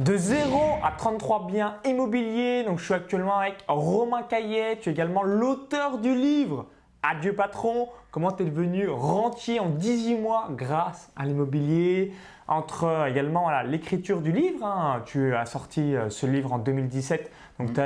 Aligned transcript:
De 0.00 0.16
0 0.16 0.78
à 0.82 0.92
33 0.92 1.46
biens 1.46 1.74
immobiliers, 1.84 2.64
donc 2.64 2.78
je 2.78 2.86
suis 2.86 2.94
actuellement 2.94 3.36
avec 3.36 3.56
Romain 3.68 4.22
Caillet, 4.22 4.78
tu 4.80 4.88
es 4.88 4.92
également 4.92 5.22
l'auteur 5.22 5.98
du 5.98 6.14
livre. 6.14 6.64
Adieu 7.02 7.34
patron, 7.34 7.86
comment 8.10 8.32
tu 8.32 8.44
es 8.44 8.46
devenu 8.46 8.88
rentier 8.88 9.60
en 9.60 9.68
18 9.68 10.14
mois 10.16 10.48
grâce 10.52 11.12
à 11.16 11.26
l'immobilier, 11.26 12.14
entre 12.48 12.84
euh, 12.84 13.06
également 13.08 13.50
l'écriture 13.60 14.22
du 14.22 14.32
livre, 14.32 14.64
hein. 14.64 15.02
tu 15.04 15.34
as 15.34 15.44
sorti 15.44 15.94
euh, 15.94 16.08
ce 16.08 16.24
livre 16.24 16.54
en 16.54 16.58
2017, 16.58 17.30
donc 17.58 17.74
tu 17.74 17.80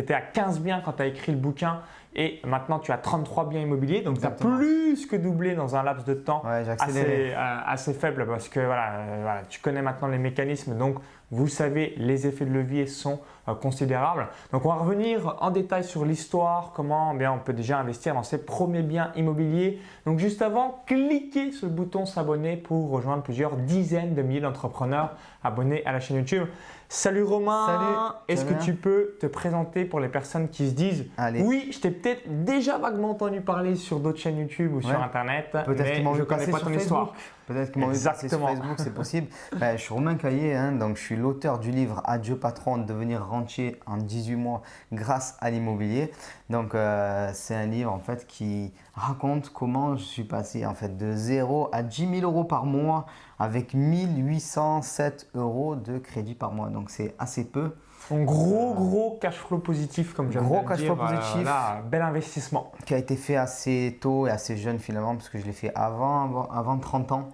étais 0.00 0.14
à 0.14 0.22
15 0.22 0.58
biens 0.58 0.82
quand 0.84 0.94
tu 0.94 1.02
as 1.02 1.06
écrit 1.06 1.30
le 1.30 1.38
bouquin. 1.38 1.82
Et 2.16 2.40
maintenant 2.44 2.80
tu 2.80 2.90
as 2.90 2.98
33 2.98 3.48
biens 3.48 3.60
immobiliers, 3.60 4.00
donc 4.00 4.18
tu 4.18 4.26
as 4.26 4.32
plus 4.32 5.06
que 5.06 5.14
doublé 5.14 5.54
dans 5.54 5.76
un 5.76 5.84
laps 5.84 6.04
de 6.04 6.14
temps 6.14 6.42
assez, 6.44 7.30
euh, 7.30 7.58
assez, 7.64 7.94
faible 7.94 8.26
parce 8.26 8.48
que 8.48 8.58
voilà, 8.58 9.42
tu 9.48 9.60
connais 9.60 9.80
maintenant 9.80 10.08
les 10.08 10.18
mécanismes, 10.18 10.76
donc 10.76 10.96
vous 11.30 11.48
savez, 11.48 11.94
les 11.96 12.26
effets 12.26 12.44
de 12.44 12.52
levier 12.52 12.86
sont 12.86 13.20
euh, 13.48 13.54
considérables. 13.54 14.28
Donc, 14.52 14.64
on 14.64 14.68
va 14.68 14.74
revenir 14.74 15.36
en 15.40 15.50
détail 15.50 15.84
sur 15.84 16.04
l'histoire, 16.04 16.72
comment 16.74 17.12
eh 17.14 17.18
bien, 17.18 17.32
on 17.32 17.38
peut 17.38 17.52
déjà 17.52 17.78
investir 17.78 18.14
dans 18.14 18.24
ses 18.24 18.44
premiers 18.44 18.82
biens 18.82 19.12
immobiliers. 19.14 19.80
Donc, 20.06 20.18
juste 20.18 20.42
avant, 20.42 20.82
cliquez 20.86 21.52
sur 21.52 21.68
le 21.68 21.72
bouton 21.72 22.04
s'abonner 22.04 22.56
pour 22.56 22.90
rejoindre 22.90 23.22
plusieurs 23.22 23.56
dizaines 23.56 24.14
de 24.14 24.22
milliers 24.22 24.40
d'entrepreneurs 24.40 25.14
abonnés 25.44 25.84
à 25.86 25.92
la 25.92 26.00
chaîne 26.00 26.16
YouTube. 26.16 26.46
Salut 26.88 27.22
Romain. 27.22 27.66
Salut. 27.66 28.16
Est-ce 28.28 28.44
que 28.44 28.64
tu 28.64 28.74
peux 28.74 29.16
te 29.20 29.26
présenter 29.26 29.84
pour 29.84 30.00
les 30.00 30.08
personnes 30.08 30.48
qui 30.48 30.68
se 30.68 30.74
disent 30.74 31.06
Oui, 31.40 31.70
je 31.72 31.78
t'ai 31.78 31.92
peut-être 31.92 32.44
déjà 32.44 32.78
vaguement 32.78 33.10
entendu 33.10 33.40
parler 33.40 33.76
sur 33.76 34.00
d'autres 34.00 34.18
chaînes 34.18 34.38
YouTube 34.38 34.74
ou 34.74 34.82
sur 34.82 35.00
Internet, 35.00 35.50
mais 35.54 35.76
je 35.76 36.02
ne 36.02 36.24
connais 36.24 36.46
pas 36.48 36.58
ton 36.58 36.72
histoire. 36.72 37.14
Peut-être 37.50 37.72
qu'ils 37.72 37.82
m'ont 37.82 37.88
vu 37.88 37.98
sur 37.98 38.14
Facebook, 38.14 38.76
c'est 38.78 38.94
possible. 38.94 39.26
Ben, 39.58 39.76
je 39.76 39.82
suis 39.82 39.92
Romain 39.92 40.14
Caillé, 40.14 40.54
hein, 40.54 40.70
donc 40.70 40.96
je 40.96 41.02
suis 41.02 41.16
l'auteur 41.16 41.58
du 41.58 41.72
livre 41.72 42.00
Adieu 42.04 42.36
patron, 42.36 42.78
devenir 42.78 43.26
rentier 43.26 43.80
en 43.86 43.96
18 43.96 44.36
mois 44.36 44.62
grâce 44.92 45.36
à 45.40 45.50
l'immobilier. 45.50 46.12
Donc 46.48 46.76
euh, 46.76 47.28
c'est 47.34 47.56
un 47.56 47.66
livre 47.66 47.90
en 47.90 47.98
fait 47.98 48.28
qui 48.28 48.72
raconte 48.94 49.50
comment 49.52 49.96
je 49.96 50.04
suis 50.04 50.22
passé 50.22 50.64
en 50.64 50.74
fait 50.74 50.96
de 50.96 51.12
0 51.16 51.70
à 51.72 51.82
10 51.82 52.20
000 52.20 52.22
euros 52.22 52.44
par 52.44 52.66
mois 52.66 53.06
avec 53.40 53.74
1807 53.74 55.30
euros 55.34 55.74
de 55.74 55.98
crédit 55.98 56.36
par 56.36 56.52
mois. 56.52 56.68
Donc 56.68 56.88
c'est 56.88 57.16
assez 57.18 57.42
peu. 57.42 57.72
Un 58.10 58.22
gros, 58.22 58.74
gros 58.74 59.18
cash 59.20 59.36
flow 59.36 59.58
positif, 59.58 60.14
comme 60.14 60.32
j'aime 60.32 60.44
Gros 60.44 60.62
cash 60.62 60.80
flow 60.80 60.98
euh, 61.00 61.16
positif. 61.16 61.48
bel 61.84 62.02
investissement. 62.02 62.72
Qui 62.84 62.94
a 62.94 62.98
été 62.98 63.16
fait 63.16 63.36
assez 63.36 63.98
tôt 64.00 64.26
et 64.26 64.30
assez 64.30 64.56
jeune 64.56 64.78
finalement, 64.78 65.14
parce 65.14 65.28
que 65.28 65.38
je 65.38 65.44
l'ai 65.44 65.52
fait 65.52 65.72
avant, 65.74 66.48
avant 66.50 66.78
30 66.78 67.12
ans. 67.12 67.28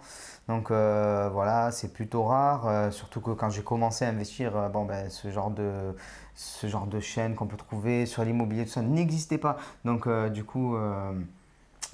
Donc 0.49 0.71
euh, 0.71 1.29
voilà, 1.33 1.73
c'est 1.73 1.93
plutôt 1.93 2.23
rare, 2.25 2.69
euh, 2.69 2.91
surtout 2.93 3.21
que 3.21 3.33
quand 3.33 3.51
j'ai 3.51 3.63
commencé 3.63 4.05
à 4.05 4.09
investir, 4.09 4.71
bon, 4.71 4.85
ben, 4.85 5.11
ce, 5.11 5.31
genre 5.31 5.51
de, 5.51 5.97
ce 6.35 6.67
genre 6.69 6.87
de 6.87 7.01
chaîne 7.01 7.35
qu'on 7.35 7.47
peut 7.47 7.57
trouver 7.57 8.07
sur 8.07 8.25
l'immobilier, 8.25 8.65
tout 8.65 8.73
ça 8.73 8.83
n'existait 8.83 9.39
pas. 9.39 9.57
Donc 9.85 10.09
du 10.31 10.45
coup, 10.45 10.77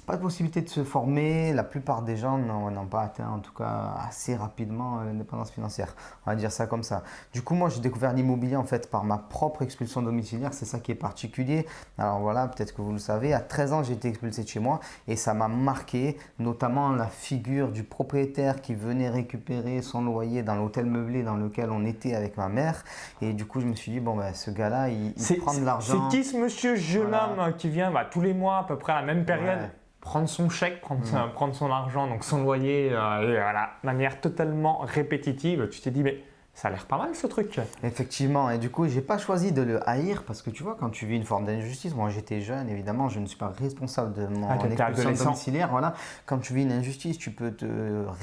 pas 0.05 0.17
de 0.17 0.21
possibilité 0.21 0.61
de 0.61 0.69
se 0.69 0.83
former. 0.83 1.53
La 1.53 1.63
plupart 1.63 2.01
des 2.01 2.17
gens 2.17 2.37
n'ont 2.37 2.85
pas 2.85 3.01
atteint, 3.01 3.29
en 3.29 3.39
tout 3.39 3.53
cas 3.53 3.93
assez 4.07 4.35
rapidement, 4.35 4.99
euh, 4.99 5.05
l'indépendance 5.05 5.51
financière. 5.51 5.95
On 6.25 6.31
va 6.31 6.35
dire 6.35 6.51
ça 6.51 6.67
comme 6.67 6.83
ça. 6.83 7.03
Du 7.31 7.41
coup, 7.41 7.55
moi, 7.55 7.69
j'ai 7.69 7.79
découvert 7.79 8.13
l'immobilier 8.13 8.55
en 8.55 8.65
fait 8.65 8.89
par 8.89 9.03
ma 9.03 9.17
propre 9.17 9.61
expulsion 9.61 10.01
domiciliaire. 10.01 10.53
C'est 10.53 10.65
ça 10.65 10.79
qui 10.79 10.91
est 10.91 10.95
particulier. 10.95 11.65
Alors 11.97 12.19
voilà, 12.19 12.47
peut-être 12.47 12.73
que 12.75 12.81
vous 12.81 12.91
le 12.91 12.99
savez, 12.99 13.33
à 13.33 13.39
13 13.39 13.73
ans, 13.73 13.83
j'ai 13.83 13.93
été 13.93 14.09
expulsé 14.09 14.43
de 14.43 14.47
chez 14.47 14.59
moi 14.59 14.79
et 15.07 15.15
ça 15.15 15.33
m'a 15.33 15.47
marqué, 15.47 16.17
notamment 16.39 16.89
la 16.89 17.07
figure 17.07 17.71
du 17.71 17.83
propriétaire 17.83 18.61
qui 18.61 18.75
venait 18.75 19.09
récupérer 19.09 19.81
son 19.81 20.01
loyer 20.01 20.43
dans 20.43 20.55
l'hôtel 20.55 20.85
meublé 20.85 21.23
dans 21.23 21.35
lequel 21.35 21.69
on 21.71 21.85
était 21.85 22.15
avec 22.15 22.37
ma 22.37 22.49
mère. 22.49 22.83
Et 23.21 23.33
du 23.33 23.45
coup, 23.45 23.61
je 23.61 23.65
me 23.65 23.73
suis 23.73 23.91
dit, 23.91 23.99
bon, 23.99 24.15
ben, 24.15 24.33
ce 24.33 24.51
gars-là, 24.51 24.89
il, 24.89 25.13
prend 25.39 25.53
de 25.53 25.63
l'argent. 25.63 26.09
C'est 26.09 26.17
qui 26.17 26.23
ce 26.23 26.37
monsieur 26.37 26.75
jeune 26.75 27.13
homme 27.13 27.53
qui 27.57 27.69
vient 27.69 27.91
bah, 27.91 28.05
tous 28.09 28.21
les 28.21 28.33
mois 28.33 28.59
à 28.59 28.63
peu 28.63 28.77
près 28.77 28.93
à 28.93 29.01
la 29.01 29.05
même 29.05 29.25
période? 29.25 29.69
Prendre 30.03 30.27
son 30.27 30.49
chèque, 30.49 30.81
prendre, 30.81 31.01
mm. 31.01 31.31
prendre 31.33 31.55
son 31.55 31.71
argent, 31.71 32.07
donc 32.07 32.25
son 32.25 32.43
loyer, 32.43 32.89
euh, 32.91 33.21
et 33.21 33.41
voilà, 33.41 33.71
de 33.81 33.85
manière 33.85 34.19
totalement 34.19 34.79
répétitive, 34.79 35.69
tu 35.69 35.79
t'es 35.79 35.91
dit, 35.91 36.03
mais 36.03 36.21
ça 36.55 36.67
a 36.67 36.71
l'air 36.71 36.85
pas 36.85 36.97
mal 36.97 37.15
ce 37.15 37.25
truc. 37.25 37.59
Effectivement, 37.83 38.51
et 38.51 38.59
du 38.59 38.69
coup, 38.69 38.87
j'ai 38.87 39.01
pas 39.01 39.17
choisi 39.17 39.51
de 39.51 39.63
le 39.63 39.87
haïr 39.89 40.23
parce 40.23 40.43
que 40.43 40.51
tu 40.51 40.61
vois, 40.61 40.77
quand 40.79 40.91
tu 40.91 41.07
vis 41.07 41.15
une 41.15 41.25
forme 41.25 41.45
d'injustice, 41.45 41.95
moi 41.95 42.09
j'étais 42.09 42.41
jeune, 42.41 42.69
évidemment, 42.69 43.09
je 43.09 43.19
ne 43.19 43.25
suis 43.25 43.37
pas 43.37 43.51
responsable 43.59 44.13
de 44.13 44.27
mon 44.27 44.47
ah, 44.47 44.57
expulsion 44.63 45.25
domiciliaire. 45.25 45.69
Voilà, 45.69 45.95
quand 46.27 46.37
tu 46.37 46.53
vis 46.53 46.61
une 46.61 46.71
injustice, 46.71 47.17
tu 47.17 47.31
peux 47.31 47.51
te 47.51 47.65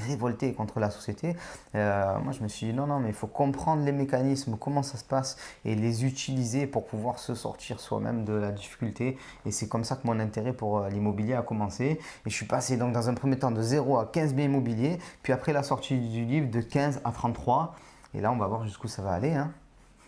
révolter 0.06 0.52
contre 0.52 0.78
la 0.78 0.90
société. 0.90 1.36
Euh, 1.74 2.18
moi, 2.20 2.32
je 2.32 2.42
me 2.42 2.48
suis 2.48 2.68
dit 2.68 2.72
non, 2.72 2.86
non, 2.86 3.00
mais 3.00 3.08
il 3.08 3.14
faut 3.14 3.26
comprendre 3.26 3.84
les 3.84 3.92
mécanismes, 3.92 4.56
comment 4.56 4.84
ça 4.84 4.96
se 4.96 5.04
passe 5.04 5.36
et 5.64 5.74
les 5.74 6.04
utiliser 6.04 6.68
pour 6.68 6.86
pouvoir 6.86 7.18
se 7.18 7.34
sortir 7.34 7.80
soi-même 7.80 8.24
de 8.24 8.32
la 8.32 8.52
difficulté. 8.52 9.18
Et 9.44 9.50
c'est 9.50 9.68
comme 9.68 9.82
ça 9.82 9.96
que 9.96 10.06
mon 10.06 10.20
intérêt 10.20 10.52
pour 10.52 10.78
euh, 10.78 10.88
l'immobilier 10.88 11.34
a 11.34 11.42
commencé. 11.42 11.84
Et 11.84 12.30
je 12.30 12.34
suis 12.34 12.46
passé 12.46 12.76
donc 12.76 12.92
dans 12.92 13.08
un 13.08 13.14
premier 13.14 13.38
temps 13.38 13.50
de 13.50 13.60
0 13.60 13.98
à 13.98 14.06
15 14.06 14.34
biens 14.34 14.44
immobiliers, 14.44 14.98
puis 15.24 15.32
après 15.32 15.52
la 15.52 15.64
sortie 15.64 15.98
du 15.98 16.24
livre 16.24 16.48
de 16.48 16.60
15 16.60 17.00
à 17.04 17.10
33. 17.10 17.74
Et 18.14 18.20
là, 18.20 18.32
on 18.32 18.36
va 18.36 18.46
voir 18.46 18.64
jusqu'où 18.64 18.88
ça 18.88 19.02
va 19.02 19.12
aller. 19.12 19.32
Hein. 19.32 19.52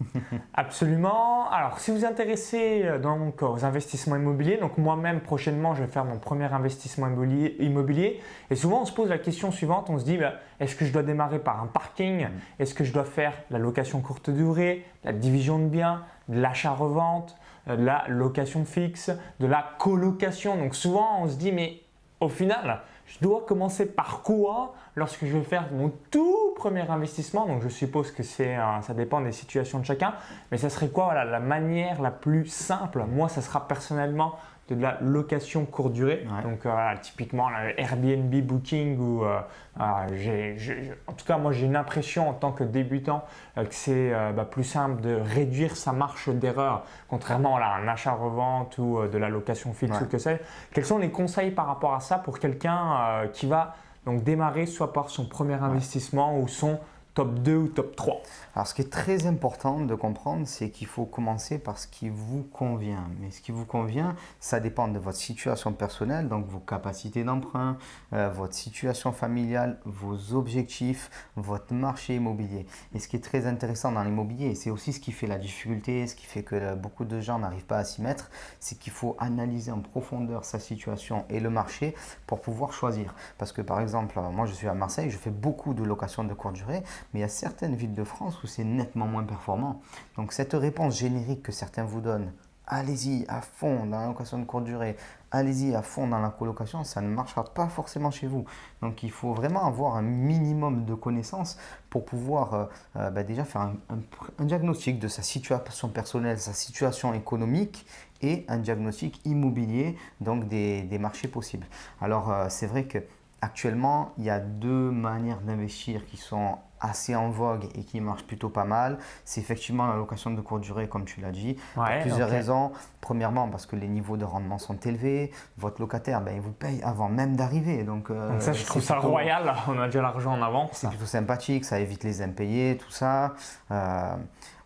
Absolument. 0.55 1.51
Alors, 1.51 1.79
si 1.79 1.91
vous 1.91 2.05
êtes 2.05 2.11
intéressé 2.11 2.83
euh, 2.85 2.99
donc, 2.99 3.43
aux 3.43 3.65
investissements 3.65 4.17
immobiliers, 4.17 4.57
donc 4.57 4.79
moi-même 4.79 5.21
prochainement, 5.21 5.75
je 5.75 5.83
vais 5.83 5.91
faire 5.91 6.05
mon 6.05 6.19
premier 6.19 6.53
investissement 6.53 7.09
immobilier. 7.09 8.21
Et 8.51 8.57
souvent, 8.57 8.83
on 8.83 8.85
se 8.85 8.93
pose 8.93 9.09
la 9.09 9.19
question 9.19 9.51
suivante 9.51 9.91
on 9.91 9.99
se 9.99 10.05
dit 10.05 10.17
bah, 10.17 10.35
est-ce 10.61 10.77
que 10.77 10.85
je 10.85 10.93
dois 10.93 11.03
démarrer 11.03 11.39
par 11.39 11.63
un 11.63 11.67
parking? 11.67 12.27
Mm. 12.27 12.31
Est-ce 12.59 12.75
que 12.75 12.85
je 12.85 12.93
dois 12.93 13.05
faire 13.05 13.35
la 13.51 13.59
location 13.59 14.01
courte 14.01 14.31
durée, 14.31 14.85
la 15.05 15.13
division 15.13 15.59
de 15.59 15.67
biens, 15.67 16.03
de 16.29 16.41
l'achat-revente, 16.41 17.37
euh, 17.69 17.77
de 17.77 17.85
la 17.85 18.05
location 18.09 18.65
fixe, 18.65 19.11
de 19.41 19.47
la 19.47 19.65
colocation? 19.79 20.57
Donc, 20.57 20.75
souvent, 20.75 21.23
on 21.23 21.29
se 21.29 21.37
dit 21.37 21.53
mais 21.53 21.81
au 22.21 22.29
final, 22.29 22.81
je 23.07 23.19
dois 23.21 23.45
commencer 23.47 23.87
par 23.87 24.23
quoi 24.23 24.75
lorsque 24.95 25.25
je 25.25 25.37
vais 25.37 25.45
faire 25.45 25.69
mon 25.73 25.91
tout 26.11 26.55
premier 26.57 26.89
investissement 26.89 27.47
Donc 27.47 27.63
je 27.63 27.69
suppose 27.69 28.13
que 28.13 28.23
c'est, 28.23 28.57
ça 28.83 28.95
dépend 28.95 29.21
des 29.21 29.33
situations 29.33 29.79
de 29.81 29.85
chacun, 29.85 30.15
mais 30.51 30.59
ça 30.59 30.71
serait 30.71 30.89
quoi 30.89 31.15
la 31.25 31.41
manière 31.41 32.01
la 32.01 32.11
plus 32.11 32.47
simple? 32.47 33.05
Moi, 33.09 33.29
ça 33.29 33.43
sera 33.43 33.67
personnellement 33.67 34.37
de 34.69 34.81
la 34.81 34.99
location 35.01 35.65
courte 35.65 35.93
durée. 35.93 36.27
Donc 36.45 36.67
euh, 36.67 36.95
typiquement 37.01 37.49
Airbnb 37.77 38.35
Booking 38.43 38.99
ou 38.99 39.25
euh, 39.25 39.41
en 39.79 41.13
tout 41.13 41.25
cas 41.27 41.39
moi 41.39 41.53
j'ai 41.53 41.67
une 41.67 41.77
impression 41.77 42.29
en 42.29 42.35
tant 42.35 42.53
que 42.53 42.65
débutant 42.65 43.25
euh, 43.59 43.65
que 43.65 43.75
c'est 43.75 44.13
bah, 44.35 44.45
plus 44.45 44.65
simple 44.65 45.01
de 45.01 45.15
réduire 45.15 45.77
sa 45.77 45.93
marche 45.93 46.29
d'erreur 46.29 46.85
contrairement 47.09 47.57
à 47.57 47.77
un 47.81 47.89
achat-revente 47.89 48.79
ou 48.79 49.01
de 49.07 49.19
la 49.19 49.29
location 49.29 49.73
fixe 49.73 50.01
ou 50.01 50.07
que 50.07 50.19
c'est. 50.19 50.41
Quels 50.73 50.87
sont 50.87 50.99
les 50.99 51.11
conseils 51.11 51.51
par 51.51 51.67
rapport 51.67 51.95
à 51.95 52.01
ça 52.01 52.19
pour 52.19 52.39
quelqu'un 52.39 53.27
qui 53.33 53.47
va 53.47 53.75
donc 54.07 54.25
démarrer 54.25 54.67
soit 54.67 54.93
par 54.93 55.11
son 55.11 55.27
premier 55.27 55.55
investissement 55.55 56.39
ou 56.39 56.49
son 56.49 56.79
top 57.15 57.35
2 57.41 57.57
ou 57.57 57.69
top 57.69 57.95
3 57.95 58.23
Alors 58.55 58.67
ce 58.67 58.75
qui 58.75 58.83
est 58.83 58.91
très 58.91 59.27
important 59.27 59.81
de 59.81 59.95
comprendre, 59.95 60.47
c'est 60.47 60.71
qu'il 60.71 60.87
faut 60.87 61.05
commencer 61.05 61.59
par 61.59 61.79
ce 61.79 61.87
qui 61.87 62.09
vous 62.09 62.43
convient. 62.43 63.07
Mais 63.21 63.31
ce 63.31 63.41
qui 63.41 63.53
vous 63.53 63.67
convient, 63.67 64.17
ça 64.41 64.61
dépend 64.61 64.89
de 64.89 64.99
votre 64.99 65.19
situation 65.19 65.73
personnelle, 65.73 66.29
donc 66.29 66.47
vos 66.47 66.59
capacités 66.59 67.25
d'emprunt, 67.25 67.77
euh, 68.13 68.31
votre 68.31 68.55
situation 68.55 69.13
familiale, 69.13 69.79
vos 69.85 70.35
objectifs, 70.35 71.11
votre 71.37 71.75
marché 71.75 72.17
immobilier. 72.17 72.67
Et 72.95 72.99
ce 72.99 73.09
qui 73.09 73.17
est 73.17 73.25
très 73.25 73.47
intéressant 73.47 73.93
dans 73.93 74.03
l'immobilier, 74.03 74.55
c'est 74.55 74.71
aussi 74.71 74.93
ce 74.93 75.01
qui 75.01 75.13
fait 75.13 75.27
la 75.27 75.39
difficulté, 75.39 76.07
ce 76.07 76.15
qui 76.15 76.27
fait 76.27 76.43
que 76.43 76.75
beaucoup 76.75 77.05
de 77.05 77.21
gens 77.21 77.39
n'arrivent 77.39 77.67
pas 77.67 77.79
à 77.79 77.85
s'y 77.85 78.01
mettre, 78.01 78.31
c'est 78.59 78.79
qu'il 78.79 78.93
faut 78.93 79.17
analyser 79.19 79.71
en 79.71 79.81
profondeur 79.81 80.45
sa 80.45 80.59
situation 80.59 81.27
et 81.29 81.41
le 81.41 81.51
marché 81.51 81.95
pour 82.27 82.41
pouvoir 82.41 82.73
choisir. 82.73 83.15
Parce 83.37 83.53
que 83.53 83.61
par 83.61 83.81
exemple, 83.81 84.19
moi 84.33 84.47
je 84.47 84.53
suis 84.53 84.69
à 84.69 84.75
Marseille, 84.75 85.11
je 85.11 85.19
fais 85.19 85.31
beaucoup 85.31 85.75
de 85.75 85.85
locations 85.85 86.25
de 86.25 86.33
courte 86.33 86.55
durée, 86.55 86.83
mais 87.13 87.21
il 87.21 87.23
y 87.23 87.25
a 87.25 87.29
certaines 87.29 87.75
villes 87.75 87.95
de 87.95 88.05
France 88.05 88.43
où 88.43 88.47
c'est 88.47 88.65
nettement 88.65 89.07
moins 89.07 89.25
performant. 89.25 89.81
Donc 90.17 90.33
cette 90.33 90.55
réponse 90.55 90.99
générique 90.99 91.43
que 91.43 91.53
certains 91.53 91.85
vous 91.85 92.01
donnent, 92.01 92.33
allez-y 92.67 93.25
à 93.29 93.41
fond 93.41 93.87
dans 93.87 94.01
la 94.01 94.07
location 94.07 94.39
de 94.39 94.45
courte 94.45 94.65
durée, 94.65 94.97
allez-y 95.31 95.75
à 95.75 95.83
fond 95.83 96.07
dans 96.07 96.21
la 96.21 96.31
colocation, 96.31 96.85
ça 96.85 97.01
ne 97.01 97.09
marchera 97.09 97.45
pas 97.45 97.69
forcément 97.69 98.11
chez 98.11 98.27
vous. 98.27 98.45
Donc 98.81 99.03
il 99.03 99.11
faut 99.11 99.35
vraiment 99.35 99.65
avoir 99.67 99.97
un 99.97 100.03
minimum 100.03 100.85
de 100.85 100.95
connaissances 100.95 101.59
pour 101.91 102.05
pouvoir 102.05 102.55
euh, 102.55 102.65
euh, 102.97 103.11
bah, 103.11 103.23
déjà 103.23 103.45
faire 103.45 103.73
un, 103.89 104.45
diagnostic 104.45 104.99
de 104.99 105.09
sa 105.09 105.23
situation 105.23 105.89
personnelle, 105.89 106.39
sa 106.39 106.53
situation 106.53 107.15
économique 107.15 107.87
et 108.21 108.45
un 108.49 108.59
diagnostic 108.59 109.21
immobilier, 109.25 109.97
donc 110.21 110.49
des, 110.49 110.99
marchés 110.99 111.29
possibles. 111.29 111.67
Alors 112.01 112.31
euh, 112.31 112.47
c'est 112.49 112.67
vrai 112.67 112.85
que 112.85 112.99
actuellement 113.41 114.13
il 114.19 114.25
y 114.25 114.31
a 114.31 114.39
deux 114.39 114.91
manières 114.91 115.41
d'investir 115.41 116.07
qui 116.07 116.17
sont 116.17 116.59
assez 116.83 117.15
en 117.15 117.31
vogue 117.31 117.65
et 117.75 117.85
qui 117.85 118.01
marche 118.01 118.25
plutôt 118.25 118.49
pas 118.49 118.65
mal, 118.65 118.99
c'est 119.25 119.41
effectivement 119.41 119.87
la 119.87 119.97
location 119.97 120.31
de 120.33 120.41
courte 120.41 120.63
durée, 120.63 120.89
comme 120.89 121.05
tu 121.05 121.21
l'as 121.21 121.31
dit. 121.31 121.57
pour 121.75 121.85
plusieurs 122.01 122.29
raisons. 122.29 122.73
Premièrement, 123.01 123.49
parce 123.49 123.67
que 123.67 123.75
les 123.77 123.89
niveaux 123.89 124.17
de 124.17 124.25
rendement 124.25 124.59
sont 124.59 124.77
élevés. 124.77 125.33
Votre 125.57 125.81
locataire, 125.81 126.21
ben, 126.21 126.35
il 126.35 126.41
vous 126.41 126.53
paye 126.53 126.81
avant 126.83 127.09
même 127.09 127.37
d'arriver. 127.37 127.83
Donc, 127.83 128.11
euh, 128.11 128.39
ça, 128.39 128.53
je 128.53 128.65
trouve 128.65 128.83
ça 128.83 128.99
royal. 128.99 129.55
On 129.69 129.79
a 129.81 129.87
déjà 129.87 130.03
l'argent 130.03 130.33
en 130.33 130.43
avance. 130.43 130.71
C'est 130.73 130.89
plutôt 130.89 131.07
sympathique. 131.07 131.65
Ça 131.65 131.81
évite 131.81 132.05
les 132.05 132.23
impayés, 132.23 132.77
tout 132.77 132.91
ça. 132.91 133.35
Euh, 133.71 134.15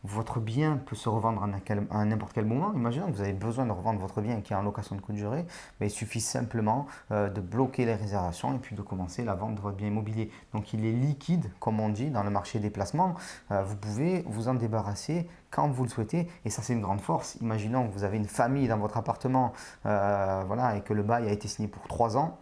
votre 0.06 0.40
bien 0.40 0.78
peut 0.78 0.96
se 0.96 1.08
revendre 1.08 1.42
à 1.42 2.04
n'importe 2.04 2.32
quel 2.32 2.44
moment. 2.44 2.72
Imaginons 2.74 3.06
que 3.06 3.12
vous 3.12 3.20
avez 3.20 3.32
besoin 3.32 3.66
de 3.66 3.72
revendre 3.72 4.00
votre 4.00 4.20
bien 4.20 4.40
qui 4.40 4.52
est 4.52 4.56
en 4.56 4.62
location 4.62 4.96
de 4.96 5.00
courte 5.00 5.16
durée, 5.16 5.44
mais 5.80 5.88
il 5.88 5.90
suffit 5.90 6.20
simplement 6.20 6.86
euh, 7.10 7.28
de 7.28 7.40
bloquer 7.40 7.84
les 7.84 7.94
réservations 7.94 8.54
et 8.54 8.58
puis 8.58 8.76
de 8.76 8.82
commencer 8.82 9.24
la 9.24 9.34
vente 9.34 9.56
de 9.56 9.60
votre 9.60 9.76
bien 9.76 9.88
immobilier. 9.88 10.30
Donc 10.52 10.72
il 10.72 10.84
est 10.84 10.92
liquide, 10.92 11.50
comme 11.60 11.80
on 11.80 11.88
dit, 11.88 12.10
dans 12.10 12.22
le 12.22 12.30
marché 12.30 12.58
des 12.58 12.70
placements. 12.70 13.14
Euh, 13.50 13.62
vous 13.62 13.76
pouvez 13.76 14.24
vous 14.28 14.48
en 14.48 14.54
débarrasser 14.54 15.28
quand 15.50 15.68
vous 15.68 15.84
le 15.84 15.90
souhaitez 15.90 16.28
et 16.44 16.50
ça 16.50 16.62
c'est 16.62 16.72
une 16.72 16.82
grande 16.82 17.00
force. 17.00 17.36
Imaginons 17.40 17.88
que 17.88 17.92
vous 17.92 18.04
avez 18.04 18.16
une 18.16 18.26
famille 18.28 18.68
dans 18.68 18.78
votre 18.78 18.96
appartement 18.96 19.52
euh, 19.86 20.42
voilà, 20.46 20.76
et 20.76 20.82
que 20.82 20.94
le 20.94 21.02
bail 21.02 21.28
a 21.28 21.32
été 21.32 21.48
signé 21.48 21.68
pour 21.68 21.86
trois 21.88 22.16
ans 22.16 22.38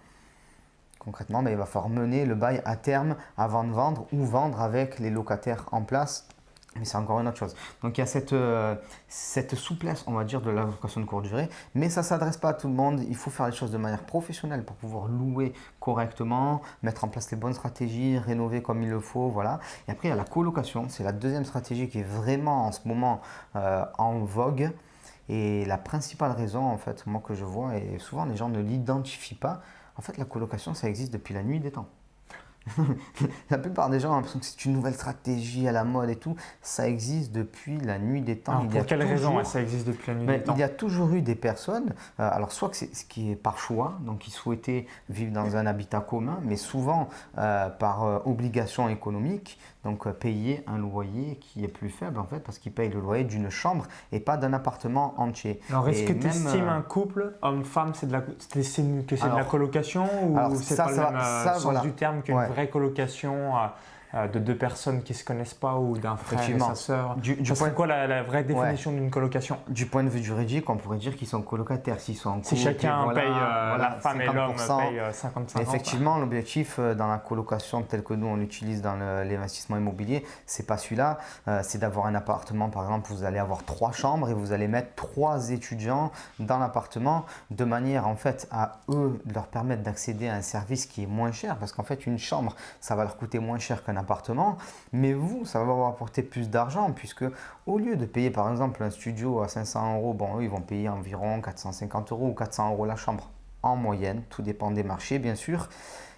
concrètement, 0.99 1.43
mais 1.43 1.53
il 1.53 1.59
va 1.59 1.67
falloir 1.67 1.91
mener 1.91 2.25
le 2.25 2.35
bail 2.35 2.63
à 2.65 2.77
terme 2.77 3.17
avant 3.37 3.63
de 3.63 3.73
vendre 3.73 4.07
ou 4.13 4.25
vendre 4.25 4.63
avec 4.63 4.99
les 4.99 5.11
locataires 5.11 5.67
en 5.71 5.83
place 5.83 6.27
mais 6.77 6.85
c'est 6.85 6.97
encore 6.97 7.21
une 7.21 7.29
autre 7.29 7.39
chose. 7.39 7.55
Donc 7.83 7.97
il 7.97 8.01
y 8.01 8.03
a 8.03 8.07
cette, 8.07 8.33
euh, 8.33 8.75
souplesse, 9.55 10.05
on 10.07 10.13
va 10.13 10.25
dire, 10.25 10.41
de 10.41 10.51
la 10.51 10.65
location 10.65 11.01
de 11.01 11.07
courte 11.07 11.25
durée, 11.25 11.49
mais 11.75 11.89
ça 11.89 12.01
ne 12.01 12.07
s'adresse 12.07 12.37
pas 12.37 12.51
à 12.51 12.55
tout 12.55 12.69
le 12.69 12.75
monde. 12.75 13.01
Il 13.09 13.17
faut 13.17 13.31
faire 13.31 13.47
les 13.47 13.53
choses 13.53 13.71
de 13.71 13.79
manière 13.79 14.05
professionnelle 14.05 14.65
pour 14.65 14.77
pouvoir 14.77 15.07
louer 15.09 15.53
correctement, 15.81 16.63
mettre 16.83 17.05
en 17.05 17.09
place 17.09 17.31
les 17.31 17.37
bonnes 17.37 17.55
stratégies, 17.55 18.19
rénover 18.19 18.63
comme 18.63 18.83
il 18.83 18.91
le 18.91 19.01
faut, 19.01 19.29
voilà. 19.29 19.61
Et 19.89 19.93
après 19.93 20.09
il 20.09 20.11
y 20.11 20.15
a 20.15 20.17
la 20.17 20.25
colocation, 20.25 20.89
c'est 20.89 21.05
la 21.05 21.13
deuxième 21.13 21.45
stratégie 21.45 21.89
qui 21.89 22.01
est 22.01 22.09
vraiment 22.09 22.67
en 22.67 22.73
ce 22.73 22.87
moment 22.87 23.21
euh, 23.57 23.85
en 23.99 24.21
vogue. 24.21 24.71
Et 25.29 25.65
la 25.65 25.79
principale 25.79 26.33
raison, 26.33 26.65
en 26.65 26.77
fait, 26.77 27.07
moi 27.07 27.23
que 27.25 27.35
je 27.35 27.45
vois, 27.45 27.77
et 27.77 27.99
souvent 27.99 28.27
les 28.27 28.37
gens 28.37 28.49
ne 28.51 28.61
l'identifient 28.61 29.35
pas, 29.35 29.63
en 29.97 30.03
fait 30.03 30.19
la 30.19 30.25
colocation, 30.25 30.75
ça 30.75 30.89
existe 30.89 31.13
depuis 31.13 31.35
la 31.35 31.43
nuit 31.43 31.61
des 31.61 31.73
temps. 31.73 31.89
la 33.51 33.59
plupart 33.59 33.91
des 33.91 34.01
gens 34.01 34.13
ont 34.13 34.17
l'impression 34.17 34.39
que 34.39 34.47
c'est 34.47 34.65
une 34.65 34.73
nouvelle 34.73 34.95
stratégie 34.95 35.69
à 35.69 35.73
la 35.73 35.85
mode 35.85 36.11
et 36.11 36.17
tout. 36.17 36.37
Ça 36.63 36.89
existe 36.89 37.33
depuis 37.33 37.79
la 37.79 37.99
nuit 37.99 38.23
des 38.23 38.39
temps. 38.39 38.53
Alors, 38.53 38.69
pour 38.69 38.87
quelle 38.87 39.03
raison 39.03 39.43
ça 39.45 39.61
existe 39.61 39.87
depuis 39.87 40.13
la 40.13 40.19
nuit 40.19 40.27
des 40.27 40.43
temps 40.43 40.55
Il 40.55 40.61
y 40.61 40.65
a 40.65 40.69
toujours 40.69 41.13
eu 41.13 41.23
des 41.23 41.35
personnes, 41.35 41.95
euh, 42.21 42.29
alors 42.31 42.53
soit 42.53 42.71
que 42.71 42.77
c'est 42.77 42.95
ce 42.95 43.05
qui 43.05 43.33
est 43.33 43.37
par 43.37 43.59
choix, 43.59 43.99
donc 44.01 44.27
ils 44.27 44.33
souhaitaient 44.33 44.87
vivre 45.09 45.33
dans 45.33 45.57
un 45.57 45.67
habitat 45.67 46.01
commun, 46.01 46.39
mais 46.43 46.57
souvent 46.57 47.09
euh, 47.39 47.69
par 47.69 48.05
euh, 48.05 48.19
obligation 48.25 48.89
économique, 48.89 49.59
donc 49.85 50.11
payer 50.13 50.65
un 50.67 50.79
loyer 50.79 51.37
qui 51.37 51.65
est 51.65 51.69
plus 51.69 51.91
faible 51.91 52.19
en 52.19 52.25
fait, 52.25 52.41
parce 52.41 52.59
qu'ils 52.59 52.73
payent 52.73 52.91
le 52.91 53.01
loyer 53.01 53.25
d'une 53.25 53.51
chambre 53.51 53.87
et 54.13 54.21
pas 54.21 54.37
d'un 54.37 54.53
appartement 54.53 55.15
entier. 55.19 55.61
Alors 55.71 55.89
est-ce 55.89 56.05
que 56.05 56.13
tu 56.13 56.27
estimes 56.27 56.69
un 56.69 56.83
couple, 56.83 57.37
homme-femme, 57.43 57.93
c'est 57.95 58.07
de 58.07 58.13
la, 58.13 58.21
que 58.21 58.63
c'est 58.63 58.83
de 58.83 59.37
la 59.37 59.45
colocation 59.45 60.05
ou 60.27 60.55
c'est 60.57 60.77
pas 60.77 60.91
le 60.91 60.97
même 60.97 61.21
sens 61.21 61.83
du 61.83 61.93
terme 61.93 62.23
qu'une 62.23 62.45
vraie 62.47 62.69
colocation 62.69 63.57
euh, 63.57 63.61
euh, 63.61 63.69
de 64.33 64.39
deux 64.39 64.57
personnes 64.57 65.03
qui 65.03 65.13
ne 65.13 65.19
se 65.19 65.25
connaissent 65.25 65.55
pas 65.55 65.77
ou 65.77 65.99
d'un 65.99 66.17
frère 66.17 66.49
et 66.49 66.59
sa 66.59 66.75
sœur. 66.75 67.17
Du, 67.17 67.35
du 67.35 67.53
point... 67.53 67.71
quoi 67.71 67.87
la, 67.87 68.23
vraie 68.23 68.45
définition 68.45 68.93
d'une 68.93 69.11
colocation? 69.11 69.59
Du 69.69 69.87
point 69.87 70.05
de 70.05 70.09
vue 70.09 70.23
juridique, 70.23 70.71
on 70.71 70.77
pourrait 70.77 70.99
dire 70.99 71.17
qu'ils 71.17 71.29
sont 71.29 71.43
colocataires. 71.43 72.01
S'ils 72.01 72.17
sont 72.17 72.31
en 72.31 72.43
si 72.43 72.57
chacun 72.57 73.09
paye, 73.15 73.25
euh, 73.27 73.77
la 73.77 73.97
femme 74.01 74.21
et 74.21 74.27
l'homme 74.27 74.55
payent 74.55 75.03
55 75.13 75.61
Effectivement, 75.61 76.19
l'objectif 76.19 76.79
dans 76.79 77.09
la 77.09 77.19
colocation 77.19 77.83
tel 77.83 78.03
que 78.03 78.15
nous 78.15 78.27
on 78.27 78.37
l'utilise 78.37 78.83
dans 78.83 78.95
l'investissement 78.97 79.77
immobilier, 79.77 80.25
c'est 80.47 80.67
pas 80.67 80.77
celui-là. 80.77 81.19
c'est 81.63 81.79
d'avoir 81.79 82.07
un 82.07 82.15
appartement, 82.15 82.69
par 82.69 82.85
exemple, 82.85 83.13
vous 83.13 83.25
allez 83.25 83.39
avoir 83.39 83.65
trois 83.65 83.93
chambres 83.93 84.29
et 84.29 84.35
vous 84.35 84.53
allez 84.53 84.69
mettre 84.69 84.95
trois 84.95 85.51
étudiants 85.51 86.11
dans 86.39 86.59
l'appartement 86.59 87.25
de 87.51 87.65
manière 87.65 88.07
en 88.07 88.17
fait 88.17 88.47
à 88.51 88.81
eux 88.89 89.21
de 89.25 89.35
leur 89.35 89.47
permettre 89.47 89.83
d'accéder 89.83 90.29
à 90.29 90.35
un 90.35 90.43
service 90.43 90.87
qui 90.87 91.03
est 91.03 91.07
moins 91.07 91.33
cher. 91.33 91.57
Parce 91.57 91.73
qu'en 91.73 91.83
fait 91.83 92.07
une 92.07 92.19
chambre 92.19 92.55
ça 92.81 92.95
va 92.95 93.05
leur 93.05 93.17
coûter 93.17 93.39
moins 93.39 93.59
cher 93.59 93.85
qu'un 93.85 93.97
appartement, 93.97 94.04
mais 94.93 95.13
vous, 95.13 95.45
ça 95.45 95.63
va 95.63 95.73
vous 95.73 95.85
apporter 95.85 96.23
plus 96.23 96.51
d'argent 96.51 96.93
puisque 96.93 97.25
au 97.67 97.79
lieu 97.79 97.97
de 97.97 98.07
payer 98.07 98.31
par 98.31 98.51
exemple 98.51 98.83
un 98.83 98.91
studio 98.91 99.41
à 99.41 99.49
500 99.49 99.97
euros, 99.97 100.15
bon, 100.15 100.41
ils 100.41 100.49
vont 100.49 100.61
payer 100.61 100.89
environ 100.89 101.41
450 101.41 102.13
euros 102.13 102.29
ou 102.29 102.35
400 102.35 102.73
euros 102.73 102.87
la 102.87 102.97
chambre 102.97 103.31
en 103.63 103.77
moyenne, 103.77 104.23
tout 104.31 104.43
dépend 104.43 104.71
des 104.71 104.83
marchés 104.83 105.19
bien 105.19 105.35
sûr, 105.35 105.69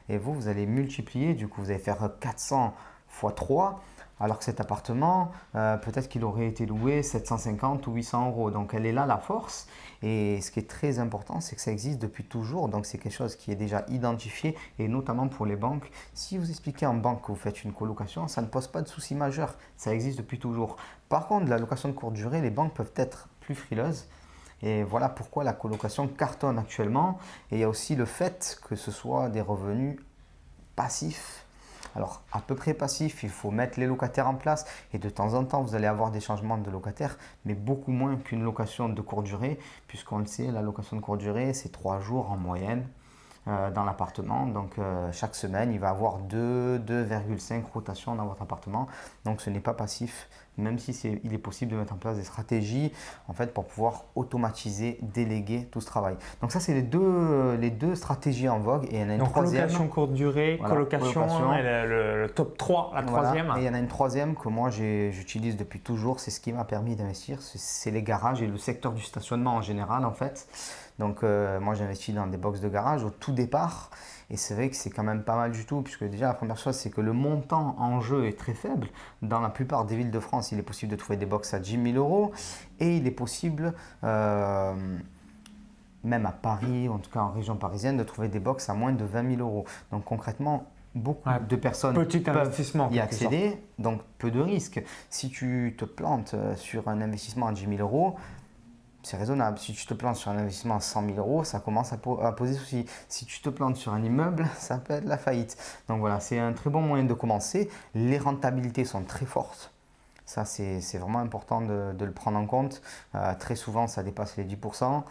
et 0.09 0.19
vous, 0.19 0.35
vous 0.35 0.49
allez 0.49 0.67
multiplier, 0.67 1.35
du 1.35 1.49
coup, 1.49 1.61
vous 1.61 1.71
allez 1.71 1.81
faire 1.81 2.11
400 2.21 2.75
fois 3.09 3.33
3 3.33 3.81
alors 4.19 4.39
que 4.39 4.45
cet 4.45 4.61
appartement, 4.61 5.31
euh, 5.55 5.77
peut-être 5.77 6.09
qu'il 6.09 6.25
aurait 6.25 6.47
été 6.47 6.65
loué 6.65 7.03
750 7.03 7.87
ou 7.87 7.93
800 7.93 8.29
euros. 8.29 8.51
Donc 8.51 8.73
elle 8.75 8.87
est 8.87 8.93
là 8.93 9.07
la 9.07 9.19
force. 9.19 9.69
Et 10.03 10.41
ce 10.41 10.51
qui 10.51 10.61
est 10.61 10.69
très 10.69 10.99
important, 10.99 11.41
c'est 11.41 11.57
que 11.57 11.63
ça 11.63 11.73
existe 11.73 11.99
depuis 12.01 12.25
toujours. 12.25 12.69
Donc 12.69 12.87
c'est 12.87 12.99
quelque 12.99 13.15
chose 13.15 13.37
qui 13.37 13.51
est 13.51 13.57
déjà 13.57 13.85
identifié, 13.89 14.57
et 14.79 14.89
notamment 14.89 15.29
pour 15.29 15.47
les 15.47 15.57
banques. 15.57 15.91
Si 16.15 16.39
vous 16.39 16.51
expliquez 16.51 16.87
en 16.87 16.95
banque 16.95 17.23
que 17.23 17.29
vous 17.29 17.37
faites 17.37 17.65
une 17.65 17.73
colocation, 17.73 18.29
ça 18.29 18.43
ne 18.43 18.47
pose 18.47 18.69
pas 18.69 18.83
de 18.83 18.89
souci 18.89 19.15
majeur. 19.15 19.57
Ça 19.77 19.95
existe 19.95 20.19
depuis 20.19 20.39
toujours. 20.39 20.77
Par 21.09 21.27
contre, 21.27 21.49
la 21.49 21.59
location 21.59 21.89
de 21.89 21.95
courte 21.95 22.15
durée, 22.15 22.41
les 22.41 22.51
banques 22.51 22.75
peuvent 22.75 22.93
être 22.97 23.29
plus 23.41 23.55
frileuses. 23.55 24.07
Et 24.63 24.83
voilà 24.85 25.09
pourquoi 25.09 25.45
la 25.45 25.53
colocation 25.53 26.09
cartonne 26.09 26.59
actuellement. 26.59 27.19
Et 27.51 27.57
il 27.57 27.61
y 27.61 27.65
a 27.65 27.69
aussi 27.69 27.95
le 27.95 28.07
fait 28.07 28.59
que 28.69 28.75
ce 28.75 28.91
soit 28.91 29.29
des 29.29 29.41
revenus 29.41 29.99
passifs 30.75 31.46
alors, 31.97 32.23
à 32.31 32.41
peu 32.41 32.55
près 32.55 32.75
passif, 32.75 33.23
il 33.23 33.31
faut 33.31 33.51
mettre 33.51 33.81
les 33.81 33.87
locataires 33.87 34.29
en 34.29 34.35
place 34.35 34.67
et 34.93 34.99
de 34.99 35.09
temps 35.09 35.33
en 35.33 35.45
temps, 35.45 35.63
vous 35.63 35.75
allez 35.75 35.87
avoir 35.87 36.11
des 36.11 36.21
changements 36.21 36.59
de 36.59 36.71
locataires, 36.71 37.17
mais 37.47 37.55
beaucoup 37.55 37.91
moins 37.91 38.17
qu'une 38.17 38.45
location 38.45 38.91
de 38.91 39.01
courte 39.01 39.25
durée, 39.25 39.59
puisqu'on 39.89 40.19
le 40.19 40.27
sait, 40.27 40.51
la 40.51 40.61
location 40.61 40.97
de 40.97 41.01
courte 41.01 41.21
durée, 41.21 41.55
c'est 41.55 41.71
trois 41.71 42.01
jours 42.01 42.31
en 42.31 42.37
moyenne. 42.37 42.87
Euh, 43.49 43.71
dans 43.71 43.85
l'appartement. 43.85 44.45
Donc 44.47 44.77
euh, 44.77 45.13
chaque 45.13 45.37
semaine, 45.37 45.73
il 45.73 45.79
va 45.79 45.91
avoir 45.91 46.19
2,5 46.19 47.63
rotations 47.73 48.17
dans 48.17 48.27
votre 48.27 48.43
appartement. 48.43 48.89
Donc 49.25 49.41
ce 49.41 49.51
n'est 49.51 49.61
pas 49.61 49.73
passif, 49.73 50.29
même 50.59 50.79
si 50.79 50.93
c'est, 50.93 51.21
il 51.25 51.35
est 51.35 51.39
possible 51.39 51.73
de 51.73 51.77
mettre 51.77 51.93
en 51.93 51.97
place 51.97 52.17
des 52.17 52.25
stratégies 52.25 52.93
en 53.29 53.33
fait, 53.33 53.53
pour 53.53 53.65
pouvoir 53.67 54.05
automatiser, 54.15 54.99
déléguer 55.03 55.69
tout 55.71 55.81
ce 55.81 55.87
travail. 55.87 56.17
Donc 56.41 56.53
ça, 56.53 56.61
c'est 56.61 56.75
les 56.75 56.83
deux, 56.83 57.55
les 57.61 57.71
deux 57.71 57.95
stratégies 57.95 58.49
en 58.49 58.59
vogue. 58.59 58.87
Et 58.91 58.97
il 58.97 59.01
y 59.01 59.05
en 59.05 59.11
a 59.11 59.15
une 59.15 59.23
troisième. 59.23 59.63
Colocation 59.63 59.89
courte 59.89 60.13
durée, 60.13 60.61
colocation, 60.65 61.53
et 61.55 61.63
le, 61.63 62.29
top 62.35 62.57
3, 62.59 62.93
la 62.95 63.03
troisième. 63.03 63.53
Et 63.57 63.61
il 63.61 63.65
y 63.65 63.69
en 63.69 63.75
a 63.75 63.79
une 63.79 63.89
troisième 63.89 64.35
que 64.35 64.49
moi 64.49 64.71
j'utilise 64.71 65.57
depuis 65.57 65.81
toujours. 65.81 66.21
C'est 66.21 66.31
ce 66.31 66.41
qui 66.41 66.53
m'a 66.53 66.65
permis 66.65 66.97
d'investir. 66.97 67.39
C'est 67.41 67.91
les 67.91 68.03
garages 68.03 68.43
et 68.43 68.47
le 68.47 68.59
secteur 68.59 68.93
du 68.93 69.03
stationnement 69.03 69.55
en 69.55 69.63
général 69.63 70.05
en 70.05 70.13
fait. 70.13 70.49
Donc 70.99 71.23
euh, 71.23 71.61
moi 71.61 71.75
j'investis 71.75 72.15
dans 72.15 72.27
des 72.27 72.39
box 72.39 72.61
de 72.61 72.69
garage 72.69 73.05
au 73.05 73.11
tout 73.11 73.33
départ 73.33 73.91
et 74.31 74.37
c'est 74.37 74.55
vrai 74.55 74.71
que 74.71 74.77
c'est 74.77 74.91
quand 74.91 75.05
même 75.05 75.23
pas 75.23 75.37
mal 75.37 75.53
du 75.53 75.65
tout 75.65 75.83
puisque 75.83 76.05
déjà 76.05 76.27
la 76.27 76.35
première 76.35 76.59
chose 76.59 76.75
c'est 76.75 76.91
que 76.91 77.01
le 77.01 77.13
montant 77.13 77.77
en 77.79 78.01
jeu 78.01 78.27
est 78.27 78.39
très 78.39 78.55
faible. 78.55 78.89
Dans 79.23 79.41
la 79.41 79.51
plupart 79.51 79.85
des 79.85 79.97
villes 79.97 80.11
de 80.11 80.21
France 80.21 80.53
il 80.53 80.59
est 80.59 80.63
possible 80.63 80.91
de 80.91 80.97
trouver 80.97 81.17
des 81.17 81.27
box 81.27 81.55
à 81.55 81.59
10 81.59 81.93
000 81.93 81.97
euros 81.97 82.33
et 82.81 82.97
il 82.97 83.07
est 83.07 83.13
possible 83.13 83.75
euh, 84.05 84.75
même 86.07 86.27
à 86.27 86.33
Paris, 86.33 86.89
en 86.89 86.99
tout 86.99 87.11
cas 87.11 87.21
en 87.21 87.31
région 87.31 87.57
parisienne, 87.57 87.97
de 87.97 88.05
trouver 88.05 88.29
des 88.29 88.41
box 88.41 88.69
à 88.69 88.75
moins 88.75 88.93
de 88.93 89.05
20 89.05 89.37
000 89.37 89.41
euros. 89.41 89.65
Donc 89.91 90.05
concrètement, 90.05 90.67
beaucoup 90.95 91.29
de 91.49 91.57
personnes 91.57 91.95
peuvent 91.95 92.95
y 92.95 93.01
accéder, 93.01 93.61
donc 93.79 94.01
peu 94.19 94.31
de 94.31 94.41
risques. 94.41 94.83
Si 95.11 95.29
tu 95.29 95.75
te 95.77 95.85
plantes 95.85 96.35
euh, 96.35 96.57
sur 96.57 96.89
un 96.89 97.01
investissement 97.01 97.49
à 97.49 97.53
10 97.53 97.67
000 97.77 97.81
euros, 97.81 98.17
c'est 99.07 99.17
raisonnable. 99.17 99.57
Si 99.61 99.73
tu 99.73 99.87
te 99.87 99.95
plantes 99.95 100.17
sur 100.17 100.33
un 100.33 100.39
investissement 100.39 100.77
à 100.77 100.81
100 100.81 101.07
000 101.07 101.19
euros, 101.19 101.45
ça 101.45 101.61
commence 101.61 101.93
à, 101.93 101.97
poser 101.97 102.55
souci. 102.55 102.87
Si 103.09 103.25
tu 103.25 103.41
te 103.41 103.49
plantes 103.49 103.77
sur 103.77 103.95
un 103.95 104.03
immeuble, 104.03 104.49
ça 104.59 104.79
peut 104.79 104.95
être 104.95 105.05
la 105.05 105.17
faillite. 105.17 105.57
Donc 105.87 106.01
voilà, 106.01 106.19
c'est 106.19 106.41
un 106.41 106.53
très 106.53 106.71
bon 106.71 106.81
moyen 106.81 107.05
de 107.05 107.15
commencer. 107.15 107.71
Les 107.95 108.19
rentabilités 108.19 108.85
sont 108.85 109.05
très 109.05 109.25
fortes. 109.25 109.73
Ça, 110.25 110.45
c'est 110.45 110.99
vraiment 110.99 111.21
important 111.21 111.61
de, 111.61 111.95
le 111.97 112.11
prendre 112.11 112.37
en 112.37 112.47
compte. 112.47 112.83
Euh, 113.15 113.33
très 113.39 113.55
souvent, 113.55 113.87
ça 113.87 114.03
dépasse 114.03 114.37
les 114.37 114.45
10%. 114.45 115.05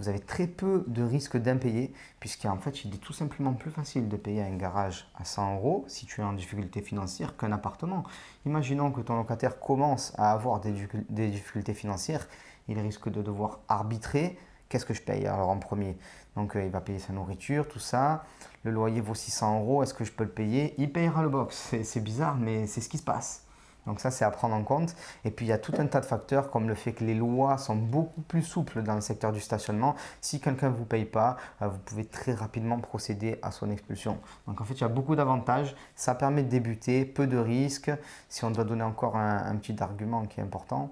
Vous 0.00 0.08
avez 0.08 0.18
très 0.18 0.48
peu 0.48 0.82
de 0.88 1.04
risques 1.04 1.36
d'impayés, 1.36 1.94
puisqu'en 2.18 2.58
fait, 2.58 2.84
il 2.84 2.92
est 2.92 2.98
tout 2.98 3.12
simplement 3.12 3.52
plus 3.52 3.70
facile 3.70 4.08
de 4.08 4.16
payer 4.16 4.42
un 4.42 4.56
garage 4.56 5.08
à 5.14 5.24
100 5.24 5.54
euros 5.54 5.84
si 5.86 6.04
tu 6.04 6.20
es 6.20 6.24
en 6.24 6.32
difficulté 6.32 6.82
financière 6.82 7.36
qu'un 7.36 7.52
appartement. 7.52 8.02
Imaginons 8.44 8.90
que 8.90 9.02
ton 9.02 9.14
locataire 9.14 9.60
commence 9.60 10.12
à 10.18 10.32
avoir 10.32 10.60
des 10.60 11.28
difficultés 11.30 11.74
financières 11.74 12.26
il 12.68 12.78
risque 12.78 13.08
de 13.08 13.22
devoir 13.22 13.60
arbitrer. 13.68 14.38
Qu'est-ce 14.68 14.86
que 14.86 14.94
je 14.94 15.02
paye 15.02 15.26
alors 15.26 15.48
en 15.48 15.58
premier? 15.58 15.96
Donc 16.34 16.56
euh, 16.56 16.64
il 16.64 16.70
va 16.70 16.80
payer 16.80 16.98
sa 16.98 17.12
nourriture, 17.12 17.68
tout 17.68 17.78
ça. 17.78 18.24
Le 18.64 18.70
loyer 18.72 19.00
vaut 19.00 19.14
600 19.14 19.60
euros, 19.60 19.82
est-ce 19.82 19.94
que 19.94 20.04
je 20.04 20.12
peux 20.12 20.24
le 20.24 20.30
payer? 20.30 20.74
Il 20.78 20.92
payera 20.92 21.22
le 21.22 21.28
box. 21.28 21.74
C'est 21.82 22.00
bizarre, 22.00 22.36
mais 22.36 22.66
c'est 22.66 22.80
ce 22.80 22.88
qui 22.88 22.98
se 22.98 23.04
passe. 23.04 23.46
Donc 23.86 24.00
ça, 24.00 24.10
c'est 24.10 24.24
à 24.24 24.30
prendre 24.30 24.54
en 24.54 24.64
compte. 24.64 24.94
Et 25.24 25.30
puis, 25.30 25.46
il 25.46 25.48
y 25.48 25.52
a 25.52 25.58
tout 25.58 25.72
un 25.78 25.86
tas 25.86 26.00
de 26.00 26.06
facteurs 26.06 26.50
comme 26.50 26.68
le 26.68 26.74
fait 26.74 26.92
que 26.92 27.04
les 27.04 27.14
lois 27.14 27.56
sont 27.56 27.76
beaucoup 27.76 28.20
plus 28.20 28.42
souples 28.42 28.82
dans 28.82 28.94
le 28.94 29.00
secteur 29.00 29.32
du 29.32 29.40
stationnement. 29.40 29.94
Si 30.20 30.40
quelqu'un 30.40 30.70
ne 30.70 30.74
vous 30.74 30.84
paye 30.84 31.04
pas, 31.04 31.36
euh, 31.62 31.68
vous 31.68 31.78
pouvez 31.78 32.04
très 32.04 32.34
rapidement 32.34 32.78
procéder 32.80 33.38
à 33.42 33.52
son 33.52 33.70
expulsion. 33.70 34.18
Donc 34.46 34.60
en 34.60 34.64
fait, 34.64 34.74
il 34.74 34.80
y 34.80 34.84
a 34.84 34.88
beaucoup 34.88 35.14
d'avantages. 35.14 35.74
Ça 35.94 36.14
permet 36.14 36.42
de 36.42 36.48
débuter, 36.48 37.04
peu 37.04 37.26
de 37.26 37.38
risques. 37.38 37.92
Si 38.28 38.44
on 38.44 38.50
doit 38.50 38.64
donner 38.64 38.82
encore 38.82 39.16
un, 39.16 39.46
un 39.46 39.56
petit 39.56 39.80
argument 39.80 40.26
qui 40.26 40.40
est 40.40 40.42
important, 40.42 40.90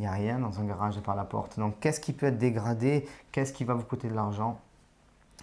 il 0.00 0.04
n'y 0.04 0.06
a 0.06 0.12
rien 0.12 0.38
dans 0.38 0.58
un 0.58 0.64
garage 0.64 0.98
par 1.00 1.14
la 1.14 1.24
porte. 1.24 1.58
Donc 1.58 1.78
qu'est-ce 1.78 2.00
qui 2.00 2.14
peut 2.14 2.26
être 2.26 2.38
dégradé? 2.38 3.06
Qu'est-ce 3.32 3.52
qui 3.52 3.64
va 3.64 3.74
vous 3.74 3.84
coûter 3.84 4.08
de 4.08 4.14
l'argent? 4.14 4.58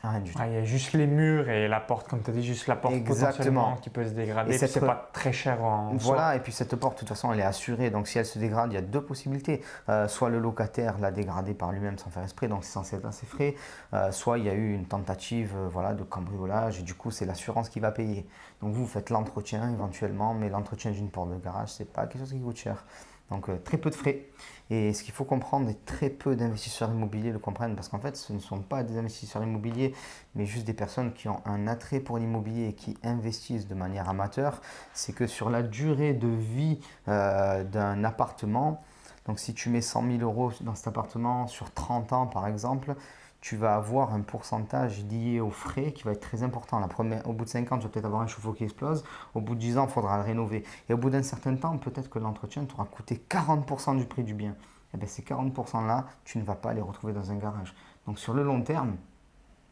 Il 0.03 0.53
y 0.53 0.57
a 0.57 0.63
juste 0.63 0.93
les 0.93 1.05
murs 1.05 1.49
et 1.49 1.67
la 1.67 1.79
porte, 1.79 2.07
comme 2.07 2.21
tu 2.21 2.29
as 2.29 2.33
dit, 2.33 2.43
juste 2.43 2.67
la 2.67 2.75
porte 2.75 3.03
potentiellement 3.03 3.75
qui 3.77 3.89
peut 3.89 4.05
se 4.05 4.11
dégrader. 4.11 4.55
Et 4.55 4.57
c'est 4.57 4.79
pas 4.79 5.09
très 5.13 5.31
cher 5.31 5.63
en 5.63 5.93
Voilà, 5.95 6.35
et 6.35 6.39
puis 6.39 6.51
cette 6.51 6.75
porte, 6.75 6.95
de 6.95 6.99
toute 6.99 7.09
façon, 7.09 7.31
elle 7.33 7.39
est 7.39 7.43
assurée. 7.43 7.91
Donc 7.91 8.07
si 8.07 8.17
elle 8.17 8.25
se 8.25 8.39
dégrade, 8.39 8.71
il 8.71 8.75
y 8.75 8.77
a 8.77 8.81
deux 8.81 9.01
possibilités. 9.01 9.61
Euh, 9.89 10.07
soit 10.07 10.29
le 10.29 10.39
locataire 10.39 10.97
l'a 10.99 11.11
dégradée 11.11 11.53
par 11.53 11.71
lui-même 11.71 11.97
sans 11.99 12.09
faire 12.09 12.23
esprit, 12.23 12.47
donc 12.47 12.63
c'est 12.63 12.71
censé 12.71 12.95
être 12.95 13.05
assez 13.05 13.25
frais. 13.27 13.55
Euh, 13.93 14.11
soit 14.11 14.39
il 14.39 14.45
y 14.45 14.49
a 14.49 14.53
eu 14.53 14.73
une 14.73 14.85
tentative 14.85 15.53
euh, 15.55 15.67
voilà, 15.67 15.93
de 15.93 16.03
cambriolage 16.03 16.79
et 16.79 16.83
du 16.83 16.93
coup, 16.95 17.11
c'est 17.11 17.25
l'assurance 17.25 17.69
qui 17.69 17.79
va 17.79 17.91
payer. 17.91 18.27
Donc 18.61 18.73
vous, 18.73 18.81
vous 18.81 18.87
faites 18.87 19.09
l'entretien 19.09 19.69
éventuellement, 19.71 20.33
mais 20.33 20.49
l'entretien 20.49 20.91
d'une 20.91 21.09
porte 21.09 21.29
de 21.31 21.37
garage, 21.37 21.69
c'est 21.69 21.91
pas 21.91 22.07
quelque 22.07 22.21
chose 22.21 22.33
qui 22.33 22.41
coûte 22.41 22.57
cher. 22.57 22.85
Donc 23.29 23.49
très 23.63 23.77
peu 23.77 23.89
de 23.89 23.95
frais. 23.95 24.25
Et 24.69 24.93
ce 24.93 25.03
qu'il 25.03 25.13
faut 25.13 25.23
comprendre, 25.23 25.69
et 25.69 25.77
très 25.85 26.09
peu 26.09 26.35
d'investisseurs 26.35 26.91
immobiliers 26.91 27.31
le 27.31 27.39
comprennent, 27.39 27.75
parce 27.75 27.87
qu'en 27.87 27.99
fait, 27.99 28.17
ce 28.17 28.33
ne 28.33 28.39
sont 28.39 28.59
pas 28.59 28.83
des 28.83 28.97
investisseurs 28.97 29.41
immobiliers, 29.43 29.93
mais 30.35 30.45
juste 30.45 30.65
des 30.65 30.73
personnes 30.73 31.13
qui 31.13 31.29
ont 31.29 31.41
un 31.45 31.67
attrait 31.67 32.01
pour 32.01 32.17
l'immobilier 32.17 32.67
et 32.67 32.73
qui 32.73 32.97
investissent 33.03 33.67
de 33.67 33.75
manière 33.75 34.09
amateur, 34.09 34.61
c'est 34.93 35.13
que 35.13 35.25
sur 35.25 35.49
la 35.49 35.63
durée 35.63 36.13
de 36.13 36.27
vie 36.27 36.79
euh, 37.07 37.63
d'un 37.63 38.03
appartement, 38.03 38.83
donc 39.25 39.39
si 39.39 39.53
tu 39.53 39.69
mets 39.69 39.81
100 39.81 40.17
000 40.19 40.21
euros 40.21 40.51
dans 40.61 40.75
cet 40.75 40.87
appartement 40.87 41.47
sur 41.47 41.71
30 41.71 42.13
ans 42.13 42.27
par 42.27 42.47
exemple, 42.47 42.95
tu 43.41 43.55
vas 43.55 43.75
avoir 43.75 44.13
un 44.13 44.21
pourcentage 44.21 45.05
lié 45.05 45.39
aux 45.39 45.51
frais 45.51 45.91
qui 45.93 46.03
va 46.03 46.11
être 46.11 46.21
très 46.21 46.43
important. 46.43 46.79
La 46.79 46.87
première, 46.87 47.27
au 47.27 47.33
bout 47.33 47.45
de 47.45 47.49
5 47.49 47.71
ans, 47.71 47.77
tu 47.77 47.83
vas 47.83 47.89
peut-être 47.89 48.05
avoir 48.05 48.21
un 48.21 48.27
chauffe-eau 48.27 48.53
qui 48.53 48.63
explose. 48.63 49.03
Au 49.35 49.41
bout 49.41 49.55
de 49.55 49.59
10 49.59 49.77
ans, 49.77 49.85
il 49.87 49.91
faudra 49.91 50.17
le 50.17 50.23
rénover. 50.23 50.63
Et 50.89 50.93
au 50.93 50.97
bout 50.97 51.09
d'un 51.09 51.23
certain 51.23 51.55
temps, 51.55 51.77
peut-être 51.77 52.09
que 52.09 52.19
l'entretien 52.19 52.65
t'aura 52.65 52.85
coûté 52.85 53.23
40% 53.29 53.97
du 53.97 54.05
prix 54.05 54.23
du 54.23 54.33
bien. 54.33 54.51
Et 54.51 54.55
eh 54.93 54.97
bien 54.97 55.07
ces 55.07 55.21
40%-là, 55.21 56.05
tu 56.23 56.37
ne 56.37 56.43
vas 56.43 56.55
pas 56.55 56.73
les 56.73 56.81
retrouver 56.81 57.13
dans 57.13 57.31
un 57.31 57.35
garage. 57.35 57.75
Donc 58.05 58.19
sur 58.19 58.33
le 58.33 58.43
long 58.43 58.61
terme, 58.61 58.95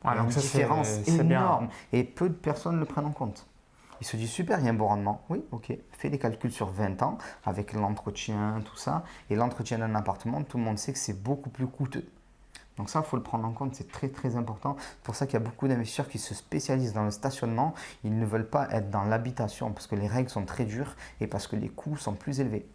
il 0.03 0.07
y 0.07 0.17
a 0.17 0.21
une 0.21 0.27
différence 0.27 1.07
énorme. 1.07 1.69
Et 1.93 2.03
peu 2.03 2.29
de 2.29 2.33
personnes 2.33 2.79
le 2.79 2.85
prennent 2.85 3.05
en 3.05 3.11
compte. 3.11 3.47
Ils 4.01 4.07
se 4.07 4.17
disent 4.17 4.31
super, 4.31 4.59
il 4.59 4.65
y 4.65 4.67
a 4.67 4.71
un 4.71 4.75
bon 4.75 4.87
rendement. 4.87 5.21
Oui, 5.29 5.43
ok. 5.51 5.73
Fais 5.91 6.09
les 6.09 6.19
calculs 6.19 6.51
sur 6.51 6.67
20 6.67 7.01
ans 7.01 7.17
avec 7.45 7.73
l'entretien, 7.73 8.61
tout 8.65 8.75
ça. 8.75 9.03
Et 9.29 9.35
l'entretien 9.35 9.79
d'un 9.79 9.95
appartement, 9.95 10.43
tout 10.43 10.57
le 10.57 10.63
monde 10.63 10.77
sait 10.77 10.91
que 10.91 10.99
c'est 10.99 11.23
beaucoup 11.23 11.49
plus 11.49 11.67
coûteux. 11.67 12.05
Donc 12.77 12.89
ça, 12.89 12.99
il 12.99 13.05
faut 13.05 13.17
le 13.17 13.23
prendre 13.23 13.45
en 13.47 13.51
compte, 13.51 13.73
c'est 13.73 13.89
très 13.89 14.09
très 14.09 14.35
important. 14.35 14.75
C'est 14.79 15.03
pour 15.03 15.15
ça 15.15 15.25
qu'il 15.25 15.35
y 15.35 15.41
a 15.41 15.45
beaucoup 15.45 15.67
d'investisseurs 15.67 16.09
qui 16.09 16.19
se 16.19 16.33
spécialisent 16.33 16.93
dans 16.93 17.05
le 17.05 17.11
stationnement. 17.11 17.73
Ils 18.03 18.17
ne 18.17 18.25
veulent 18.25 18.49
pas 18.49 18.67
être 18.71 18.89
dans 18.89 19.03
l'habitation 19.03 19.71
parce 19.71 19.87
que 19.87 19.95
les 19.95 20.07
règles 20.07 20.29
sont 20.29 20.45
très 20.45 20.65
dures 20.65 20.95
et 21.21 21.27
parce 21.27 21.47
que 21.47 21.55
les 21.55 21.69
coûts 21.69 21.97
sont 21.97 22.13
plus 22.13 22.39
élevés. 22.39 22.67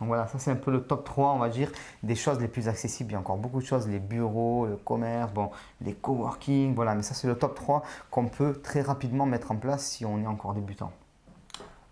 Donc 0.00 0.08
voilà, 0.08 0.26
ça 0.28 0.38
c'est 0.38 0.50
un 0.50 0.56
peu 0.56 0.70
le 0.70 0.82
top 0.82 1.04
3, 1.04 1.32
on 1.32 1.38
va 1.38 1.50
dire, 1.50 1.70
des 2.02 2.14
choses 2.14 2.40
les 2.40 2.48
plus 2.48 2.68
accessibles. 2.68 3.10
Il 3.10 3.12
y 3.12 3.16
a 3.16 3.20
encore 3.20 3.36
beaucoup 3.36 3.60
de 3.60 3.66
choses, 3.66 3.86
les 3.86 3.98
bureaux, 3.98 4.66
le 4.66 4.76
commerce, 4.76 5.30
bon, 5.32 5.50
les 5.82 5.94
coworking, 5.94 6.74
voilà, 6.74 6.94
mais 6.94 7.02
ça 7.02 7.12
c'est 7.14 7.26
le 7.26 7.36
top 7.36 7.54
3 7.54 7.82
qu'on 8.10 8.26
peut 8.26 8.58
très 8.62 8.80
rapidement 8.80 9.26
mettre 9.26 9.52
en 9.52 9.56
place 9.56 9.84
si 9.84 10.06
on 10.06 10.22
est 10.22 10.26
encore 10.26 10.54
débutant. 10.54 10.92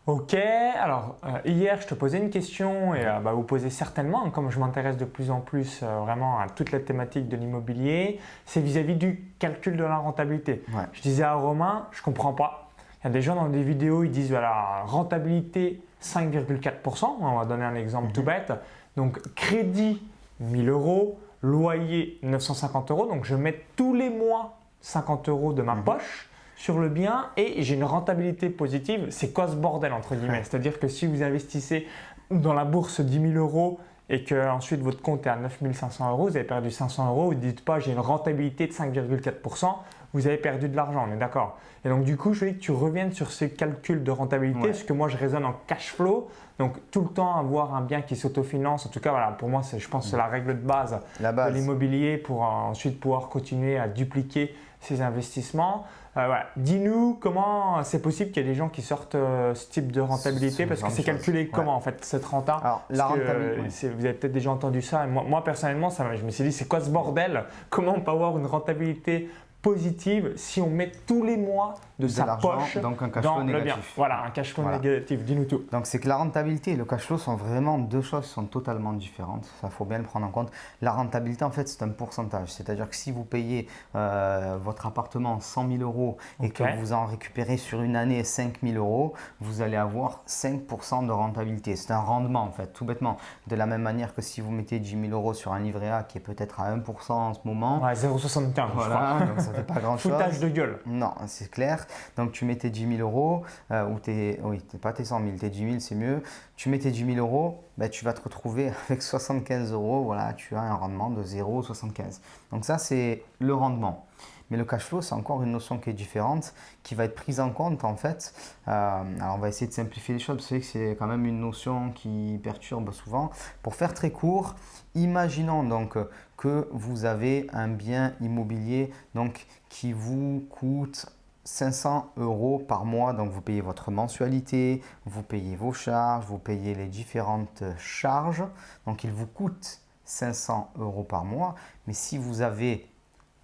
Ok, 0.08 0.32
alors 0.32 1.16
euh, 1.24 1.38
hier 1.44 1.78
je 1.82 1.86
te 1.86 1.92
posais 1.92 2.16
une 2.16 2.30
question 2.30 2.94
et 2.94 3.04
euh, 3.04 3.20
bah, 3.20 3.32
vous 3.32 3.42
posez 3.42 3.68
certainement, 3.68 4.24
hein, 4.24 4.30
comme 4.30 4.50
je 4.50 4.58
m'intéresse 4.58 4.96
de 4.96 5.04
plus 5.04 5.30
en 5.30 5.40
plus 5.40 5.80
euh, 5.82 5.98
vraiment 5.98 6.38
à 6.38 6.48
toute 6.48 6.72
la 6.72 6.80
thématique 6.80 7.28
de 7.28 7.36
l'immobilier, 7.36 8.18
c'est 8.46 8.62
vis-à-vis 8.62 8.94
du 8.94 9.22
calcul 9.38 9.76
de 9.76 9.84
la 9.84 9.98
rentabilité. 9.98 10.64
Je 10.94 11.02
disais 11.02 11.24
à 11.24 11.34
Romain, 11.34 11.88
je 11.90 12.00
comprends 12.00 12.32
pas. 12.32 12.70
Il 13.02 13.08
y 13.08 13.10
a 13.10 13.10
des 13.10 13.20
gens 13.20 13.34
dans 13.34 13.50
des 13.50 13.62
vidéos, 13.62 14.02
ils 14.02 14.10
disent 14.10 14.30
voilà, 14.30 14.82
rentabilité 14.86 15.82
5,4%, 16.02 17.04
on 17.20 17.36
va 17.36 17.44
donner 17.44 17.66
un 17.66 17.74
exemple 17.74 18.10
tout 18.12 18.22
mhm. 18.22 18.26
bête. 18.26 18.52
Donc 18.96 19.20
crédit 19.34 20.00
1000 20.40 20.70
euros, 20.70 21.20
loyer 21.42 22.18
950 22.22 22.92
euros, 22.92 23.04
donc 23.08 23.26
je 23.26 23.34
mets 23.34 23.60
tous 23.76 23.92
les 23.92 24.08
mois 24.08 24.56
50 24.80 25.28
euros 25.28 25.52
de 25.52 25.60
ma 25.60 25.74
mhm. 25.74 25.84
poche 25.84 26.30
sur 26.58 26.80
le 26.80 26.88
bien 26.88 27.26
et 27.36 27.62
j'ai 27.62 27.74
une 27.74 27.84
rentabilité 27.84 28.50
positive, 28.50 29.06
c'est 29.10 29.32
quoi 29.32 29.46
ce 29.46 29.54
bordel 29.54 29.92
entre 29.92 30.16
guillemets. 30.16 30.42
C'est-à-dire 30.42 30.80
que 30.80 30.88
si 30.88 31.06
vous 31.06 31.22
investissez 31.22 31.86
dans 32.32 32.52
la 32.52 32.64
bourse 32.64 33.00
10 33.00 33.32
000 33.32 33.34
euros 33.34 33.78
et 34.10 34.24
que 34.24 34.48
ensuite 34.48 34.80
votre 34.80 35.00
compte 35.00 35.24
est 35.24 35.30
à 35.30 35.36
9 35.36 35.60
500 35.72 36.10
euros, 36.10 36.26
vous 36.26 36.36
avez 36.36 36.44
perdu 36.44 36.72
500 36.72 37.10
euros, 37.10 37.26
vous 37.26 37.34
ne 37.34 37.40
dites 37.40 37.64
pas 37.64 37.78
j'ai 37.78 37.92
une 37.92 38.00
rentabilité 38.00 38.66
de 38.66 38.72
5,4%, 38.72 39.72
vous 40.12 40.26
avez 40.26 40.36
perdu 40.36 40.68
de 40.68 40.74
l'argent, 40.74 41.06
on 41.08 41.12
est 41.14 41.18
d'accord. 41.18 41.58
Et 41.84 41.88
donc 41.90 42.02
du 42.02 42.16
coup, 42.16 42.32
je 42.32 42.46
veux 42.46 42.50
que 42.50 42.58
tu 42.58 42.72
reviennes 42.72 43.12
sur 43.12 43.30
ces 43.30 43.50
calculs 43.50 44.02
de 44.02 44.10
rentabilité, 44.10 44.68
parce 44.68 44.82
que 44.82 44.92
moi 44.92 45.06
je 45.06 45.16
raisonne 45.16 45.44
en 45.44 45.54
cash 45.68 45.92
flow, 45.92 46.28
donc 46.58 46.76
tout 46.90 47.02
le 47.02 47.08
temps 47.08 47.36
avoir 47.36 47.76
un 47.76 47.82
bien 47.82 48.02
qui 48.02 48.16
s'autofinance, 48.16 48.84
en 48.84 48.88
tout 48.88 48.98
cas 48.98 49.10
voilà, 49.10 49.28
pour 49.28 49.48
moi 49.48 49.62
je 49.62 49.88
pense 49.88 50.06
que 50.06 50.10
c'est 50.10 50.16
la 50.16 50.26
règle 50.26 50.60
de 50.60 50.66
base, 50.66 50.98
de 51.20 51.52
l'immobilier 51.52 52.18
pour 52.18 52.42
ensuite 52.42 52.98
pouvoir 52.98 53.28
continuer 53.28 53.78
à 53.78 53.86
dupliquer 53.86 54.56
ses 54.80 55.02
investissements. 55.02 55.86
Euh, 56.18 56.34
Dis-nous 56.56 57.16
comment 57.20 57.82
c'est 57.84 58.02
possible 58.02 58.30
qu'il 58.30 58.42
y 58.42 58.46
ait 58.46 58.48
des 58.48 58.56
gens 58.56 58.68
qui 58.68 58.82
sortent 58.82 59.14
euh, 59.14 59.54
ce 59.54 59.68
type 59.70 59.92
de 59.92 60.00
rentabilité 60.00 60.66
parce 60.66 60.82
que 60.82 60.90
c'est 60.90 61.02
calculé 61.04 61.48
comment 61.48 61.76
en 61.76 61.80
fait 61.80 62.04
cette 62.04 62.24
renta? 62.24 62.54
Alors, 62.56 62.84
la 62.90 63.06
rentabilité, 63.06 63.88
Vous 63.90 64.04
avez 64.04 64.14
peut-être 64.14 64.32
déjà 64.32 64.50
entendu 64.50 64.82
ça. 64.82 65.06
moi, 65.06 65.24
moi 65.26 65.44
personnellement, 65.44 65.90
ça, 65.90 66.14
je 66.16 66.24
me 66.24 66.30
suis 66.30 66.44
dit 66.44 66.52
c'est 66.52 66.66
quoi 66.66 66.80
ce 66.80 66.90
bordel? 66.90 67.44
Comment 67.70 67.94
on 67.96 68.00
peut 68.00 68.10
avoir 68.10 68.36
une 68.38 68.46
rentabilité 68.46 69.30
positive 69.62 70.32
si 70.36 70.60
on 70.60 70.70
met 70.70 70.92
tous 71.06 71.24
les 71.24 71.36
mois 71.36 71.74
de, 71.98 72.08
sa 72.08 72.36
poche 72.36 72.76
donc 72.78 73.02
un 73.02 73.08
cash 73.10 73.24
flow 73.24 73.42
négatif. 73.42 73.92
Voilà, 73.96 74.24
un 74.24 74.30
cash 74.30 74.54
flow 74.54 74.70
négatif. 74.70 75.24
Dis-nous 75.24 75.44
tout. 75.44 75.64
Donc 75.72 75.86
c'est 75.86 75.98
que 75.98 76.08
la 76.08 76.16
rentabilité 76.16 76.72
et 76.72 76.76
le 76.76 76.84
cash 76.84 77.02
flow 77.02 77.18
sont 77.18 77.36
vraiment 77.36 77.78
deux 77.78 78.02
choses 78.02 78.26
qui 78.26 78.32
sont 78.32 78.44
totalement 78.44 78.92
différentes. 78.92 79.48
Ça 79.60 79.68
faut 79.68 79.84
bien 79.84 79.98
le 79.98 80.04
prendre 80.04 80.26
en 80.26 80.30
compte. 80.30 80.50
La 80.80 80.92
rentabilité 80.92 81.44
en 81.44 81.50
fait 81.50 81.68
c'est 81.68 81.82
un 81.82 81.88
pourcentage. 81.88 82.52
C'est-à-dire 82.52 82.88
que 82.88 82.96
si 82.96 83.10
vous 83.10 83.24
payez 83.24 83.68
euh, 83.96 84.58
votre 84.60 84.86
appartement 84.86 85.40
100 85.40 85.68
000 85.68 85.82
euros 85.82 86.16
et 86.42 86.50
que 86.50 86.62
vous 86.78 86.92
en 86.92 87.06
récupérez 87.06 87.56
sur 87.56 87.82
une 87.82 87.96
année 87.96 88.22
5 88.22 88.58
000 88.62 88.76
euros, 88.76 89.14
vous 89.40 89.62
allez 89.62 89.76
avoir 89.76 90.22
5% 90.28 91.06
de 91.06 91.12
rentabilité. 91.12 91.76
C'est 91.76 91.92
un 91.92 92.00
rendement 92.00 92.42
en 92.42 92.52
fait, 92.52 92.72
tout 92.72 92.84
bêtement. 92.84 93.16
De 93.48 93.56
la 93.56 93.66
même 93.66 93.82
manière 93.82 94.14
que 94.14 94.22
si 94.22 94.40
vous 94.40 94.50
mettez 94.50 94.78
10 94.78 95.08
000 95.08 95.12
euros 95.12 95.34
sur 95.34 95.52
un 95.52 95.60
livret 95.60 95.90
A 95.90 96.02
qui 96.04 96.18
est 96.18 96.20
peut-être 96.20 96.60
à 96.60 96.74
1% 96.74 97.12
en 97.12 97.34
ce 97.34 97.40
moment. 97.44 97.82
Ouais, 97.82 97.94
0,75. 97.94 98.68
Voilà, 98.74 99.18
donc 99.26 99.40
ça 99.40 99.52
fait 99.52 99.62
pas 99.62 99.74
grand 99.80 99.96
chose. 99.98 100.12
Foutage 100.12 100.38
de 100.38 100.48
gueule. 100.48 100.78
Non, 100.86 101.14
c'est 101.26 101.50
clair. 101.50 101.86
Donc 102.16 102.32
tu 102.32 102.44
mets 102.44 102.56
tes 102.56 102.70
10 102.70 102.96
000 102.96 103.00
euros, 103.00 103.42
euh, 103.70 103.88
ou 103.88 103.98
tes, 103.98 104.40
oui, 104.42 104.60
pas 104.80 104.92
tes 104.92 105.04
100 105.04 105.22
000, 105.22 105.36
tes 105.38 105.50
10 105.50 105.58
000 105.58 105.80
c'est 105.80 105.94
mieux. 105.94 106.22
Tu 106.56 106.68
mets 106.68 106.78
tes 106.78 106.90
10 106.90 107.14
000 107.14 107.18
euros, 107.18 107.64
ben, 107.76 107.88
tu 107.88 108.04
vas 108.04 108.12
te 108.12 108.22
retrouver 108.22 108.70
avec 108.88 109.02
75 109.02 109.72
euros, 109.72 110.04
voilà, 110.04 110.32
tu 110.34 110.54
as 110.54 110.62
un 110.62 110.74
rendement 110.74 111.10
de 111.10 111.22
0,75. 111.22 112.20
Donc 112.52 112.64
ça 112.64 112.78
c'est 112.78 113.22
le 113.38 113.54
rendement. 113.54 114.06
Mais 114.50 114.56
le 114.56 114.64
cash 114.64 114.84
flow, 114.84 115.02
c'est 115.02 115.14
encore 115.14 115.42
une 115.42 115.52
notion 115.52 115.78
qui 115.78 115.90
est 115.90 115.94
différente, 115.94 116.54
qui 116.82 116.94
va 116.94 117.04
être 117.04 117.14
prise 117.14 117.38
en 117.38 117.50
compte 117.50 117.84
en 117.84 117.96
fait. 117.96 118.32
Euh, 118.66 119.02
alors 119.20 119.34
on 119.34 119.38
va 119.38 119.48
essayer 119.48 119.66
de 119.66 119.74
simplifier 119.74 120.14
les 120.14 120.20
choses, 120.20 120.36
parce 120.36 120.48
que 120.48 120.60
c'est 120.60 120.96
quand 120.98 121.06
même 121.06 121.26
une 121.26 121.40
notion 121.40 121.90
qui 121.90 122.40
perturbe 122.42 122.90
souvent. 122.92 123.30
Pour 123.62 123.74
faire 123.74 123.92
très 123.92 124.10
court, 124.10 124.54
imaginons 124.94 125.64
donc 125.64 125.98
que 126.38 126.68
vous 126.72 127.04
avez 127.04 127.48
un 127.52 127.68
bien 127.68 128.14
immobilier 128.20 128.90
donc, 129.14 129.46
qui 129.68 129.92
vous 129.92 130.46
coûte 130.48 131.06
500 131.48 132.12
euros 132.18 132.58
par 132.58 132.84
mois, 132.84 133.14
donc 133.14 133.30
vous 133.30 133.40
payez 133.40 133.62
votre 133.62 133.90
mensualité, 133.90 134.82
vous 135.06 135.22
payez 135.22 135.56
vos 135.56 135.72
charges, 135.72 136.26
vous 136.26 136.38
payez 136.38 136.74
les 136.74 136.88
différentes 136.88 137.64
charges, 137.78 138.44
donc 138.86 139.02
il 139.02 139.10
vous 139.10 139.26
coûte 139.26 139.80
500 140.04 140.72
euros 140.78 141.04
par 141.04 141.24
mois. 141.24 141.54
Mais 141.86 141.94
si 141.94 142.18
vous 142.18 142.42
avez 142.42 142.86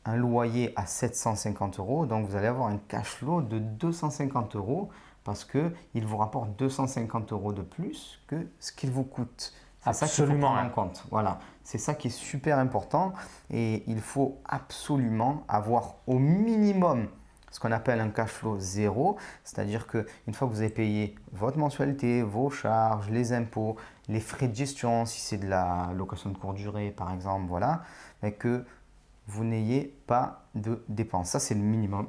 un 0.04 0.16
loyer 0.16 0.75
à 0.76 0.84
750 0.84 1.78
euros, 1.78 2.04
donc 2.04 2.28
vous 2.28 2.37
allez 2.37 2.46
avoir 2.46 2.68
un 2.68 2.76
cash 2.76 3.08
flow 3.08 3.40
de 3.40 3.58
250 3.58 4.54
euros 4.56 4.90
parce 5.25 5.46
qu'il 5.46 6.06
vous 6.06 6.18
rapporte 6.18 6.54
250 6.58 7.32
euros 7.32 7.54
de 7.54 7.62
plus 7.62 8.20
que 8.26 8.46
ce 8.61 8.70
qu'il 8.73 8.90
vous 8.90 9.04
coûte. 9.04 9.54
C'est 9.82 9.94
ça 9.94 10.06
qu'il 10.06 10.26
faut 10.26 10.38
prendre 10.38 10.61
en 10.61 10.68
compte. 10.68 11.06
Voilà, 11.11 11.38
c'est 11.62 11.78
ça 11.78 11.94
qui 11.94 12.08
est 12.08 12.11
super 12.11 12.58
important 12.58 13.14
et 13.50 13.82
il 13.87 14.02
faut 14.02 14.37
absolument 14.44 15.42
avoir 15.49 15.94
au 16.06 16.18
minimum 16.18 17.08
ce 17.54 17.61
qu'on 17.61 17.70
appelle 17.70 18.00
un 18.00 18.08
cash 18.08 18.30
flow 18.30 18.58
zéro, 18.58 19.16
c'est-à-dire 19.44 19.87
qu'une 19.87 20.34
fois 20.34 20.49
que 20.49 20.52
vous 20.52 20.61
avez 20.61 20.70
payé 20.70 21.14
votre 21.30 21.56
mensualité, 21.56 22.20
vos 22.20 22.50
charges, 22.50 23.08
les 23.11 23.32
impôts, 23.32 23.76
les 24.08 24.18
frais 24.18 24.49
de 24.49 24.56
gestion, 24.56 25.06
si 25.06 25.20
c'est 25.20 25.37
de 25.37 25.46
la 25.46 25.92
location 25.94 26.30
de 26.30 26.37
courte 26.37 26.56
durée 26.56 26.90
par 26.90 27.12
exemple, 27.12 27.46
voilà, 27.46 27.82
mais 28.25 28.32
que 28.32 28.64
vous 29.28 29.44
n'ayez 29.44 29.96
pas 30.08 30.49
de 30.56 30.82
dépenses. 30.88 31.30
Ça, 31.30 31.38
c'est 31.38 31.54
le 31.54 31.61
minimum. 31.61 32.08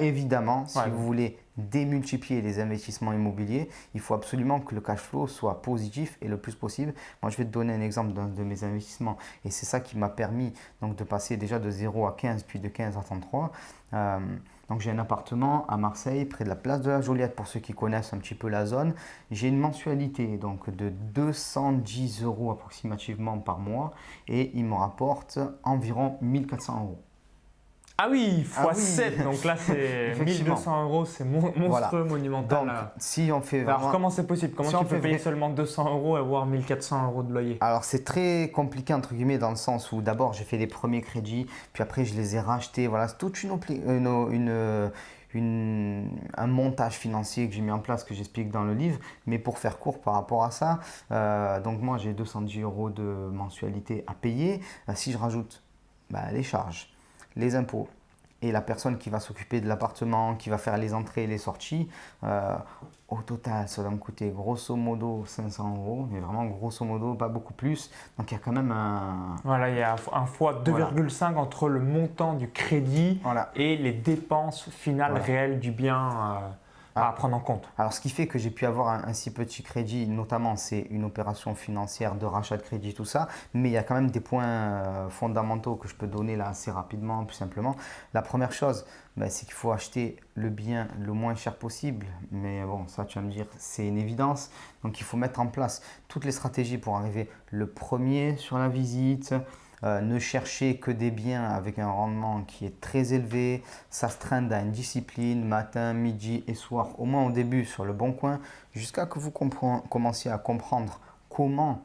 Évidemment, 0.00 0.66
si 0.66 0.78
vous 0.90 1.04
voulez 1.04 1.38
démultiplier 1.56 2.40
les 2.40 2.60
investissements 2.60 3.12
immobiliers, 3.12 3.68
il 3.94 4.00
faut 4.00 4.14
absolument 4.14 4.60
que 4.60 4.74
le 4.74 4.80
cash 4.80 5.00
flow 5.00 5.26
soit 5.26 5.62
positif 5.62 6.16
et 6.22 6.28
le 6.28 6.38
plus 6.38 6.54
possible. 6.54 6.94
Moi, 7.22 7.30
je 7.30 7.36
vais 7.36 7.44
te 7.44 7.50
donner 7.50 7.74
un 7.74 7.80
exemple 7.80 8.12
d'un 8.12 8.26
de 8.26 8.42
mes 8.42 8.64
investissements 8.64 9.18
et 9.44 9.50
c'est 9.50 9.66
ça 9.66 9.80
qui 9.80 9.98
m'a 9.98 10.08
permis 10.08 10.52
donc, 10.80 10.96
de 10.96 11.04
passer 11.04 11.36
déjà 11.36 11.58
de 11.58 11.70
0 11.70 12.06
à 12.06 12.16
15 12.16 12.44
puis 12.44 12.58
de 12.58 12.68
15 12.68 12.96
à 12.96 13.02
33. 13.02 13.52
Euh, 13.94 14.18
donc 14.68 14.80
j'ai 14.80 14.90
un 14.90 14.98
appartement 14.98 15.66
à 15.66 15.76
Marseille, 15.76 16.24
près 16.24 16.44
de 16.44 16.48
la 16.48 16.56
place 16.56 16.80
de 16.80 16.90
la 16.90 17.02
Joliette, 17.02 17.36
pour 17.36 17.46
ceux 17.46 17.60
qui 17.60 17.74
connaissent 17.74 18.14
un 18.14 18.18
petit 18.18 18.34
peu 18.34 18.48
la 18.48 18.64
zone. 18.64 18.94
J'ai 19.30 19.48
une 19.48 19.58
mensualité 19.58 20.38
donc 20.38 20.70
de 20.74 20.88
210 20.88 22.22
euros 22.22 22.50
approximativement 22.50 23.38
par 23.38 23.58
mois 23.58 23.92
et 24.28 24.50
il 24.54 24.64
me 24.64 24.74
rapporte 24.74 25.38
environ 25.62 26.16
1400 26.22 26.80
euros. 26.80 27.02
Ah 27.98 28.08
oui, 28.10 28.44
x7, 28.44 29.12
ah 29.20 29.22
donc 29.24 29.44
là 29.44 29.56
c'est 29.56 30.14
1200 30.24 30.84
euros, 30.84 31.04
c'est 31.04 31.24
monstrueux, 31.24 32.04
monumental. 32.04 32.66
Donc, 32.66 32.74
si 32.98 33.30
on 33.32 33.40
fait 33.40 33.62
Alors 33.62 33.90
comment 33.90 34.10
c'est 34.10 34.26
possible? 34.26 34.54
Comment 34.54 34.70
tu 34.70 34.84
peux 34.86 34.98
payer 34.98 35.18
seulement 35.18 35.50
200 35.50 35.90
euros 35.94 36.16
et 36.16 36.20
avoir 36.20 36.46
1400 36.46 37.06
euros 37.06 37.22
de 37.22 37.32
loyer? 37.32 37.58
Alors 37.60 37.84
c'est 37.84 38.04
très 38.04 38.50
compliqué 38.52 38.94
entre 38.94 39.14
guillemets 39.14 39.38
dans 39.38 39.50
le 39.50 39.56
sens 39.56 39.92
où 39.92 40.00
d'abord 40.00 40.32
j'ai 40.32 40.44
fait 40.44 40.56
les 40.58 40.66
premiers 40.66 41.02
crédits, 41.02 41.46
puis 41.72 41.82
après 41.82 42.04
je 42.04 42.14
les 42.14 42.36
ai 42.36 42.40
rachetés. 42.40 42.86
Voilà, 42.86 43.08
c'est 43.08 43.18
toute 43.18 43.42
une, 43.42 43.52
une, 43.86 44.90
une, 45.34 46.08
un 46.36 46.46
montage 46.46 46.94
financier 46.94 47.48
que 47.48 47.54
j'ai 47.54 47.60
mis 47.62 47.70
en 47.70 47.78
place 47.78 48.04
que 48.04 48.14
j'explique 48.14 48.50
dans 48.50 48.64
le 48.64 48.74
livre. 48.74 48.98
Mais 49.26 49.38
pour 49.38 49.58
faire 49.58 49.78
court 49.78 50.00
par 50.00 50.14
rapport 50.14 50.44
à 50.44 50.50
ça, 50.50 50.80
euh, 51.10 51.60
donc 51.60 51.80
moi 51.80 51.98
j'ai 51.98 52.12
210 52.14 52.62
euros 52.62 52.90
de 52.90 53.02
mensualité 53.02 54.04
à 54.06 54.14
payer. 54.14 54.60
Euh, 54.88 54.92
si 54.94 55.12
je 55.12 55.18
rajoute 55.18 55.62
bah, 56.10 56.30
les 56.32 56.42
charges 56.42 56.91
les 57.36 57.56
impôts 57.56 57.88
et 58.42 58.50
la 58.50 58.60
personne 58.60 58.98
qui 58.98 59.08
va 59.08 59.20
s'occuper 59.20 59.60
de 59.60 59.68
l'appartement, 59.68 60.34
qui 60.34 60.50
va 60.50 60.58
faire 60.58 60.76
les 60.76 60.94
entrées 60.94 61.24
et 61.24 61.26
les 61.28 61.38
sorties, 61.38 61.88
euh, 62.24 62.56
au 63.08 63.22
total, 63.22 63.68
ça 63.68 63.82
va 63.82 63.90
me 63.90 63.98
coûter 63.98 64.30
grosso 64.30 64.74
modo 64.74 65.24
500 65.26 65.76
euros, 65.76 66.08
mais 66.10 66.18
vraiment 66.18 66.44
grosso 66.46 66.84
modo, 66.84 67.14
pas 67.14 67.28
beaucoup 67.28 67.52
plus. 67.52 67.90
Donc 68.18 68.30
il 68.30 68.34
y 68.34 68.36
a 68.36 68.40
quand 68.40 68.52
même 68.52 68.72
un. 68.72 69.36
Voilà, 69.44 69.70
il 69.70 69.76
y 69.76 69.82
a 69.82 69.96
un 70.12 70.26
fois 70.26 70.62
2,5 70.64 71.36
entre 71.36 71.68
le 71.68 71.78
montant 71.78 72.34
du 72.34 72.50
crédit 72.50 73.20
et 73.54 73.76
les 73.76 73.92
dépenses 73.92 74.68
finales 74.70 75.18
réelles 75.18 75.60
du 75.60 75.70
bien. 75.70 76.10
Euh, 76.10 76.48
à 76.94 77.08
ah. 77.08 77.12
prendre 77.12 77.36
en 77.36 77.40
compte. 77.40 77.68
Alors, 77.78 77.92
ce 77.92 78.00
qui 78.00 78.10
fait 78.10 78.26
que 78.26 78.38
j'ai 78.38 78.50
pu 78.50 78.66
avoir 78.66 78.88
un, 78.88 79.12
si 79.12 79.32
petit 79.32 79.62
crédit, 79.62 80.06
notamment, 80.06 80.56
c'est 80.56 80.86
une 80.90 81.04
opération 81.04 81.54
financière 81.54 82.14
de 82.14 82.26
rachat 82.26 82.56
de 82.56 82.62
crédit, 82.62 82.94
tout 82.94 83.04
ça. 83.04 83.28
Mais 83.54 83.70
il 83.70 83.72
y 83.72 83.76
a 83.76 83.82
quand 83.82 83.94
même 83.94 84.10
des 84.10 84.20
points 84.20 84.44
euh, 84.44 85.08
fondamentaux 85.08 85.76
que 85.76 85.88
je 85.88 85.94
peux 85.94 86.06
donner 86.06 86.36
là 86.36 86.48
assez 86.48 86.70
rapidement, 86.70 87.24
plus 87.24 87.36
simplement. 87.36 87.76
La 88.14 88.22
première 88.22 88.52
chose, 88.52 88.84
ben, 89.16 89.28
c'est 89.30 89.46
qu'il 89.46 89.54
faut 89.54 89.72
acheter 89.72 90.16
le 90.34 90.50
bien 90.50 90.88
le 91.00 91.12
moins 91.12 91.34
cher 91.34 91.56
possible. 91.56 92.06
Mais 92.30 92.64
bon, 92.64 92.86
ça, 92.88 93.04
tu 93.04 93.18
vas 93.18 93.24
me 93.24 93.30
dire, 93.30 93.46
c'est 93.58 93.86
une 93.86 93.98
évidence. 93.98 94.50
Donc, 94.84 95.00
il 95.00 95.04
faut 95.04 95.16
mettre 95.16 95.40
en 95.40 95.46
place 95.46 95.82
toutes 96.08 96.24
les 96.24 96.32
stratégies 96.32 96.78
pour 96.78 96.96
arriver 96.96 97.30
le 97.50 97.66
premier 97.66 98.36
sur 98.36 98.58
la 98.58 98.68
visite. 98.68 99.34
Euh, 99.84 100.00
ne 100.00 100.18
cherchez 100.18 100.76
que 100.76 100.90
des 100.90 101.10
biens 101.10 101.44
avec 101.44 101.78
un 101.78 101.90
rendement 101.90 102.42
qui 102.42 102.66
est 102.66 102.80
très 102.80 103.14
élevé, 103.14 103.62
s'astreindre 103.90 104.54
à 104.54 104.60
une 104.60 104.70
discipline 104.70 105.44
matin, 105.44 105.92
midi 105.92 106.44
et 106.46 106.54
soir, 106.54 106.98
au 107.00 107.04
moins 107.04 107.26
au 107.26 107.30
début 107.32 107.64
sur 107.64 107.84
le 107.84 107.92
bon 107.92 108.12
coin, 108.12 108.40
jusqu'à 108.74 109.06
que 109.06 109.18
vous 109.18 109.30
commenciez 109.32 110.30
à 110.30 110.38
comprendre 110.38 111.00
comment 111.28 111.82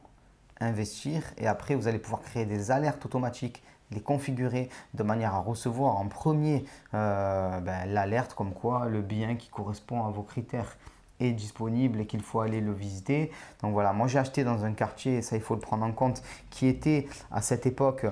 investir. 0.60 1.24
Et 1.38 1.48
après 1.48 1.76
vous 1.76 1.88
allez 1.88 2.00
pouvoir 2.00 2.22
créer 2.22 2.46
des 2.46 2.72
alertes 2.72 3.06
automatiques 3.06 3.64
les 3.92 4.02
configurer 4.02 4.70
de 4.94 5.04
manière 5.04 5.34
à 5.34 5.40
recevoir 5.40 5.98
en 5.98 6.08
premier 6.08 6.66
euh, 6.94 7.60
ben, 7.62 7.86
l'alerte 7.86 8.34
comme 8.34 8.54
quoi 8.54 8.88
le 8.88 9.02
bien 9.02 9.36
qui 9.36 9.50
correspond 9.50 10.06
à 10.06 10.10
vos 10.10 10.24
critères 10.24 10.78
est 11.20 11.32
disponible 11.32 12.02
et 12.02 12.06
qu'il 12.06 12.22
faut 12.22 12.40
aller 12.40 12.62
le 12.62 12.74
visiter. 12.74 13.32
Donc 13.62 13.74
voilà, 13.74 13.94
moi 13.94 14.08
j'ai 14.08 14.20
acheté 14.20 14.44
dans 14.44 14.66
un 14.66 14.74
quartier, 14.74 15.22
ça 15.22 15.36
il 15.36 15.42
faut 15.42 15.56
le 15.56 15.62
prendre 15.62 15.86
en 15.86 15.92
compte, 15.92 16.22
qui 16.50 16.68
était 16.68 17.08
à 17.32 17.42
cette 17.42 17.66
époque 17.66 18.06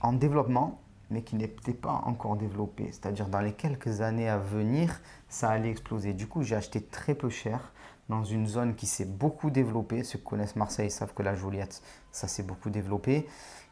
en 0.00 0.12
développement, 0.12 0.78
mais 1.10 1.22
qui 1.22 1.36
n'était 1.36 1.72
pas 1.72 2.02
encore 2.04 2.36
développé. 2.36 2.88
C'est-à-dire 2.90 3.28
dans 3.28 3.40
les 3.40 3.52
quelques 3.52 4.00
années 4.00 4.28
à 4.28 4.38
venir, 4.38 5.00
ça 5.28 5.50
allait 5.50 5.70
exploser. 5.70 6.12
Du 6.12 6.26
coup, 6.26 6.42
j'ai 6.42 6.56
acheté 6.56 6.80
très 6.80 7.14
peu 7.14 7.30
cher 7.30 7.72
dans 8.08 8.24
une 8.24 8.46
zone 8.46 8.74
qui 8.74 8.86
s'est 8.86 9.04
beaucoup 9.04 9.50
développée. 9.50 10.02
Ceux 10.02 10.18
qui 10.18 10.24
connaissent 10.24 10.56
Marseille 10.56 10.90
savent 10.90 11.14
que 11.14 11.22
la 11.22 11.34
Joliette, 11.34 11.82
ça 12.10 12.28
s'est 12.28 12.42
beaucoup 12.42 12.70
développé. 12.70 13.26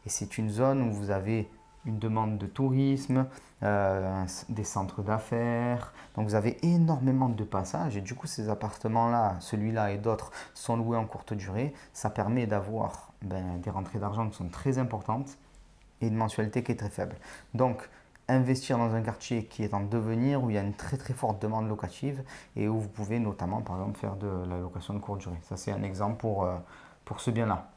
Et 0.05 0.09
c'est 0.09 0.37
une 0.37 0.49
zone 0.49 0.81
où 0.81 0.91
vous 0.93 1.11
avez 1.11 1.49
une 1.85 1.99
demande 1.99 2.37
de 2.37 2.47
tourisme, 2.47 3.25
euh, 3.63 4.25
des 4.49 4.63
centres 4.63 5.01
d'affaires. 5.01 5.93
Donc 6.15 6.27
vous 6.27 6.35
avez 6.35 6.57
énormément 6.65 7.29
de 7.29 7.43
passages 7.43 7.97
et 7.97 8.01
du 8.01 8.15
coup 8.15 8.27
ces 8.27 8.49
appartements-là, 8.49 9.37
celui-là 9.39 9.91
et 9.91 9.97
d'autres 9.97 10.31
sont 10.53 10.77
loués 10.77 10.97
en 10.97 11.05
courte 11.05 11.33
durée. 11.33 11.73
Ça 11.93 12.09
permet 12.09 12.47
d'avoir 12.47 13.13
ben, 13.21 13.59
des 13.61 13.69
rentrées 13.69 13.99
d'argent 13.99 14.27
qui 14.29 14.37
sont 14.37 14.49
très 14.49 14.77
importantes 14.77 15.37
et 16.01 16.07
une 16.07 16.15
mensualité 16.15 16.63
qui 16.63 16.71
est 16.71 16.75
très 16.75 16.89
faible. 16.89 17.15
Donc 17.53 17.89
investir 18.27 18.77
dans 18.77 18.93
un 18.95 19.01
quartier 19.01 19.45
qui 19.45 19.63
est 19.63 19.73
en 19.73 19.81
devenir, 19.81 20.43
où 20.43 20.49
il 20.49 20.55
y 20.55 20.57
a 20.57 20.63
une 20.63 20.73
très 20.73 20.97
très 20.97 21.13
forte 21.13 21.41
demande 21.41 21.69
locative 21.69 22.23
et 22.55 22.67
où 22.67 22.79
vous 22.79 22.89
pouvez 22.89 23.19
notamment 23.19 23.61
par 23.61 23.77
exemple 23.77 23.99
faire 23.99 24.15
de 24.15 24.27
la 24.49 24.57
location 24.57 24.93
de 24.95 24.99
courte 24.99 25.21
durée. 25.21 25.39
Ça 25.43 25.57
c'est 25.57 25.71
un 25.71 25.83
exemple 25.83 26.17
pour, 26.17 26.43
euh, 26.43 26.55
pour 27.05 27.21
ce 27.21 27.31
bien-là. 27.31 27.69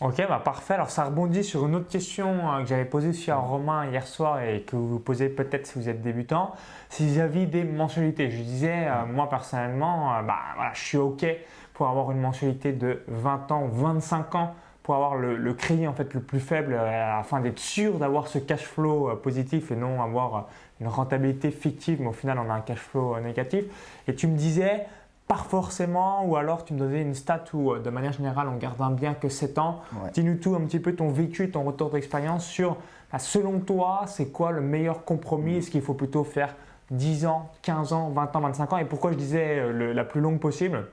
Ok, 0.00 0.16
bah 0.26 0.40
parfait. 0.42 0.72
Alors 0.72 0.88
ça 0.88 1.04
rebondit 1.04 1.44
sur 1.44 1.66
une 1.66 1.74
autre 1.74 1.88
question 1.88 2.50
euh, 2.50 2.62
que 2.62 2.68
j'avais 2.68 2.86
posée 2.86 3.10
aussi 3.10 3.30
à 3.30 3.36
Romain 3.36 3.84
hier 3.84 4.06
soir 4.06 4.40
et 4.40 4.62
que 4.62 4.74
vous 4.74 4.88
vous 4.88 4.98
posez 4.98 5.28
peut-être 5.28 5.66
si 5.66 5.78
vous 5.78 5.90
êtes 5.90 6.00
débutant. 6.00 6.54
Si 6.88 7.04
vis-à-vis 7.04 7.46
des 7.46 7.64
mensualités, 7.64 8.30
je 8.30 8.40
disais, 8.40 8.86
euh, 8.88 9.04
moi 9.04 9.28
personnellement, 9.28 10.16
euh, 10.16 10.22
bah, 10.22 10.38
voilà, 10.54 10.72
je 10.72 10.80
suis 10.82 10.96
ok 10.96 11.26
pour 11.74 11.86
avoir 11.86 12.12
une 12.12 12.20
mensualité 12.20 12.72
de 12.72 13.02
20 13.08 13.52
ans, 13.52 13.68
25 13.70 14.34
ans 14.36 14.54
pour 14.82 14.94
avoir 14.94 15.16
le, 15.16 15.52
crédit 15.52 15.86
en 15.86 15.92
fait 15.92 16.14
le 16.14 16.20
plus 16.20 16.40
faible 16.40 16.74
afin 16.74 17.40
d'être 17.40 17.58
sûr 17.58 17.98
d'avoir 17.98 18.26
ce 18.26 18.38
cash 18.38 18.64
flow 18.64 19.14
positif 19.16 19.70
et 19.70 19.76
non 19.76 20.02
avoir 20.02 20.48
une 20.80 20.88
rentabilité 20.88 21.50
fictive 21.50 22.00
mais 22.00 22.08
au 22.08 22.12
final 22.12 22.38
on 22.38 22.50
a 22.50 22.54
un 22.54 22.62
cash 22.62 22.78
flow 22.78 23.20
négatif. 23.20 23.64
Et 24.08 24.14
tu 24.14 24.26
me 24.26 24.36
disais, 24.36 24.86
pas 25.30 25.36
forcément, 25.36 26.24
ou 26.24 26.34
alors 26.34 26.64
tu 26.64 26.74
me 26.74 26.80
donnais 26.80 27.02
une 27.02 27.14
stat 27.14 27.44
où, 27.54 27.70
euh, 27.70 27.78
de 27.78 27.88
manière 27.88 28.12
générale, 28.12 28.48
on 28.52 28.56
garde 28.56 28.82
un 28.82 28.90
bien 28.90 29.14
que 29.14 29.28
7 29.28 29.58
ans. 29.58 29.80
Dis-nous 30.12 30.38
tout 30.38 30.56
un 30.56 30.60
petit 30.62 30.80
peu 30.80 30.92
ton 30.96 31.10
vécu, 31.10 31.52
ton 31.52 31.62
retour 31.62 31.90
d'expérience 31.90 32.44
sur, 32.44 32.76
bah, 33.12 33.20
selon 33.20 33.60
toi, 33.60 34.02
c'est 34.08 34.32
quoi 34.32 34.50
le 34.50 34.60
meilleur 34.60 35.04
compromis? 35.04 35.58
Est-ce 35.58 35.70
qu'il 35.70 35.82
faut 35.82 35.94
plutôt 35.94 36.24
faire 36.24 36.56
10 36.90 37.26
ans, 37.26 37.52
15 37.62 37.92
ans, 37.92 38.08
20 38.08 38.34
ans, 38.34 38.40
25 38.40 38.72
ans? 38.72 38.78
Et 38.78 38.84
pourquoi 38.84 39.12
je 39.12 39.16
disais 39.18 39.60
euh, 39.60 39.94
la 39.94 40.02
plus 40.02 40.20
longue 40.20 40.40
possible? 40.40 40.88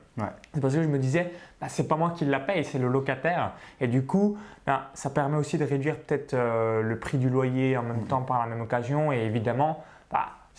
C'est 0.54 0.60
parce 0.60 0.72
que 0.72 0.84
je 0.84 0.88
me 0.88 1.00
disais, 1.00 1.32
bah, 1.60 1.66
c'est 1.68 1.88
pas 1.88 1.96
moi 1.96 2.12
qui 2.16 2.24
la 2.24 2.38
paye, 2.38 2.64
c'est 2.64 2.78
le 2.78 2.86
locataire. 2.86 3.54
Et 3.80 3.88
du 3.88 4.06
coup, 4.06 4.38
bah, 4.64 4.90
ça 4.94 5.10
permet 5.10 5.36
aussi 5.36 5.58
de 5.58 5.64
réduire 5.64 5.96
peut-être 5.98 6.34
euh, 6.34 6.80
le 6.80 6.96
prix 7.00 7.18
du 7.18 7.28
loyer 7.28 7.76
en 7.76 7.82
même 7.82 8.02
mm. 8.02 8.06
temps 8.06 8.22
par 8.22 8.38
la 8.38 8.46
même 8.46 8.60
occasion. 8.60 9.10
Et 9.10 9.18
évidemment, 9.18 9.82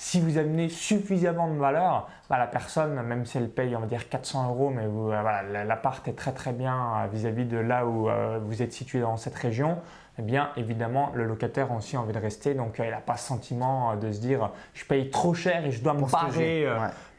si 0.01 0.21
vous 0.21 0.37
amenez 0.37 0.69
suffisamment 0.69 1.49
de 1.49 1.59
valeur, 1.59 2.07
bah, 2.29 2.37
la 2.37 2.47
personne, 2.47 3.01
même 3.01 3.25
si 3.25 3.37
elle 3.37 3.49
paye, 3.49 3.75
on 3.75 3.81
va 3.81 3.85
dire 3.85 4.07
400 4.07 4.47
euros, 4.47 4.69
mais 4.69 4.85
euh, 4.85 5.65
l'appart 5.65 6.07
est 6.07 6.13
très 6.13 6.31
très 6.31 6.53
bien 6.53 6.73
euh, 6.73 7.07
vis-à-vis 7.11 7.43
de 7.43 7.57
là 7.57 7.85
où 7.85 8.09
euh, 8.09 8.39
vous 8.41 8.61
êtes 8.61 8.71
situé 8.71 9.01
dans 9.01 9.17
cette 9.17 9.35
région, 9.35 9.77
eh 10.17 10.21
bien 10.21 10.51
évidemment 10.55 11.11
le 11.15 11.25
locataire 11.25 11.73
a 11.73 11.75
aussi 11.75 11.97
envie 11.97 12.13
de 12.13 12.17
rester, 12.17 12.53
donc 12.53 12.75
il 12.79 12.89
n'a 12.89 13.01
pas 13.01 13.17
ce 13.17 13.27
sentiment 13.27 13.97
de 13.97 14.09
se 14.13 14.21
dire 14.21 14.51
je 14.73 14.85
paye 14.85 15.09
trop 15.09 15.33
cher 15.33 15.65
et 15.65 15.71
je 15.71 15.83
dois 15.83 15.93
me 15.93 16.09
barrer 16.09 16.65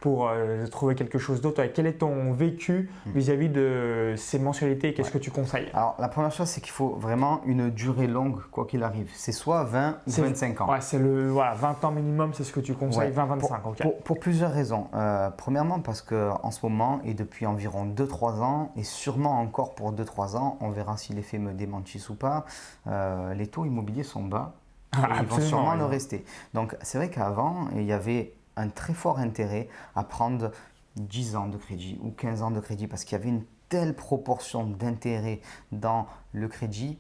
pour 0.00 0.28
euh, 0.28 0.66
trouver 0.66 0.94
quelque 0.94 1.18
chose 1.18 1.40
d'autre 1.40 1.62
Quel 1.74 1.86
est 1.86 1.98
ton 1.98 2.32
vécu 2.32 2.90
hmm. 3.06 3.10
vis-à-vis 3.12 3.48
de 3.48 4.14
ces 4.16 4.38
mensualités? 4.38 4.94
Qu'est-ce 4.94 5.10
que 5.10 5.18
tu 5.18 5.30
conseilles? 5.30 5.68
Alors, 5.74 5.94
la 5.98 6.08
première 6.08 6.32
chose, 6.32 6.48
c'est 6.48 6.60
qu'il 6.60 6.72
faut 6.72 6.90
vraiment 6.90 7.42
une 7.44 7.70
durée 7.70 8.06
longue, 8.06 8.40
quoi 8.50 8.66
qu'il 8.66 8.82
arrive. 8.82 9.10
C'est 9.14 9.32
soit 9.32 9.64
20 9.64 9.98
ou 10.06 10.10
25 10.10 10.60
ans. 10.62 10.70
Ouais, 10.70 10.80
c'est 10.80 10.98
le 10.98 11.30
voilà, 11.30 11.54
20 11.54 11.84
ans 11.84 11.90
minimum, 11.90 12.32
c'est 12.34 12.44
ce 12.44 12.52
que 12.52 12.60
tu 12.60 12.74
conseilles, 12.74 13.12
20-25. 13.12 14.02
Pour, 14.04 14.18
plusieurs 14.18 14.52
raisons. 14.52 14.88
Euh, 14.94 15.30
premièrement, 15.36 15.80
parce 15.80 16.02
qu'en 16.02 16.50
ce 16.50 16.64
moment, 16.64 17.00
et 17.04 17.14
depuis 17.14 17.46
environ 17.46 17.86
2-3 17.86 18.40
ans, 18.40 18.72
et 18.76 18.84
sûrement 18.84 19.40
encore 19.40 19.74
pour 19.74 19.92
2-3 19.92 20.36
ans, 20.36 20.58
on 20.60 20.70
verra 20.70 20.96
si 20.96 21.12
l'effet 21.12 21.38
me 21.38 21.52
démentisse 21.52 22.08
ou 22.10 22.14
pas, 22.14 22.44
euh, 22.86 23.34
les 23.34 23.46
taux 23.46 23.64
immobiliers 23.64 24.02
sont 24.02 24.22
bas. 24.22 24.54
Ah, 24.92 25.08
et 25.14 25.22
ils 25.22 25.26
vont 25.26 25.40
sûrement 25.40 25.74
le 25.74 25.84
rester. 25.84 26.24
Donc, 26.52 26.76
c'est 26.82 26.98
vrai 26.98 27.10
qu'avant, 27.10 27.68
il 27.76 27.84
y 27.84 27.92
avait 27.92 28.32
un 28.56 28.68
très 28.68 28.94
fort 28.94 29.18
intérêt 29.18 29.68
à 29.94 30.04
prendre 30.04 30.52
10 30.96 31.36
ans 31.36 31.48
de 31.48 31.56
crédit 31.56 31.98
ou 32.02 32.10
15 32.10 32.42
ans 32.42 32.50
de 32.50 32.60
crédit 32.60 32.86
parce 32.86 33.04
qu'il 33.04 33.16
y 33.16 33.20
avait 33.20 33.30
une 33.30 33.44
telle 33.68 33.94
proportion 33.94 34.66
d'intérêt 34.66 35.40
dans 35.72 36.06
le 36.32 36.48
crédit 36.48 36.98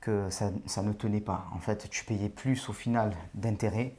que 0.00 0.28
ça, 0.30 0.50
ne 0.82 0.92
tenait 0.92 1.20
pas. 1.20 1.46
En 1.54 1.58
fait, 1.58 1.88
tu 1.88 2.04
payais 2.04 2.28
plus 2.28 2.68
au 2.68 2.72
final 2.72 3.12
d'intérêt 3.34 3.94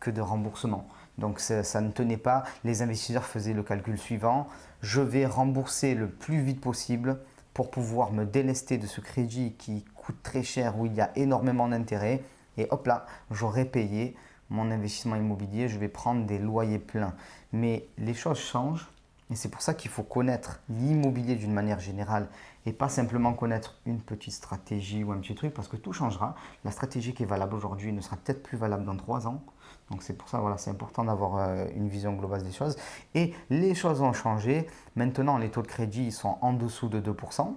que 0.00 0.10
de 0.10 0.20
remboursement. 0.20 0.86
Donc 1.18 1.40
ça, 1.40 1.64
ça, 1.64 1.80
ne 1.80 1.90
tenait 1.90 2.16
pas. 2.16 2.44
Les 2.64 2.82
investisseurs 2.82 3.24
faisaient 3.24 3.52
le 3.52 3.62
calcul 3.62 3.98
suivant. 3.98 4.48
Je 4.80 5.00
vais 5.00 5.26
rembourser 5.26 5.94
le 5.94 6.08
plus 6.08 6.40
vite 6.40 6.60
possible 6.60 7.18
pour 7.52 7.70
pouvoir 7.70 8.12
me 8.12 8.24
délester 8.24 8.78
de 8.78 8.86
ce 8.86 9.00
crédit 9.00 9.52
qui 9.58 9.84
coûte 9.96 10.22
très 10.22 10.42
cher, 10.42 10.78
où 10.78 10.86
il 10.86 10.94
y 10.94 11.00
a 11.00 11.10
énormément 11.16 11.68
d'intérêt. 11.68 12.22
Et 12.56 12.66
hop 12.70 12.86
là, 12.86 13.06
j'aurais 13.30 13.64
payé 13.64 14.16
mon 14.50 14.70
investissement 14.70 15.16
immobilier, 15.16 15.68
je 15.68 15.78
vais 15.78 15.88
prendre 15.88 16.26
des 16.26 16.38
loyers 16.38 16.78
pleins. 16.78 17.14
Mais 17.52 17.86
les 17.98 18.14
choses 18.14 18.38
changent 18.38 18.88
et 19.32 19.34
c'est 19.34 19.48
pour 19.48 19.62
ça 19.62 19.72
qu'il 19.72 19.90
faut 19.90 20.02
connaître 20.02 20.60
l'immobilier 20.68 21.36
d'une 21.36 21.54
manière 21.54 21.80
générale 21.80 22.28
et 22.66 22.72
pas 22.72 22.90
simplement 22.90 23.32
connaître 23.32 23.78
une 23.86 23.98
petite 23.98 24.34
stratégie 24.34 25.02
ou 25.02 25.12
un 25.12 25.18
petit 25.20 25.34
truc 25.34 25.54
parce 25.54 25.68
que 25.68 25.76
tout 25.76 25.94
changera. 25.94 26.34
La 26.66 26.70
stratégie 26.70 27.14
qui 27.14 27.22
est 27.22 27.26
valable 27.26 27.54
aujourd'hui 27.54 27.94
ne 27.94 28.02
sera 28.02 28.16
peut-être 28.16 28.42
plus 28.42 28.58
valable 28.58 28.84
dans 28.84 28.96
trois 28.96 29.26
ans. 29.26 29.42
Donc 29.90 30.02
c'est 30.02 30.12
pour 30.12 30.28
ça, 30.28 30.38
voilà, 30.38 30.58
c'est 30.58 30.70
important 30.70 31.04
d'avoir 31.04 31.38
euh, 31.38 31.64
une 31.74 31.88
vision 31.88 32.12
globale 32.12 32.42
des 32.42 32.52
choses. 32.52 32.76
Et 33.14 33.32
les 33.48 33.74
choses 33.74 34.02
ont 34.02 34.12
changé. 34.12 34.66
Maintenant, 34.96 35.38
les 35.38 35.50
taux 35.50 35.62
de 35.62 35.66
crédit 35.66 36.12
sont 36.12 36.36
en 36.42 36.52
dessous 36.52 36.90
de 36.90 37.00
2%. 37.00 37.54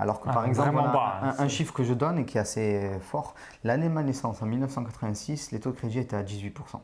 Alors 0.00 0.20
que 0.20 0.28
Ah, 0.28 0.32
par 0.32 0.46
exemple, 0.46 0.74
bas, 0.74 1.20
hein, 1.22 1.34
un, 1.38 1.44
un 1.44 1.48
chiffre 1.48 1.74
que 1.74 1.84
je 1.84 1.92
donne 1.92 2.18
et 2.18 2.24
qui 2.24 2.38
est 2.38 2.40
assez 2.40 2.90
fort, 3.00 3.34
l'année 3.64 3.88
de 3.88 3.92
ma 3.92 4.02
naissance, 4.02 4.40
en 4.42 4.46
1986, 4.46 5.52
les 5.52 5.60
taux 5.60 5.70
de 5.70 5.76
crédit 5.76 5.98
étaient 5.98 6.16
à 6.16 6.22
18%. 6.22 6.80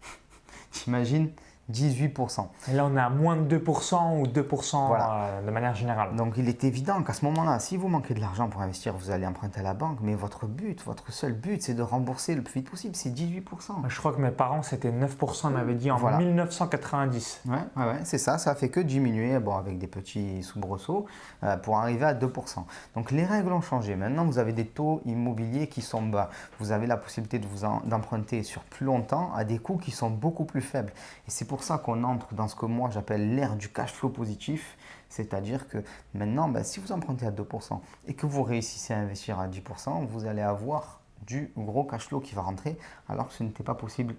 T'imagines 0.72 1.30
18%. 1.70 2.46
Et 2.70 2.74
là, 2.74 2.84
on 2.86 2.96
est 2.96 3.00
à 3.00 3.08
moins 3.10 3.36
de 3.36 3.58
2% 3.58 4.20
ou 4.20 4.26
2% 4.26 4.86
Voilà. 4.88 5.12
euh, 5.24 5.46
de 5.46 5.50
manière 5.50 5.74
générale. 5.74 6.14
Donc 6.16 6.34
il 6.36 6.48
est 6.48 6.64
évident 6.64 7.02
qu'à 7.02 7.12
ce 7.12 7.24
moment-là, 7.26 7.58
si 7.58 7.76
vous 7.76 7.88
manquez 7.88 8.14
de 8.14 8.20
l'argent 8.20 8.48
pour 8.48 8.60
investir, 8.62 8.94
vous 8.94 9.10
allez 9.10 9.26
emprunter 9.26 9.60
à 9.60 9.62
la 9.62 9.74
banque, 9.74 9.98
mais 10.02 10.14
votre 10.14 10.46
but, 10.46 10.82
votre 10.84 11.12
seul 11.12 11.32
but, 11.32 11.62
c'est 11.62 11.74
de 11.74 11.82
rembourser 11.82 12.34
le 12.34 12.42
plus 12.42 12.60
vite 12.60 12.70
possible, 12.70 12.96
c'est 12.96 13.10
18%. 13.10 13.42
Je 13.88 13.98
crois 13.98 14.12
que 14.12 14.20
mes 14.20 14.30
parents, 14.30 14.62
c'était 14.62 14.90
9%, 14.90 15.48
ils 15.48 15.50
m'avaient 15.54 15.74
dit 15.74 15.90
en 15.90 15.96
Voilà. 15.96 16.18
1990. 16.18 17.42
Ouais, 17.46 17.56
ouais, 17.76 17.84
ouais, 17.84 17.98
c'est 18.04 18.18
ça, 18.18 18.38
ça 18.38 18.54
fait 18.54 18.68
que 18.68 18.80
diminuer, 18.80 19.38
bon, 19.38 19.54
avec 19.56 19.78
des 19.78 19.86
petits 19.86 20.42
soubresauts, 20.42 21.06
euh, 21.44 21.56
pour 21.56 21.78
arriver 21.78 22.04
à 22.04 22.14
2%. 22.14 22.64
Donc 22.94 23.10
les 23.10 23.24
règles 23.24 23.52
ont 23.52 23.60
changé. 23.60 23.96
Maintenant, 23.96 24.24
vous 24.24 24.38
avez 24.38 24.52
des 24.52 24.66
taux 24.66 25.00
immobiliers 25.04 25.68
qui 25.68 25.82
sont 25.82 26.02
bas. 26.02 26.30
Vous 26.58 26.72
avez 26.72 26.86
la 26.86 26.96
possibilité 26.96 27.38
de 27.38 27.46
d'emprunter 27.84 28.42
sur 28.42 28.62
plus 28.62 28.86
longtemps 28.86 29.32
à 29.34 29.44
des 29.44 29.58
coûts 29.58 29.76
qui 29.76 29.90
sont 29.90 30.08
beaucoup 30.08 30.44
plus 30.44 30.62
faibles. 30.62 30.92
Et 31.26 31.30
c'est 31.30 31.44
pour 31.44 31.59
ça 31.62 31.78
qu'on 31.78 32.04
entre 32.04 32.34
dans 32.34 32.48
ce 32.48 32.56
que 32.56 32.66
moi 32.66 32.90
j'appelle 32.90 33.34
l'ère 33.34 33.56
du 33.56 33.68
cash 33.68 33.92
flow 33.92 34.08
positif. 34.08 34.76
C'est-à-dire 35.08 35.68
que 35.68 35.78
maintenant, 36.14 36.48
ben, 36.48 36.62
si 36.62 36.80
vous 36.80 36.92
empruntez 36.92 37.26
à 37.26 37.30
2% 37.30 37.80
et 38.06 38.14
que 38.14 38.26
vous 38.26 38.42
réussissez 38.42 38.94
à 38.94 38.98
investir 38.98 39.40
à 39.40 39.48
10%, 39.48 40.06
vous 40.06 40.26
allez 40.26 40.42
avoir 40.42 41.00
du 41.26 41.52
gros 41.56 41.84
cash 41.84 42.06
flow 42.08 42.20
qui 42.20 42.34
va 42.34 42.42
rentrer 42.42 42.78
alors 43.08 43.28
que 43.28 43.34
ce 43.34 43.42
n'était 43.42 43.64
pas 43.64 43.74
possible 43.74 44.14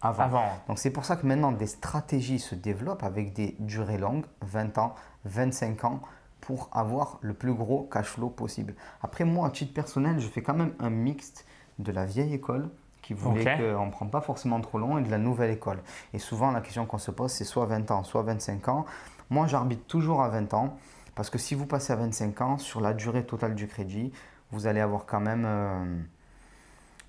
avant. 0.00 0.24
Avant. 0.24 0.44
Donc 0.68 0.78
c'est 0.78 0.90
pour 0.90 1.04
ça 1.04 1.16
que 1.16 1.26
maintenant 1.26 1.52
des 1.52 1.66
stratégies 1.66 2.38
se 2.38 2.54
développent 2.54 3.02
avec 3.02 3.32
des 3.32 3.56
durées 3.58 3.98
longues, 3.98 4.26
20 4.42 4.78
ans, 4.78 4.94
25 5.24 5.84
ans, 5.84 6.00
pour 6.40 6.68
avoir 6.72 7.18
le 7.22 7.32
plus 7.32 7.54
gros 7.54 7.84
cash 7.84 8.06
flow 8.06 8.28
possible. 8.28 8.74
Après 9.02 9.24
moi, 9.24 9.48
à 9.48 9.50
titre 9.50 9.72
personnel, 9.72 10.20
je 10.20 10.28
fais 10.28 10.42
quand 10.42 10.54
même 10.54 10.74
un 10.78 10.90
mixte 10.90 11.46
de 11.78 11.90
la 11.90 12.04
vieille 12.04 12.34
école 12.34 12.68
qui 13.04 13.14
voulait 13.14 13.42
Ok. 13.42 13.58
qu'on 13.76 13.86
ne 13.86 13.90
prend 13.90 14.06
pas 14.06 14.20
forcément 14.20 14.60
trop 14.60 14.78
long 14.78 14.98
et 14.98 15.02
de 15.02 15.10
la 15.10 15.18
nouvelle 15.18 15.50
école. 15.50 15.80
Et 16.12 16.18
souvent 16.18 16.50
la 16.50 16.60
question 16.60 16.86
qu'on 16.86 16.98
se 16.98 17.10
pose 17.10 17.30
c'est 17.32 17.44
soit 17.44 17.66
20 17.66 17.90
ans, 17.90 18.04
soit 18.04 18.22
25 18.22 18.68
ans. 18.68 18.86
Moi 19.30 19.46
j'arbitre 19.46 19.84
toujours 19.86 20.22
à 20.22 20.28
20 20.28 20.52
ans 20.54 20.76
parce 21.14 21.30
que 21.30 21.38
si 21.38 21.54
vous 21.54 21.66
passez 21.66 21.92
à 21.92 21.96
25 21.96 22.40
ans, 22.40 22.58
sur 22.58 22.80
la 22.80 22.92
durée 22.94 23.24
totale 23.24 23.54
du 23.54 23.68
crédit, 23.68 24.12
vous 24.50 24.66
allez 24.66 24.80
avoir 24.80 25.06
quand 25.06 25.20
même... 25.20 25.44
euh, 25.46 25.84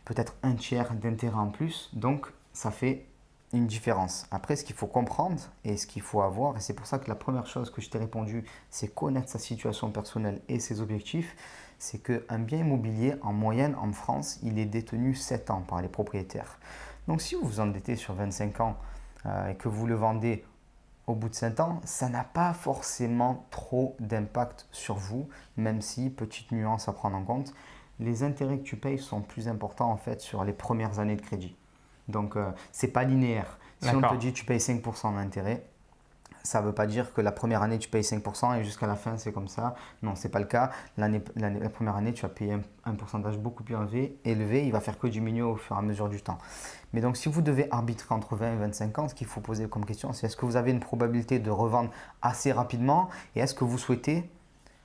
peut-être 0.05 0.36
un 0.43 0.53
tiers 0.53 0.93
d'intérêt 0.93 1.38
en 1.38 1.49
plus. 1.49 1.89
Donc, 1.93 2.27
ça 2.53 2.71
fait 2.71 3.05
une 3.53 3.67
différence. 3.67 4.25
Après, 4.31 4.55
ce 4.55 4.63
qu'il 4.63 4.75
faut 4.75 4.88
comprendre 4.88 5.41
et 5.63 5.77
ce 5.77 5.88
qu'il 5.88 6.01
faut 6.01 6.21
avoir, 6.21 6.58
et 6.58 6.60
c'est 6.60 6.73
pour 6.73 6.86
ça 6.86 6.99
que 6.99 7.08
la 7.10 7.15
première 7.15 7.47
chose 7.47 7.69
que 7.71 7.81
je 7.81 7.89
t'ai 7.89 7.97
répondu, 7.97 8.43
c'est 8.69 8.93
connaître 8.93 9.29
sa 9.29 9.39
situation 9.39 9.91
personnelle 9.91 10.41
et 10.49 10.60
ses 10.60 10.81
objectifs, 10.81 11.36
c'est 11.79 11.99
qu'un 11.99 12.39
bien 12.39 12.59
immobilier, 12.59 13.15
en 13.21 13.33
moyenne, 13.33 13.75
en 13.75 13.91
France, 13.91 14.39
il 14.43 14.59
est 14.59 14.65
détenu 14.65 15.15
7 15.15 15.51
ans 15.51 15.61
par 15.61 15.81
les 15.81 15.88
propriétaires. 15.88 16.59
Donc, 17.07 17.21
si 17.21 17.35
vous 17.35 17.45
vous 17.45 17.59
endettez 17.59 17.95
sur 17.95 18.13
25 18.13 18.59
ans 18.61 18.77
euh, 19.25 19.49
et 19.49 19.55
que 19.55 19.67
vous 19.67 19.85
le 19.85 19.95
vendez 19.95 20.43
au 21.07 21.13
bout 21.13 21.29
de 21.29 21.35
5 21.35 21.59
ans, 21.59 21.81
ça 21.83 22.09
n'a 22.09 22.23
pas 22.23 22.53
forcément 22.53 23.45
trop 23.51 23.95
d'impact 23.99 24.67
sur 24.71 24.95
vous, 24.95 25.29
même 25.57 25.81
si, 25.81 26.09
petite 26.09 26.51
nuance 26.51 26.88
à 26.88 26.93
prendre 26.93 27.15
en 27.15 27.23
compte, 27.23 27.53
les 27.99 28.23
intérêts 28.23 28.57
que 28.57 28.63
tu 28.63 28.75
payes 28.75 28.99
sont 28.99 29.21
plus 29.21 29.47
importants 29.47 29.89
en 29.89 29.97
fait 29.97 30.19
sur 30.19 30.43
les 30.43 30.53
premières 30.53 30.99
années 30.99 31.15
de 31.15 31.21
crédit. 31.21 31.55
Donc, 32.07 32.35
euh, 32.35 32.51
c'est 32.71 32.89
pas 32.89 33.03
linéaire. 33.03 33.57
Si 33.81 33.89
on 33.95 34.01
te 34.01 34.15
dit 34.15 34.33
tu 34.33 34.45
payes 34.45 34.59
5% 34.59 35.15
d'intérêt, 35.15 35.63
ça 36.45 36.62
ne 36.62 36.67
veut 36.67 36.73
pas 36.73 36.86
dire 36.86 37.13
que 37.13 37.21
la 37.21 37.31
première 37.31 37.62
année 37.62 37.79
tu 37.79 37.89
payes 37.89 38.03
5% 38.03 38.60
et 38.60 38.63
jusqu'à 38.63 38.88
la 38.88 38.95
fin 38.95 39.17
c'est 39.17 39.31
comme 39.31 39.47
ça. 39.47 39.75
Non, 40.01 40.15
c'est 40.15 40.29
pas 40.29 40.39
le 40.39 40.45
cas. 40.45 40.71
La 40.97 41.10
première 41.69 41.95
année 41.95 42.13
tu 42.13 42.21
vas 42.21 42.29
payer 42.29 42.53
un, 42.53 42.62
un 42.86 42.93
pourcentage 42.93 43.38
beaucoup 43.38 43.63
plus 43.63 43.75
élevé, 43.75 44.17
élevé, 44.23 44.65
il 44.65 44.71
va 44.71 44.79
faire 44.79 44.97
que 44.97 45.08
diminuer 45.08 45.41
au 45.41 45.55
fur 45.55 45.75
et 45.75 45.79
à 45.79 45.81
mesure 45.81 46.08
du 46.08 46.21
temps. 46.21 46.38
Mais 46.93 47.01
donc 47.01 47.17
si 47.17 47.27
vous 47.27 47.41
devez 47.41 47.67
arbitrer 47.71 48.13
entre 48.15 48.36
20 48.36 48.53
et 48.53 48.58
25 48.58 48.99
ans, 48.99 49.08
ce 49.10 49.15
qu'il 49.15 49.27
faut 49.27 49.41
poser 49.41 49.67
comme 49.67 49.86
question, 49.86 50.13
c'est 50.13 50.27
est-ce 50.27 50.38
que 50.38 50.45
vous 50.45 50.55
avez 50.55 50.71
une 50.71 50.79
probabilité 50.79 51.39
de 51.39 51.49
revendre 51.49 51.89
assez 52.21 52.51
rapidement 52.51 53.10
et 53.36 53.39
est-ce 53.39 53.53
que 53.53 53.63
vous 53.63 53.77
souhaitez 53.77 54.29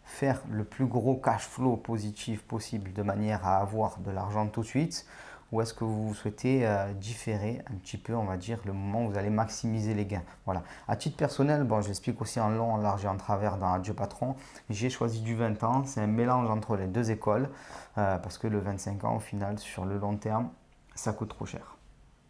faire 0.05 0.43
le 0.51 0.65
plus 0.65 0.87
gros 0.87 1.17
cash 1.17 1.47
flow 1.47 1.77
positif 1.77 2.43
possible 2.43 2.93
de 2.93 3.03
manière 3.03 3.47
à 3.47 3.59
avoir 3.59 3.99
de 3.99 4.11
l'argent 4.11 4.47
tout 4.49 4.63
de 4.63 4.67
suite? 4.67 5.07
Ou 5.53 5.61
est-ce 5.61 5.75
que 5.75 5.85
vous 5.85 6.15
souhaitez 6.15 6.67
euh, 6.67 6.93
différer 6.93 7.63
un 7.71 7.75
petit 7.77 7.99
peu, 7.99 8.15
on 8.15 8.25
va 8.25 8.37
dire, 8.37 8.59
le 8.65 8.73
moment 8.73 9.05
où 9.05 9.11
vous 9.11 9.19
allez 9.19 9.31
maximiser 9.31 9.95
les 9.95 10.07
gains? 10.07 10.23
Voilà. 10.45 10.63
À 10.87 10.97
titre 10.97 11.17
personnel, 11.17 11.65
bon, 11.65 11.81
j'explique 11.81 12.21
aussi 12.21 12.39
en 12.41 12.51
long, 12.51 12.75
en 12.75 12.77
large 12.77 13.05
et 13.05 13.09
en 13.09 13.17
travers 13.17 13.57
dans 13.57 13.73
Adieu 13.73 13.95
Patron. 13.95 14.37
J'ai 14.69 14.91
choisi 14.91 15.21
du 15.21 15.35
20 15.35 15.63
ans. 15.65 15.83
C'est 15.85 16.01
un 16.01 16.07
mélange 16.07 16.49
entre 16.49 16.77
les 16.77 16.87
deux 16.87 17.11
écoles 17.11 17.49
euh, 17.99 18.19
parce 18.19 18.39
que 18.39 18.47
le 18.47 18.61
25 18.61 19.05
ans, 19.05 19.17
au 19.17 19.21
final, 19.21 19.59
sur 19.59 19.85
le 19.85 19.99
long 19.99 20.17
terme, 20.17 20.51
ça 20.95 21.13
coûte 21.13 21.31
trop 21.31 21.47
cher, 21.47 21.77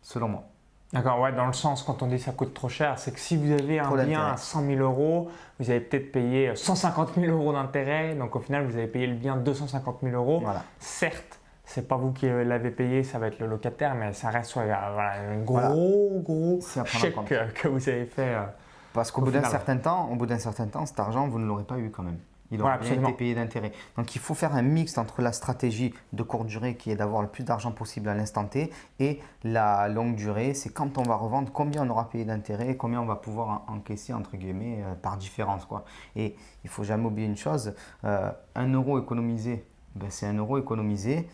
selon 0.01 0.29
moi. 0.29 0.45
D'accord, 0.93 1.21
ouais, 1.21 1.33
dans 1.33 1.47
le 1.47 1.53
sens, 1.53 1.85
quand 1.85 2.03
on 2.03 2.09
dit 2.09 2.19
ça 2.19 2.33
coûte 2.33 2.53
trop 2.53 2.69
cher, 2.69 2.99
c'est 2.99 3.13
que 3.13 3.21
si 3.21 3.37
vous 3.37 3.53
avez 3.53 3.79
un 3.79 4.05
bien 4.05 4.27
à 4.27 4.37
100 4.37 4.67
000 4.67 4.81
euros, 4.81 5.31
vous 5.61 5.71
allez 5.71 5.79
peut-être 5.79 6.11
payer 6.11 6.57
150 6.57 7.15
000 7.15 7.27
euros 7.27 7.53
d'intérêt, 7.53 8.17
donc 8.17 8.35
au 8.35 8.41
final, 8.41 8.67
vous 8.67 8.77
allez 8.77 8.89
payer 8.89 9.07
le 9.07 9.15
bien 9.15 9.37
250 9.37 9.99
000 10.03 10.17
euros. 10.17 10.41
Voilà. 10.43 10.65
Certes, 10.81 11.40
c'est 11.73 11.87
pas 11.87 11.97
vous 11.97 12.11
qui 12.13 12.27
l'avez 12.29 12.71
payé, 12.73 13.05
ça 13.05 13.19
va 13.21 13.29
être 13.29 13.39
le 13.39 13.47
locataire, 13.47 13.95
mais 13.95 14.13
ça 14.13 14.29
reste 14.31 14.57
ouais, 14.57 14.65
voilà, 14.67 15.13
un 15.31 15.39
gros, 15.39 16.21
gros 16.21 16.59
chèque 16.87 17.15
compte. 17.15 17.27
que, 17.27 17.53
que 17.53 17.69
vous 17.69 17.89
avez 17.89 18.07
fait. 18.07 18.35
euh. 18.35 18.45
Parce 18.93 19.13
qu'au 19.13 19.23
Au 19.23 19.25
bout 19.27 19.31
d'un 19.31 19.45
certain 19.45 19.77
temps, 19.77 20.09
au 20.11 20.17
bout 20.17 20.27
d'un 20.27 20.41
certain 20.41 20.67
temps, 20.67 20.85
cet 20.85 20.99
argent, 20.99 21.29
vous 21.29 21.39
ne 21.39 21.47
l'aurez 21.47 21.63
pas 21.63 21.79
eu 21.79 21.91
quand 21.91 22.03
même. 22.03 22.19
Il 22.51 22.61
aura 22.61 22.73
Ouais, 22.73 22.79
bien 22.81 23.01
été 23.05 23.13
payé 23.13 23.37
d'intérêt. 23.37 23.71
Donc 23.97 24.17
il 24.17 24.19
faut 24.21 24.35
faire 24.35 24.57
un 24.57 24.63
mix 24.63 24.99
entre 24.99 25.23
la 25.23 25.31
stratégie 25.31 25.95
de 26.13 26.25
courte 26.25 26.47
durée 26.49 26.75
qui 26.75 26.91
est 26.91 26.97
d'avoir 26.97 27.23
le 27.23 27.29
plus 27.29 27.45
d'argent 27.45 27.71
possible 27.71 28.09
à 28.09 28.15
l'instant 28.15 28.45
T 28.47 28.73
et 28.99 29.21
la 29.45 29.87
longue 29.89 30.17
durée, 30.17 30.55
c'est 30.55 30.71
quand 30.71 30.99
on 30.99 31.05
va 31.05 31.15
revendre, 31.15 31.53
combien 31.53 31.87
on 31.87 31.91
aura 31.91 32.09
payé 32.09 32.25
d'intérêt, 32.25 32.75
combien 32.77 33.01
on 33.01 33.07
va 33.07 33.15
pouvoir 33.15 33.65
en- 33.69 33.75
encaisser 33.77 34.13
entre 34.13 34.37
guillemets 34.37 34.83
euh, 34.83 34.95
par 35.01 35.17
différence. 35.19 35.65
Quoi. 35.65 35.85
Et 36.17 36.35
il 36.65 36.71
faut 36.71 36.83
jamais 36.83 37.07
oublier 37.07 37.29
une 37.29 37.37
chose, 37.37 37.73
euh, 38.05 38.29
un 38.57 38.73
euro 38.73 39.01
économisé, 39.01 39.65
ben, 39.95 40.11
c'est 40.11 40.27
un 40.27 40.35
euro 40.37 40.59
économisé. 40.59 41.29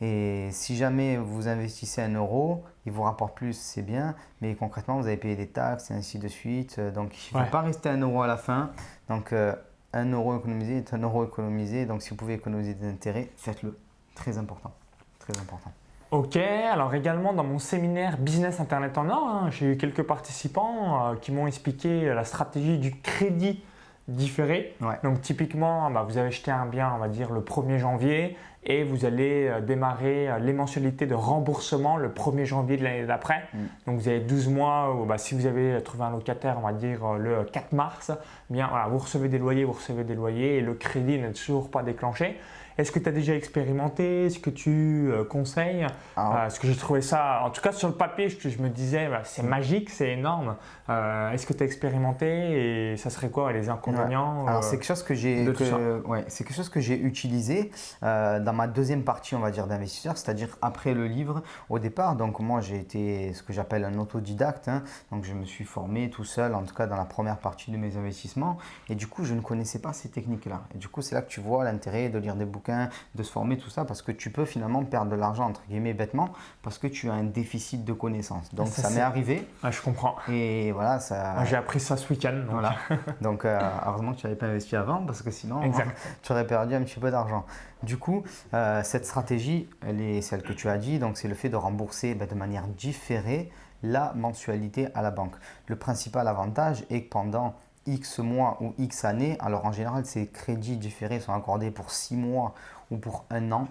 Et 0.00 0.48
si 0.50 0.76
jamais 0.76 1.18
vous 1.18 1.48
investissez 1.48 2.00
un 2.00 2.14
euro, 2.14 2.64
il 2.86 2.92
vous 2.92 3.02
rapporte 3.02 3.36
plus, 3.36 3.52
c'est 3.52 3.82
bien, 3.82 4.14
mais 4.40 4.54
concrètement, 4.54 4.96
vous 4.98 5.06
avez 5.06 5.18
payé 5.18 5.36
des 5.36 5.48
taxes 5.48 5.90
et 5.90 5.94
ainsi 5.94 6.18
de 6.18 6.28
suite. 6.28 6.76
Euh, 6.78 6.90
Donc, 6.90 7.14
il 7.30 7.36
ne 7.36 7.44
faut 7.44 7.50
pas 7.50 7.60
rester 7.60 7.90
un 7.90 8.00
euro 8.00 8.22
à 8.22 8.26
la 8.26 8.38
fin. 8.38 8.70
Donc, 9.08 9.32
euh, 9.32 9.54
un 9.92 10.10
euro 10.10 10.38
économisé 10.38 10.78
est 10.78 10.94
un 10.94 11.02
euro 11.02 11.26
économisé. 11.26 11.84
Donc, 11.84 12.00
si 12.00 12.10
vous 12.10 12.16
pouvez 12.16 12.34
économiser 12.34 12.74
des 12.74 12.88
intérêts, 12.88 13.30
faites-le. 13.36 13.78
Très 14.14 14.38
important. 14.38 14.72
Très 15.18 15.38
important. 15.38 15.70
Ok, 16.10 16.36
alors 16.36 16.92
également 16.94 17.32
dans 17.32 17.44
mon 17.44 17.60
séminaire 17.60 18.18
Business 18.18 18.58
Internet 18.58 18.98
en 18.98 19.08
or, 19.08 19.28
hein, 19.28 19.50
j'ai 19.50 19.72
eu 19.72 19.76
quelques 19.76 20.02
participants 20.02 21.12
euh, 21.12 21.14
qui 21.14 21.30
m'ont 21.30 21.46
expliqué 21.46 22.12
la 22.12 22.24
stratégie 22.24 22.78
du 22.78 23.00
crédit 23.00 23.62
différé. 24.10 24.74
Ouais. 24.80 24.96
Donc 25.02 25.20
typiquement, 25.20 25.90
bah, 25.90 26.04
vous 26.08 26.18
avez 26.18 26.28
acheté 26.28 26.50
un 26.50 26.66
bien, 26.66 26.92
on 26.94 26.98
va 26.98 27.08
dire 27.08 27.32
le 27.32 27.40
1er 27.40 27.78
janvier, 27.78 28.36
et 28.64 28.82
vous 28.82 29.04
allez 29.04 29.48
euh, 29.48 29.60
démarrer 29.60 30.28
euh, 30.28 30.38
les 30.38 30.52
mensualités 30.52 31.06
de 31.06 31.14
remboursement 31.14 31.96
le 31.96 32.08
1er 32.08 32.44
janvier 32.44 32.76
de 32.76 32.84
l'année 32.84 33.06
d'après. 33.06 33.44
Mm. 33.54 33.58
Donc 33.86 33.98
vous 34.00 34.08
avez 34.08 34.20
12 34.20 34.48
mois, 34.48 34.94
où, 34.94 35.06
bah, 35.06 35.18
si 35.18 35.34
vous 35.34 35.46
avez 35.46 35.82
trouvé 35.82 36.04
un 36.04 36.10
locataire, 36.10 36.56
on 36.58 36.66
va 36.66 36.72
dire 36.72 37.04
euh, 37.04 37.18
le 37.18 37.44
4 37.44 37.72
mars, 37.72 38.10
eh 38.50 38.52
bien 38.52 38.66
voilà, 38.68 38.88
vous 38.88 38.98
recevez 38.98 39.28
des 39.28 39.38
loyers, 39.38 39.64
vous 39.64 39.72
recevez 39.72 40.04
des 40.04 40.14
loyers, 40.14 40.58
et 40.58 40.60
le 40.60 40.74
crédit 40.74 41.18
n'est 41.18 41.32
toujours 41.32 41.70
pas 41.70 41.82
déclenché. 41.82 42.38
Est-ce 42.78 42.92
que 42.92 42.98
tu 42.98 43.08
as 43.08 43.12
déjà 43.12 43.34
expérimenté? 43.34 44.26
Est-ce 44.26 44.38
que 44.38 44.50
tu 44.50 45.10
euh, 45.10 45.24
conseilles? 45.24 45.86
Alors, 46.16 46.32
euh, 46.32 46.34
Parce 46.36 46.58
que 46.58 46.66
j'ai 46.66 46.76
trouvé 46.76 47.02
ça, 47.02 47.42
en 47.44 47.50
tout 47.50 47.60
cas 47.62 47.72
sur 47.72 47.88
le 47.88 47.94
papier, 47.94 48.28
je, 48.28 48.48
je 48.48 48.58
me 48.62 48.68
disais, 48.68 49.08
bah, 49.08 49.22
c'est 49.24 49.42
magique, 49.42 49.90
c'est 49.90 50.10
énorme. 50.10 50.56
Euh, 50.88 51.30
Est-ce 51.30 51.46
que 51.46 51.52
tu 51.52 51.62
as 51.62 51.66
expérimenté? 51.66 52.92
Et 52.92 52.96
ça 52.96 53.10
serait 53.10 53.30
quoi 53.30 53.52
les 53.52 53.68
inconvénients 53.68 54.46
Alors 54.46 54.64
c'est 54.64 54.76
quelque 54.76 54.86
chose 54.86 55.02
que 55.02 55.14
j'ai 55.14 55.44
que- 55.52 56.06
ouais, 56.06 56.24
c'est 56.28 56.44
quelque 56.44 56.56
chose 56.56 56.68
que 56.68 56.80
j'ai 56.80 56.98
utilisé 56.98 57.70
dans 58.02 58.50
dans 58.50 58.56
ma 58.56 58.66
deuxième 58.66 59.04
partie, 59.04 59.34
on 59.36 59.40
va 59.40 59.50
dire, 59.52 59.66
d'investisseur, 59.68 60.16
c'est-à-dire 60.18 60.58
après 60.60 60.92
le 60.92 61.06
livre 61.06 61.42
au 61.68 61.78
départ. 61.78 62.16
Donc 62.16 62.40
moi, 62.40 62.60
j'ai 62.60 62.78
été 62.78 63.32
ce 63.32 63.42
que 63.44 63.52
j'appelle 63.52 63.84
un 63.84 63.96
autodidacte. 63.98 64.66
Hein. 64.68 64.82
donc 65.12 65.24
je 65.24 65.32
me 65.34 65.44
suis 65.44 65.64
formé 65.64 66.10
tout 66.10 66.24
seul, 66.24 66.54
en 66.54 66.62
tout 66.64 66.74
cas 66.74 66.86
dans 66.88 66.96
la 66.96 67.04
première 67.04 67.38
partie 67.38 67.70
de 67.70 67.76
mes 67.76 67.96
investissements. 67.96 68.58
Et 68.88 68.94
du 68.96 69.06
coup, 69.06 69.24
je 69.24 69.34
ne 69.34 69.40
connaissais 69.40 69.78
pas 69.78 69.92
ces 69.92 70.08
techniques-là. 70.08 70.62
Et 70.74 70.78
du 70.78 70.88
coup, 70.88 71.00
c'est 71.02 71.14
là 71.14 71.22
que 71.22 71.28
tu 71.28 71.40
vois 71.40 71.62
l'intérêt 71.64 72.08
de 72.08 72.18
lire 72.18 72.34
des 72.34 72.44
bouquins, 72.44 72.69
de 73.14 73.22
se 73.22 73.30
former, 73.30 73.56
tout 73.56 73.70
ça, 73.70 73.84
parce 73.84 74.02
que 74.02 74.12
tu 74.12 74.30
peux 74.30 74.44
finalement 74.44 74.84
perdre 74.84 75.10
de 75.10 75.16
l'argent, 75.16 75.46
entre 75.46 75.62
guillemets, 75.68 75.94
bêtement, 75.94 76.30
parce 76.62 76.78
que 76.78 76.86
tu 76.86 77.10
as 77.10 77.14
un 77.14 77.24
déficit 77.24 77.84
de 77.84 77.92
connaissances. 77.92 78.54
Donc 78.54 78.68
ça, 78.68 78.90
m'est 78.90 79.00
arrivé. 79.00 79.46
Ah, 79.62 79.70
je 79.70 79.80
comprends. 79.80 80.16
Et 80.28 80.72
voilà, 80.72 81.00
ça... 81.00 81.44
J'ai 81.44 81.56
appris 81.56 81.80
ça 81.80 81.96
ce 81.96 82.12
week-end. 82.12 82.32
Donc, 82.32 82.50
voilà. 82.50 82.74
donc 83.20 83.44
euh, 83.44 83.58
heureusement 83.86 84.12
que 84.12 84.18
tu 84.18 84.26
n'avais 84.26 84.38
pas 84.38 84.46
investi 84.46 84.76
avant, 84.76 85.04
parce 85.04 85.22
que 85.22 85.30
sinon, 85.30 85.60
tu 86.22 86.32
aurais 86.32 86.46
perdu 86.46 86.74
un 86.74 86.82
petit 86.82 87.00
peu 87.00 87.10
d'argent. 87.10 87.44
Du 87.82 87.96
coup, 87.96 88.22
euh, 88.52 88.82
cette 88.84 89.06
stratégie, 89.06 89.68
elle 89.86 90.00
est 90.00 90.20
celle 90.20 90.42
que 90.42 90.52
tu 90.52 90.68
as 90.68 90.76
dit, 90.76 90.98
donc 90.98 91.16
c'est 91.16 91.28
le 91.28 91.34
fait 91.34 91.48
de 91.48 91.56
rembourser 91.56 92.14
bah, 92.14 92.26
de 92.26 92.34
manière 92.34 92.66
différée 92.66 93.50
la 93.82 94.12
mensualité 94.14 94.88
à 94.94 95.02
la 95.02 95.10
banque. 95.10 95.34
Le 95.66 95.76
principal 95.76 96.28
avantage 96.28 96.84
est 96.90 97.04
que 97.04 97.08
pendant 97.08 97.54
X 97.90 98.20
mois 98.20 98.56
ou 98.60 98.72
X 98.78 99.04
années, 99.04 99.36
alors 99.40 99.64
en 99.66 99.72
général 99.72 100.06
ces 100.06 100.28
crédits 100.28 100.76
différés 100.76 101.20
sont 101.20 101.32
accordés 101.32 101.70
pour 101.70 101.90
6 101.90 102.16
mois 102.16 102.54
ou 102.90 102.96
pour 102.96 103.24
un 103.30 103.52
an 103.52 103.68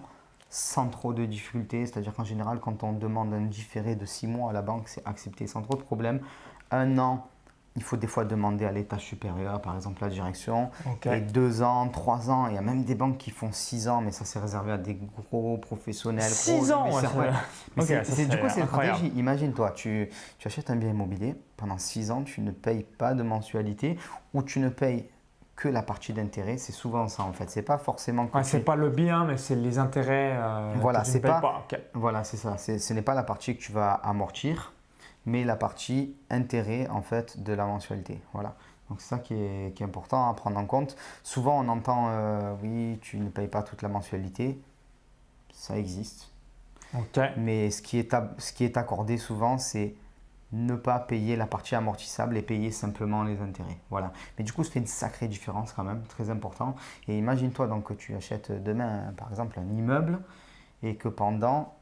sans 0.48 0.88
trop 0.88 1.12
de 1.12 1.24
difficultés, 1.24 1.86
c'est-à-dire 1.86 2.12
qu'en 2.12 2.24
général 2.24 2.60
quand 2.60 2.82
on 2.82 2.92
demande 2.92 3.32
un 3.32 3.42
différé 3.42 3.94
de 3.94 4.04
6 4.04 4.26
mois 4.26 4.50
à 4.50 4.52
la 4.52 4.62
banque, 4.62 4.88
c'est 4.88 5.06
accepté 5.06 5.46
sans 5.46 5.62
trop 5.62 5.76
de 5.76 5.82
problèmes. 5.82 6.20
Un 6.70 6.98
an, 6.98 7.26
il 7.80 7.82
faut 7.82 7.96
des 7.96 8.06
fois 8.06 8.26
demander 8.26 8.66
à 8.66 8.72
l'état 8.72 8.98
supérieur, 8.98 9.58
par 9.62 9.74
exemple 9.74 10.02
la 10.02 10.10
direction. 10.10 10.70
Et 11.06 11.22
deux 11.22 11.62
ans, 11.62 11.88
trois 11.88 12.28
ans, 12.28 12.46
il 12.46 12.54
y 12.54 12.58
a 12.58 12.60
même 12.60 12.84
des 12.84 12.94
banques 12.94 13.16
qui 13.16 13.30
font 13.30 13.52
six 13.52 13.88
ans, 13.88 14.02
mais 14.02 14.10
ça 14.10 14.26
c'est 14.26 14.38
réservé 14.38 14.72
à 14.72 14.76
des 14.76 14.98
gros 15.30 15.56
professionnels. 15.56 16.30
Six 16.30 16.72
ans 16.72 16.90
c'est, 17.80 18.28
Du 18.28 18.36
coup, 18.36 18.48
c'est 18.50 18.60
une 18.60 18.66
stratégie. 18.66 19.10
Imagine-toi, 19.16 19.70
tu, 19.70 20.10
tu 20.38 20.46
achètes 20.46 20.68
un 20.68 20.76
bien 20.76 20.90
immobilier, 20.90 21.34
pendant 21.56 21.78
six 21.78 22.10
ans, 22.10 22.22
tu 22.22 22.42
ne 22.42 22.50
payes 22.50 22.84
pas 22.84 23.14
de 23.14 23.22
mensualité 23.22 23.96
ou 24.34 24.42
tu 24.42 24.60
ne 24.60 24.68
payes 24.68 25.08
que 25.56 25.68
la 25.68 25.80
partie 25.80 26.12
d'intérêt. 26.12 26.58
C'est 26.58 26.72
souvent 26.72 27.08
ça 27.08 27.22
en 27.22 27.32
fait. 27.32 27.48
C'est 27.48 27.62
pas 27.62 27.78
forcément. 27.78 28.28
Ouais, 28.34 28.44
c'est 28.44 28.60
pas 28.60 28.76
le 28.76 28.90
bien, 28.90 29.24
mais 29.24 29.38
c'est 29.38 29.56
les 29.56 29.78
intérêts. 29.78 30.34
Euh, 30.34 30.74
voilà, 30.82 31.04
c'est 31.04 31.20
pas. 31.20 31.66
Voilà, 31.94 32.24
c'est 32.24 32.36
ça. 32.36 32.58
ce 32.58 32.92
n'est 32.92 33.02
pas 33.02 33.14
la 33.14 33.22
partie 33.22 33.56
que 33.56 33.62
tu 33.62 33.72
vas 33.72 33.92
amortir 33.92 34.74
mais 35.26 35.44
la 35.44 35.56
partie 35.56 36.14
intérêt 36.30 36.88
en 36.88 37.02
fait 37.02 37.42
de 37.42 37.52
la 37.52 37.66
mensualité. 37.66 38.20
Voilà. 38.32 38.56
Donc 38.88 39.00
c'est 39.00 39.08
ça 39.08 39.18
qui 39.18 39.34
est, 39.34 39.74
qui 39.74 39.82
est, 39.82 39.86
important 39.86 40.28
à 40.28 40.34
prendre 40.34 40.58
en 40.58 40.66
compte. 40.66 40.96
Souvent 41.22 41.60
on 41.64 41.68
entend 41.68 42.08
euh, 42.08 42.54
oui 42.62 42.98
tu 43.00 43.18
ne 43.18 43.28
payes 43.28 43.48
pas 43.48 43.62
toute 43.62 43.82
la 43.82 43.88
mensualité, 43.88 44.60
ça 45.52 45.78
existe. 45.78 46.30
Mais 47.36 47.70
ce 47.70 47.82
qui 47.82 47.98
est, 47.98 48.14
ce 48.38 48.52
qui 48.52 48.64
est 48.64 48.76
accordé 48.76 49.16
souvent 49.16 49.58
c'est 49.58 49.94
ne 50.52 50.74
pas 50.74 50.98
payer 50.98 51.36
la 51.36 51.46
partie 51.46 51.74
amortissable 51.74 52.36
et 52.36 52.42
payer 52.42 52.70
simplement 52.72 53.22
les 53.22 53.40
intérêts. 53.40 53.78
Voilà. 53.90 54.12
Mais 54.36 54.44
du 54.44 54.52
coup, 54.52 54.64
ça 54.64 54.72
fait 54.72 54.80
une 54.80 54.86
sacrée 54.86 55.28
différence 55.28 55.72
quand 55.72 55.84
même, 55.84 56.02
très 56.08 56.30
important. 56.30 56.74
Et 57.06 57.16
imagine-toi 57.16 57.68
donc 57.68 57.84
que 57.84 57.94
tu 57.94 58.14
achètes 58.16 58.50
demain, 58.50 59.12
par 59.16 59.30
exemple, 59.30 59.58
un 59.60 59.76
immeuble 59.76 60.20
et 60.82 60.96
que 60.96 61.08
pendant 61.08 61.74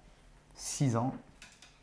6 0.54 0.96
ans, 0.96 1.14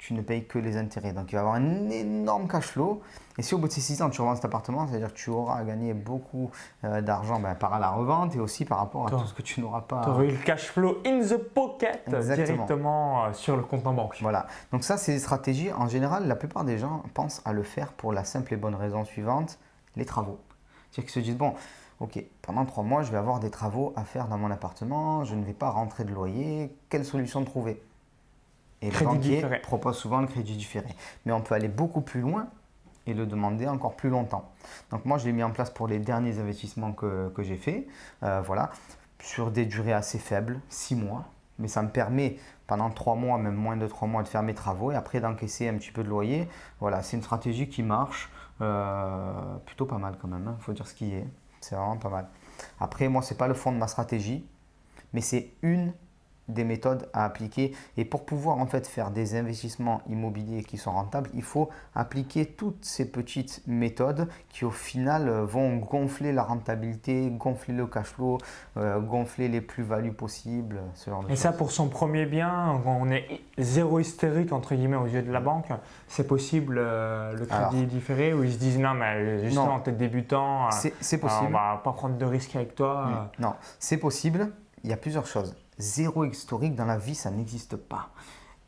tu 0.05 0.13
ne 0.13 0.21
payes 0.21 0.45
que 0.45 0.59
les 0.59 0.77
intérêts. 0.77 1.13
Donc 1.13 1.31
il 1.31 1.35
va 1.35 1.37
y 1.37 1.41
avoir 1.41 1.55
un 1.55 1.89
énorme 1.89 2.47
cash 2.47 2.67
flow. 2.67 3.01
Et 3.39 3.41
si 3.41 3.55
au 3.55 3.57
bout 3.57 3.67
de 3.67 3.73
ces 3.73 3.81
6 3.81 4.03
ans, 4.03 4.11
tu 4.11 4.21
revends 4.21 4.35
cet 4.35 4.45
appartement, 4.45 4.87
c'est-à-dire 4.87 5.11
que 5.11 5.17
tu 5.17 5.31
auras 5.31 5.63
gagné 5.63 5.95
beaucoup 5.95 6.51
euh, 6.83 7.01
d'argent 7.01 7.39
ben, 7.39 7.55
par 7.55 7.79
la 7.79 7.89
revente 7.89 8.35
et 8.35 8.39
aussi 8.39 8.65
par 8.65 8.77
rapport 8.77 9.07
à 9.07 9.09
tout 9.09 9.25
ce 9.25 9.33
que 9.33 9.41
tu 9.41 9.61
n'auras 9.61 9.81
pas. 9.81 10.01
Tu 10.03 10.09
auras 10.09 10.23
eu 10.23 10.31
le 10.31 10.37
cash 10.37 10.67
flow 10.67 10.99
in 11.07 11.21
the 11.21 11.37
pocket 11.37 12.07
directement 12.07 13.25
euh, 13.25 13.33
sur 13.33 13.57
le 13.57 13.63
compte 13.63 13.87
en 13.87 13.93
banque. 13.93 14.17
Voilà. 14.21 14.45
Donc 14.71 14.83
ça, 14.83 14.97
c'est 14.97 15.13
des 15.13 15.19
stratégies. 15.19 15.71
En 15.73 15.87
général, 15.87 16.27
la 16.27 16.35
plupart 16.35 16.65
des 16.65 16.77
gens 16.77 17.01
pensent 17.15 17.41
à 17.43 17.51
le 17.51 17.63
faire 17.63 17.91
pour 17.91 18.13
la 18.13 18.23
simple 18.23 18.53
et 18.53 18.57
bonne 18.57 18.75
raison 18.75 19.05
suivante, 19.05 19.57
les 19.95 20.05
travaux. 20.05 20.37
C'est-à-dire 20.91 21.11
qu'ils 21.11 21.23
se 21.23 21.25
disent, 21.25 21.37
bon, 21.37 21.55
ok, 21.99 22.23
pendant 22.43 22.63
3 22.63 22.83
mois, 22.83 23.01
je 23.01 23.11
vais 23.11 23.17
avoir 23.17 23.39
des 23.39 23.49
travaux 23.49 23.91
à 23.95 24.03
faire 24.03 24.27
dans 24.27 24.37
mon 24.37 24.51
appartement, 24.51 25.23
je 25.23 25.33
ne 25.33 25.43
vais 25.43 25.53
pas 25.53 25.71
rentrer 25.71 26.03
de 26.03 26.13
loyer, 26.13 26.77
quelle 26.89 27.05
solution 27.05 27.43
trouver? 27.43 27.81
Et 28.85 28.91
le 28.91 29.05
banquier 29.05 29.43
propose 29.63 29.97
souvent 29.97 30.21
le 30.21 30.27
crédit 30.27 30.55
différé. 30.55 30.87
Mais 31.25 31.31
on 31.31 31.41
peut 31.41 31.55
aller 31.55 31.67
beaucoup 31.67 32.01
plus 32.01 32.21
loin 32.21 32.47
et 33.07 33.13
le 33.13 33.25
demander 33.25 33.67
encore 33.67 33.95
plus 33.95 34.09
longtemps. 34.09 34.51
Donc 34.91 35.05
moi, 35.05 35.17
je 35.17 35.25
l'ai 35.25 35.31
mis 35.31 35.43
en 35.43 35.51
place 35.51 35.69
pour 35.69 35.87
les 35.87 35.99
derniers 35.99 36.39
investissements 36.39 36.91
que, 36.91 37.29
que 37.29 37.43
j'ai 37.43 37.57
faits. 37.57 37.87
Euh, 38.23 38.41
voilà, 38.41 38.71
sur 39.19 39.51
des 39.51 39.65
durées 39.65 39.93
assez 39.93 40.19
faibles, 40.19 40.59
6 40.69 40.95
mois. 40.95 41.25
Mais 41.57 41.67
ça 41.67 41.81
me 41.81 41.89
permet 41.89 42.37
pendant 42.67 42.89
3 42.89 43.15
mois, 43.15 43.37
même 43.37 43.55
moins 43.55 43.77
de 43.77 43.87
3 43.87 44.07
mois, 44.07 44.23
de 44.23 44.27
faire 44.27 44.43
mes 44.43 44.53
travaux 44.53 44.91
et 44.91 44.95
après 44.95 45.19
d'encaisser 45.19 45.69
un 45.69 45.75
petit 45.75 45.91
peu 45.91 46.03
de 46.03 46.09
loyer. 46.09 46.49
Voilà, 46.79 47.01
c'est 47.01 47.15
une 47.15 47.23
stratégie 47.23 47.69
qui 47.69 47.81
marche 47.81 48.29
euh, 48.61 49.55
plutôt 49.65 49.85
pas 49.85 49.97
mal 49.97 50.17
quand 50.21 50.27
même. 50.27 50.43
Il 50.45 50.49
hein. 50.49 50.57
faut 50.59 50.73
dire 50.73 50.87
ce 50.87 50.93
qui 50.93 51.13
est. 51.13 51.27
C'est 51.61 51.75
vraiment 51.75 51.97
pas 51.97 52.09
mal. 52.09 52.27
Après, 52.79 53.07
moi, 53.07 53.21
ce 53.21 53.33
n'est 53.33 53.37
pas 53.37 53.47
le 53.47 53.53
fond 53.53 53.71
de 53.71 53.77
ma 53.77 53.87
stratégie, 53.87 54.45
mais 55.13 55.21
c'est 55.21 55.51
une 55.61 55.93
des 56.47 56.63
méthodes 56.63 57.09
à 57.13 57.25
appliquer. 57.25 57.73
Et 57.97 58.05
pour 58.05 58.25
pouvoir 58.25 58.57
en 58.57 58.65
fait 58.65 58.87
faire 58.87 59.11
des 59.11 59.35
investissements 59.35 60.01
immobiliers 60.09 60.63
qui 60.63 60.77
sont 60.77 60.91
rentables, 60.91 61.29
il 61.33 61.43
faut 61.43 61.69
appliquer 61.95 62.45
toutes 62.45 62.83
ces 62.85 63.11
petites 63.11 63.61
méthodes 63.67 64.27
qui 64.49 64.65
au 64.65 64.71
final 64.71 65.27
euh, 65.27 65.45
vont 65.45 65.77
gonfler 65.77 66.31
la 66.31 66.43
rentabilité, 66.43 67.29
gonfler 67.31 67.73
le 67.73 67.87
cash 67.87 68.07
flow, 68.07 68.37
euh, 68.77 68.99
gonfler 68.99 69.47
les 69.47 69.61
plus-values 69.61 70.13
possibles, 70.13 70.81
ce 70.93 71.09
genre 71.09 71.23
de 71.23 71.31
Et 71.31 71.35
ça 71.35 71.51
pour 71.51 71.71
son 71.71 71.89
premier 71.89 72.25
bien, 72.25 72.81
on 72.85 73.09
est 73.09 73.41
zéro 73.57 73.99
hystérique 73.99 74.51
entre 74.51 74.75
guillemets 74.75 74.97
aux 74.97 75.07
yeux 75.07 75.23
de 75.23 75.31
la 75.31 75.39
banque, 75.39 75.67
c'est 76.07 76.27
possible 76.27 76.77
euh, 76.77 77.33
le 77.33 77.45
crédit 77.45 77.85
différé 77.85 78.33
où 78.33 78.43
ils 78.43 78.53
se 78.53 78.57
disent 78.57 78.79
non 78.79 78.93
mais 78.93 79.43
justement 79.43 79.79
t'es 79.79 79.91
débutant, 79.91 80.69
c'est 80.71 81.17
possible. 81.17 81.47
on 81.47 81.51
va 81.51 81.81
pas 81.83 81.93
prendre 81.93 82.17
de 82.17 82.25
risques 82.25 82.55
avec 82.55 82.75
toi. 82.75 83.29
Non, 83.39 83.53
c'est 83.79 83.97
possible. 83.97 84.49
Il 84.83 84.89
y 84.89 84.93
a 84.93 84.97
plusieurs 84.97 85.25
choses 85.25 85.55
zéro 85.77 86.25
historique 86.25 86.75
dans 86.75 86.85
la 86.85 86.97
vie, 86.97 87.15
ça 87.15 87.31
n'existe 87.31 87.75
pas. 87.75 88.09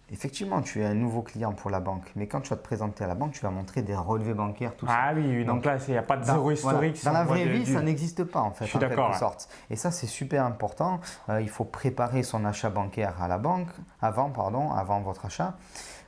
Effectivement, 0.09 0.61
tu 0.61 0.81
es 0.81 0.85
un 0.85 0.93
nouveau 0.93 1.21
client 1.21 1.51
pour 1.51 1.69
la 1.69 1.81
banque, 1.81 2.13
mais 2.15 2.27
quand 2.27 2.39
tu 2.39 2.49
vas 2.49 2.55
te 2.55 2.63
présenter 2.63 3.03
à 3.03 3.07
la 3.07 3.15
banque, 3.15 3.33
tu 3.33 3.41
vas 3.41 3.49
montrer 3.49 3.81
des 3.81 3.93
relevés 3.93 4.33
bancaires, 4.33 4.73
tout 4.77 4.87
ça. 4.87 4.93
Ah 4.95 5.11
oui, 5.13 5.43
donc, 5.43 5.65
là, 5.65 5.77
il 5.85 5.91
n'y 5.91 5.97
a 5.97 6.03
pas 6.03 6.15
de 6.15 6.23
zéro 6.23 6.49
historique. 6.49 7.03
Dans 7.03 7.11
la 7.11 7.25
vraie 7.25 7.45
vie, 7.45 7.65
ça 7.65 7.81
n'existe 7.81 8.23
pas 8.23 8.39
en 8.39 8.51
fait, 8.51 8.65
Je 8.65 8.69
suis 8.69 8.77
en 8.77 8.87
quelque 8.87 9.17
sorte. 9.17 9.49
Et 9.69 9.75
ça, 9.75 9.91
c'est 9.91 10.07
super 10.07 10.45
important. 10.45 11.01
Euh, 11.27 11.41
il 11.41 11.49
faut 11.49 11.65
préparer 11.65 12.23
son 12.23 12.45
achat 12.45 12.69
bancaire 12.69 13.21
à 13.21 13.27
la 13.27 13.37
banque, 13.37 13.67
avant, 14.01 14.29
pardon, 14.29 14.71
avant 14.71 15.01
votre 15.01 15.25
achat. 15.25 15.55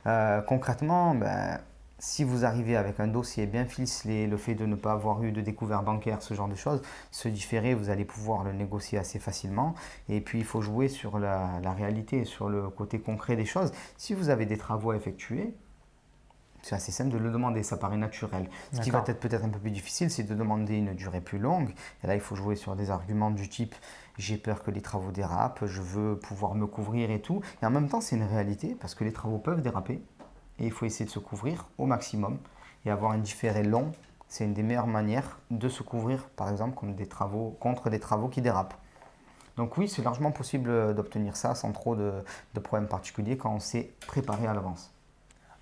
Euh, 0.06 0.40
concrètement, 0.40 1.14
ben, 1.14 1.60
si 2.00 2.24
vous 2.24 2.44
arrivez 2.44 2.76
avec 2.76 2.98
un 2.98 3.06
dossier 3.06 3.46
bien 3.46 3.66
ficelé, 3.66 4.26
le 4.26 4.36
fait 4.36 4.54
de 4.54 4.66
ne 4.66 4.74
pas 4.74 4.92
avoir 4.92 5.22
eu 5.22 5.32
de 5.32 5.40
découvert 5.40 5.82
bancaire, 5.82 6.22
ce 6.22 6.34
genre 6.34 6.48
de 6.48 6.54
choses, 6.54 6.82
ce 7.10 7.28
différé, 7.28 7.74
vous 7.74 7.90
allez 7.90 8.06
pouvoir 8.06 8.42
le 8.42 8.52
négocier 8.52 8.98
assez 8.98 9.18
facilement. 9.18 9.74
Et 10.08 10.20
puis, 10.20 10.38
il 10.38 10.44
faut 10.44 10.62
jouer 10.62 10.88
sur 10.88 11.18
la, 11.18 11.60
réalité, 11.76 12.24
sur 12.24 12.48
le 12.48 12.70
côté 12.70 12.98
concret 13.00 13.36
des 13.36 13.44
choses. 13.44 13.70
Si 13.98 14.14
vous 14.14 14.30
avez 14.30 14.46
des 14.46 14.56
travaux 14.56 14.92
à 14.92 14.96
effectuer, 14.96 15.54
c'est 16.62 16.74
assez 16.74 16.92
simple 16.92 17.10
de 17.10 17.18
le 17.18 17.30
demander, 17.30 17.62
ça 17.62 17.76
paraît 17.76 17.96
naturel. 17.96 18.48
Ce 18.72 18.80
qui 18.80 18.90
va 18.90 19.04
être 19.06 19.20
peut-être 19.20 19.44
un 19.44 19.48
peu 19.48 19.58
plus 19.58 19.70
difficile, 19.70 20.10
c'est 20.10 20.24
de 20.24 20.34
demander 20.34 20.76
une 20.76 20.94
durée 20.94 21.20
plus 21.20 21.38
longue. 21.38 21.70
Et 22.02 22.06
là, 22.06 22.14
il 22.14 22.20
faut 22.20 22.34
jouer 22.34 22.56
sur 22.56 22.76
des 22.76 22.90
arguments 22.90 23.30
du 23.30 23.48
type 23.48 23.74
j'ai 24.18 24.36
peur 24.36 24.62
que 24.62 24.70
les 24.70 24.82
travaux 24.82 25.12
dérapent, 25.12 25.64
je 25.64 25.80
veux 25.80 26.18
pouvoir 26.18 26.54
me 26.54 26.66
couvrir 26.66 27.10
et 27.10 27.22
tout. 27.22 27.40
Et 27.62 27.66
en 27.66 27.70
même 27.70 27.88
temps, 27.88 28.02
c'est 28.02 28.16
une 28.16 28.24
réalité 28.24 28.76
parce 28.78 28.94
que 28.94 29.02
les 29.02 29.12
travaux 29.12 29.38
peuvent 29.38 29.62
déraper 29.62 30.02
et 30.60 30.66
il 30.66 30.70
faut 30.72 30.86
essayer 30.86 31.06
de 31.06 31.10
se 31.10 31.18
couvrir 31.18 31.66
au 31.78 31.86
maximum 31.86 32.38
et 32.84 32.90
avoir 32.90 33.12
un 33.12 33.18
différé 33.18 33.62
long. 33.62 33.92
C'est 34.28 34.44
une 34.44 34.54
des 34.54 34.62
meilleures 34.62 34.86
manières 34.86 35.38
de 35.50 35.68
se 35.68 35.82
couvrir, 35.82 36.28
par 36.36 36.50
exemple, 36.50 36.74
contre 36.76 36.94
des 36.94 37.06
travaux, 37.06 37.56
contre 37.58 37.90
des 37.90 37.98
travaux 37.98 38.28
qui 38.28 38.40
dérapent. 38.42 38.74
Donc 39.56 39.76
oui, 39.76 39.88
c'est 39.88 40.02
largement 40.02 40.30
possible 40.30 40.94
d'obtenir 40.94 41.36
ça 41.36 41.54
sans 41.54 41.72
trop 41.72 41.96
de, 41.96 42.12
problèmes 42.62 42.88
particuliers 42.88 43.36
quand 43.36 43.52
on 43.52 43.60
s'est 43.60 43.90
préparé 44.06 44.46
à 44.46 44.54
l'avance. 44.54 44.92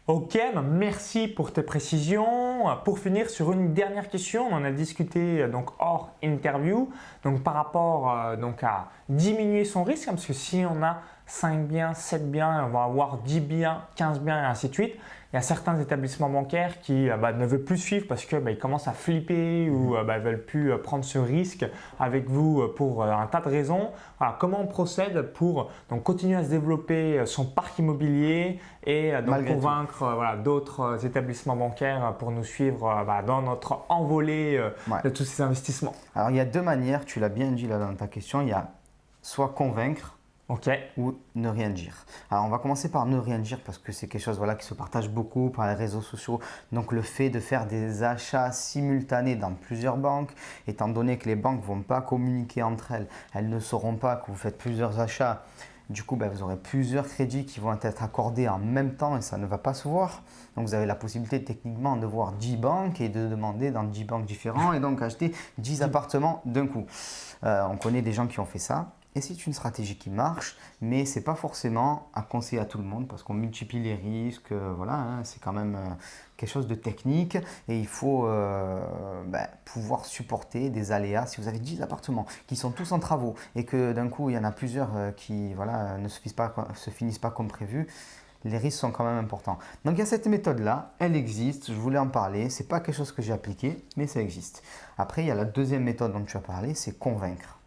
Ok, 0.07 0.39
ben, 0.55 0.63
merci 0.63 1.29
pour 1.29 1.53
tes 1.53 1.63
précisions. 1.63 2.65
Pour 2.85 2.99
finir 2.99 3.29
sur 3.29 3.53
une 3.53 3.75
dernière 3.75 4.09
question, 4.09 4.47
on 4.51 4.55
en 4.55 4.65
a 4.65 4.71
discuté 4.71 5.43
euh, 5.43 5.49
donc 5.49 5.71
hors 5.79 6.15
interview, 6.23 6.91
donc 7.25 7.43
par 7.43 7.53
rapport 7.53 8.11
euh, 8.11 8.37
donc 8.37 8.63
à 8.63 8.89
diminuer 9.11 9.67
son 9.67 9.85
risque, 9.85 10.09
parce 10.09 10.25
que 10.25 10.33
si 10.33 10.65
on 10.65 10.83
a 10.83 11.03
5 11.29 11.69
biens, 11.69 11.93
7 11.93 12.31
biens, 12.31 12.65
on 12.67 12.71
va 12.71 12.85
avoir 12.85 13.19
10 13.19 13.41
biens, 13.41 13.83
15 13.97 14.21
biens 14.21 14.43
et 14.43 14.47
ainsi 14.47 14.69
de 14.69 14.75
suite. 14.75 14.95
Il 15.31 15.37
y 15.37 15.39
a 15.39 15.43
certains 15.43 15.79
établissements 15.79 16.31
bancaires 16.31 16.81
qui 16.81 17.11
euh, 17.11 17.19
bah, 17.19 17.35
ne 17.35 17.45
veulent 17.45 17.63
plus 17.63 17.77
suivre 17.77 18.07
parce 18.09 18.25
qu'ils 18.25 18.39
bah, 18.39 18.55
commencent 18.55 18.89
à 18.89 18.93
flipper 18.93 19.69
ou 19.69 19.95
ne 19.95 20.03
mmh. 20.03 20.07
bah, 20.07 20.19
veulent 20.19 20.43
plus 20.43 20.73
euh, 20.73 20.79
prendre 20.79 21.05
ce 21.05 21.19
risque 21.19 21.67
avec 22.01 22.31
vous 22.31 22.63
euh, 22.63 22.75
pour 22.75 23.05
un 23.05 23.27
tas 23.27 23.43
de 23.43 23.49
raisons. 23.49 23.91
comment 24.39 24.63
on 24.63 24.67
procède 24.67 25.21
pour 25.35 25.71
donc, 25.91 26.03
continuer 26.03 26.35
à 26.35 26.45
se 26.45 26.49
développer 26.49 27.27
son 27.27 27.45
parc 27.45 27.79
immobilier 27.79 28.59
et 28.85 29.13
donc, 29.21 29.45
convaincre 29.45 30.39
d'autres 30.43 31.05
établissements 31.05 31.57
bancaires 31.57 32.15
pour 32.19 32.31
nous 32.31 32.45
suivre 32.45 33.05
dans 33.27 33.43
notre 33.43 33.81
envolée 33.91 34.59
de 35.05 35.09
tous 35.11 35.25
ces 35.25 35.43
investissements 35.43 35.95
Alors 36.15 36.31
il 36.31 36.37
y 36.37 36.41
a 36.41 36.47
deux 36.47 36.63
manières, 36.63 37.05
tu 37.05 37.21
l'as 37.21 37.29
bien 37.29 37.51
dit 37.51 37.67
là 37.67 37.79
dans 37.79 37.95
ta 37.95 38.07
question, 38.07 38.41
il 38.41 38.49
y 38.49 38.53
a 38.53 38.69
soit 39.21 39.49
convaincre 39.49 40.18
Ok. 40.49 40.71
ou 40.97 41.15
ne 41.35 41.51
rien 41.51 41.69
dire. 41.69 42.07
Alors 42.31 42.47
on 42.47 42.49
va 42.49 42.59
commencer 42.59 42.91
par 42.91 43.05
ne 43.05 43.19
rien 43.19 43.39
dire 43.39 43.61
parce 43.61 43.77
que 43.77 43.93
c'est 43.93 44.09
quelque 44.09 44.23
chose 44.23 44.39
voilà, 44.39 44.55
qui 44.55 44.65
se 44.65 44.73
partage 44.73 45.11
beaucoup 45.11 45.51
par 45.51 45.67
les 45.67 45.75
réseaux 45.75 46.01
sociaux. 46.01 46.41
Donc 46.73 46.93
le 46.93 47.03
fait 47.03 47.29
de 47.29 47.39
faire 47.39 47.67
des 47.67 48.03
achats 48.03 48.51
simultanés 48.51 49.37
dans 49.37 49.53
plusieurs 49.53 49.99
banques, 49.99 50.33
étant 50.67 50.89
donné 50.89 51.19
que 51.19 51.29
les 51.29 51.37
banques 51.37 51.61
ne 51.61 51.67
vont 51.67 51.83
pas 51.83 52.01
communiquer 52.01 52.63
entre 52.63 52.93
elles, 52.93 53.09
elles 53.35 53.51
ne 53.51 53.61
sauront 53.61 53.97
pas 53.97 54.17
que 54.17 54.31
vous 54.31 54.37
faites 54.37 54.57
plusieurs 54.57 55.01
achats. 55.01 55.45
Du 55.91 56.03
coup, 56.03 56.17
ben, 56.17 56.29
vous 56.29 56.43
aurez 56.43 56.57
plusieurs 56.57 57.07
crédits 57.07 57.47
qui 57.47 57.61
vont 57.61 57.73
être 57.81 58.03
accordés 58.03 58.47
en 58.47 58.59
même 58.59 58.95
temps 58.95 59.17
et 59.17 59.23
ça 59.23 59.39
ne 59.39 59.47
va 59.47 59.57
pas 59.57 59.73
se 59.73 59.89
voir. 59.89 60.23
Donc 60.57 60.67
vous 60.67 60.75
avez 60.75 60.85
la 60.85 60.95
possibilité 60.95 61.43
techniquement 61.45 61.97
de 61.97 62.07
voir 62.07 62.33
10 62.33 62.57
banques 62.57 63.01
et 63.01 63.09
de 63.09 63.27
demander 63.27 63.71
dans 63.71 63.85
10 63.85 64.05
banques 64.05 64.27
différents 64.27 64.75
et 64.75 64.81
donc 64.81 65.01
acheter 65.01 65.35
10 65.59 65.83
appartements 65.83 66.43
d'un 66.45 66.67
coup. 66.67 66.85
Euh, 67.45 67.67
on 67.71 67.77
connaît 67.77 68.03
des 68.03 68.13
gens 68.13 68.27
qui 68.27 68.39
ont 68.39 68.45
fait 68.45 68.59
ça. 68.59 68.93
Et 69.15 69.21
c'est 69.21 69.47
une 69.47 69.53
stratégie 69.53 69.97
qui 69.97 70.11
marche, 70.11 70.57
mais 70.81 71.05
ce 71.05 71.19
n'est 71.19 71.25
pas 71.25 71.35
forcément 71.35 72.09
à 72.15 72.23
conseiller 72.23 72.61
à 72.61 72.67
tout 72.67 72.79
le 72.79 72.85
monde 72.85 73.09
parce 73.09 73.23
qu'on 73.23 73.35
multiplie 73.35 73.83
les 73.83 73.95
risques. 73.95 74.53
euh, 74.53 74.73
voilà, 74.77 74.95
hein, 74.95 75.25
c'est 75.25 75.41
quand 75.41 75.53
même 75.53 75.75
euh, 75.75 75.89
quelque 76.37 76.51
chose 76.51 76.69
de 76.69 76.75
technique 76.75 77.37
et 77.69 77.79
il 77.79 77.87
faut 77.87 78.27
euh, 78.27 78.81
ben, 79.27 79.49
pouvoir 79.65 80.05
supporter 80.05 80.71
des 80.71 80.93
aléas. 80.93 81.27
Si 81.27 81.41
vous 81.41 81.49
avez 81.49 81.59
10 81.59 81.83
appartements 81.83 82.27
qui 82.47 82.55
sont 82.55 82.71
tous 82.71 82.93
en 82.93 82.99
travaux 82.99 83.35
et 83.57 83.65
que 83.65 83.93
d'un 83.93 84.09
coup 84.09 84.31
il 84.31 84.35
y 84.35 84.39
en 84.39 84.45
a 84.45 84.53
plusieurs 84.53 84.91
qui 85.17 85.55
voilà, 85.55 85.99
ne 85.99 86.09
se 86.09 86.21
finissent, 86.21 86.35
pas, 86.35 86.55
se 86.75 86.91
finissent 86.91 87.19
pas 87.19 87.31
comme 87.31 87.49
prévu, 87.49 87.89
les 88.45 88.59
risques 88.59 88.79
sont 88.79 88.93
quand 88.93 89.05
même 89.05 89.19
importants. 89.19 89.59
Donc 89.85 89.97
il 89.97 89.99
y 89.99 90.03
a 90.03 90.07
cette 90.07 90.27
méthode-là, 90.27 90.93
elle 90.99 91.17
existe, 91.17 91.73
je 91.73 91.79
voulais 91.79 91.99
en 91.99 92.09
parler, 92.09 92.51
c'est 92.51 92.69
pas 92.69 92.81
quelque 92.81 92.97
chose 92.97 93.13
que 93.13 93.23
j'ai 93.23 93.33
appliqué, 93.33 93.85
mais 93.97 94.07
ça 94.07 94.21
existe. 94.21 94.63
Après, 94.97 95.25
il 95.25 95.27
y 95.27 95.31
a 95.31 95.35
la 95.35 95.45
deuxième 95.45 95.83
méthode 95.83 96.13
dont 96.13 96.25
tu 96.25 96.37
as 96.37 96.41
parlé, 96.41 96.75
c'est 96.75 96.99
convaincre. 96.99 97.58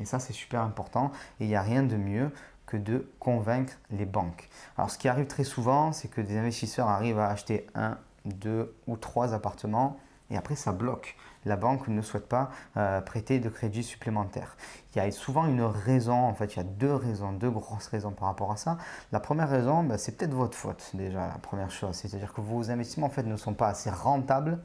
Et 0.00 0.04
ça, 0.04 0.18
c'est 0.18 0.32
super 0.32 0.62
important. 0.62 1.12
Et 1.38 1.44
il 1.44 1.48
n'y 1.48 1.56
a 1.56 1.62
rien 1.62 1.82
de 1.82 1.96
mieux 1.96 2.30
que 2.66 2.76
de 2.76 3.08
convaincre 3.18 3.74
les 3.90 4.06
banques. 4.06 4.48
Alors, 4.76 4.90
ce 4.90 4.98
qui 4.98 5.08
arrive 5.08 5.26
très 5.26 5.44
souvent, 5.44 5.92
c'est 5.92 6.08
que 6.08 6.20
des 6.20 6.36
investisseurs 6.36 6.88
arrivent 6.88 7.18
à 7.18 7.28
acheter 7.28 7.66
un, 7.74 7.98
deux 8.24 8.74
ou 8.86 8.96
trois 8.96 9.34
appartements 9.34 9.98
et 10.30 10.36
après, 10.36 10.54
ça 10.54 10.72
bloque. 10.72 11.16
La 11.44 11.56
banque 11.56 11.88
ne 11.88 12.02
souhaite 12.02 12.28
pas 12.28 12.50
euh, 12.76 13.00
prêter 13.00 13.40
de 13.40 13.48
crédit 13.48 13.82
supplémentaire. 13.82 14.56
Il 14.94 14.98
y 14.98 15.00
a 15.00 15.10
souvent 15.10 15.46
une 15.46 15.62
raison, 15.62 16.14
en 16.14 16.34
fait, 16.34 16.54
il 16.54 16.56
y 16.58 16.60
a 16.60 16.64
deux 16.64 16.94
raisons, 16.94 17.32
deux 17.32 17.50
grosses 17.50 17.88
raisons 17.88 18.12
par 18.12 18.28
rapport 18.28 18.52
à 18.52 18.56
ça. 18.56 18.78
La 19.10 19.20
première 19.20 19.48
raison, 19.48 19.82
ben, 19.82 19.98
c'est 19.98 20.16
peut-être 20.16 20.34
votre 20.34 20.56
faute 20.56 20.90
déjà, 20.94 21.26
la 21.26 21.38
première 21.38 21.70
chose. 21.70 21.96
C'est-à-dire 21.96 22.32
que 22.32 22.40
vos 22.40 22.70
investissements, 22.70 23.08
en 23.08 23.10
fait, 23.10 23.24
ne 23.24 23.36
sont 23.36 23.54
pas 23.54 23.68
assez 23.68 23.90
rentables 23.90 24.60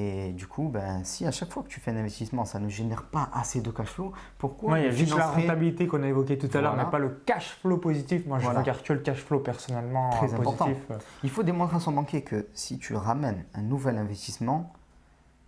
et 0.00 0.30
du 0.32 0.46
coup, 0.46 0.68
ben, 0.68 1.02
si 1.02 1.26
à 1.26 1.32
chaque 1.32 1.50
fois 1.50 1.64
que 1.64 1.68
tu 1.68 1.80
fais 1.80 1.90
un 1.90 1.96
investissement, 1.96 2.44
ça 2.44 2.60
ne 2.60 2.68
génère 2.68 3.02
pas 3.02 3.28
assez 3.32 3.60
de 3.60 3.68
cash 3.72 3.88
flow, 3.88 4.12
pourquoi 4.38 4.74
Ouais, 4.74 4.82
il 4.82 4.84
y 4.84 4.88
a 4.88 4.90
juste 4.92 5.16
la 5.16 5.26
rentabilité 5.26 5.88
qu'on 5.88 6.04
a 6.04 6.06
évoquée 6.06 6.38
tout 6.38 6.46
à 6.56 6.60
l'heure, 6.60 6.70
Voilà. 6.74 6.84
mais 6.84 6.90
pas 6.92 7.00
le 7.00 7.08
cash 7.26 7.58
flow 7.60 7.78
positif. 7.78 8.24
Moi, 8.26 8.38
je 8.38 8.44
Voilà. 8.44 8.60
regarde 8.60 8.80
que 8.82 8.92
le 8.92 9.00
cash 9.00 9.18
flow 9.24 9.40
personnellement 9.40 10.10
Très 10.10 10.32
euh, 10.32 10.36
important. 10.36 10.66
positif. 10.66 10.92
Il 11.24 11.30
faut 11.30 11.42
démontrer 11.42 11.78
à 11.78 11.80
son 11.80 11.90
banquier 11.90 12.22
que 12.22 12.46
si 12.54 12.78
tu 12.78 12.94
ramènes 12.94 13.44
un 13.54 13.62
nouvel 13.62 13.98
investissement, 13.98 14.72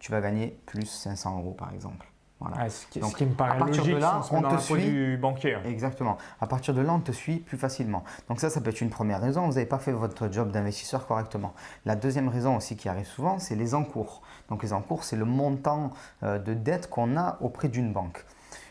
tu 0.00 0.10
vas 0.10 0.20
gagner 0.20 0.58
plus 0.66 0.86
500 0.86 1.38
euros 1.38 1.52
par 1.52 1.72
exemple. 1.72 2.09
Voilà. 2.40 2.56
Ouais, 2.56 2.70
ce, 2.70 2.86
qui, 2.86 3.00
ce 3.00 3.04
Donc, 3.04 3.16
qui 3.16 3.26
me 3.26 3.34
paraît 3.34 3.52
à 3.52 3.54
partir 3.56 3.84
de 3.84 3.90
logique 3.90 4.00
là, 4.00 4.20
si 4.24 4.32
on 4.32 4.42
te 4.42 4.56
suit. 4.56 4.90
du 4.90 5.18
banquier. 5.20 5.58
Exactement. 5.66 6.16
À 6.40 6.46
partir 6.46 6.72
de 6.72 6.80
là, 6.80 6.94
on 6.94 7.00
te 7.00 7.12
suit 7.12 7.36
plus 7.36 7.58
facilement. 7.58 8.02
Donc 8.28 8.40
ça, 8.40 8.48
ça 8.48 8.60
peut 8.60 8.70
être 8.70 8.80
une 8.80 8.88
première 8.90 9.20
raison. 9.20 9.46
Vous 9.46 9.54
n'avez 9.54 9.66
pas 9.66 9.78
fait 9.78 9.92
votre 9.92 10.32
job 10.32 10.50
d'investisseur 10.50 11.06
correctement. 11.06 11.52
La 11.84 11.96
deuxième 11.96 12.28
raison 12.28 12.56
aussi 12.56 12.76
qui 12.76 12.88
arrive 12.88 13.06
souvent, 13.06 13.38
c'est 13.38 13.56
les 13.56 13.74
encours. 13.74 14.22
Donc 14.48 14.62
les 14.62 14.72
encours, 14.72 15.04
c'est 15.04 15.16
le 15.16 15.26
montant 15.26 15.90
euh, 16.22 16.38
de 16.38 16.54
dette 16.54 16.88
qu'on 16.88 17.16
a 17.16 17.36
auprès 17.42 17.68
d'une 17.68 17.92
banque. 17.92 18.24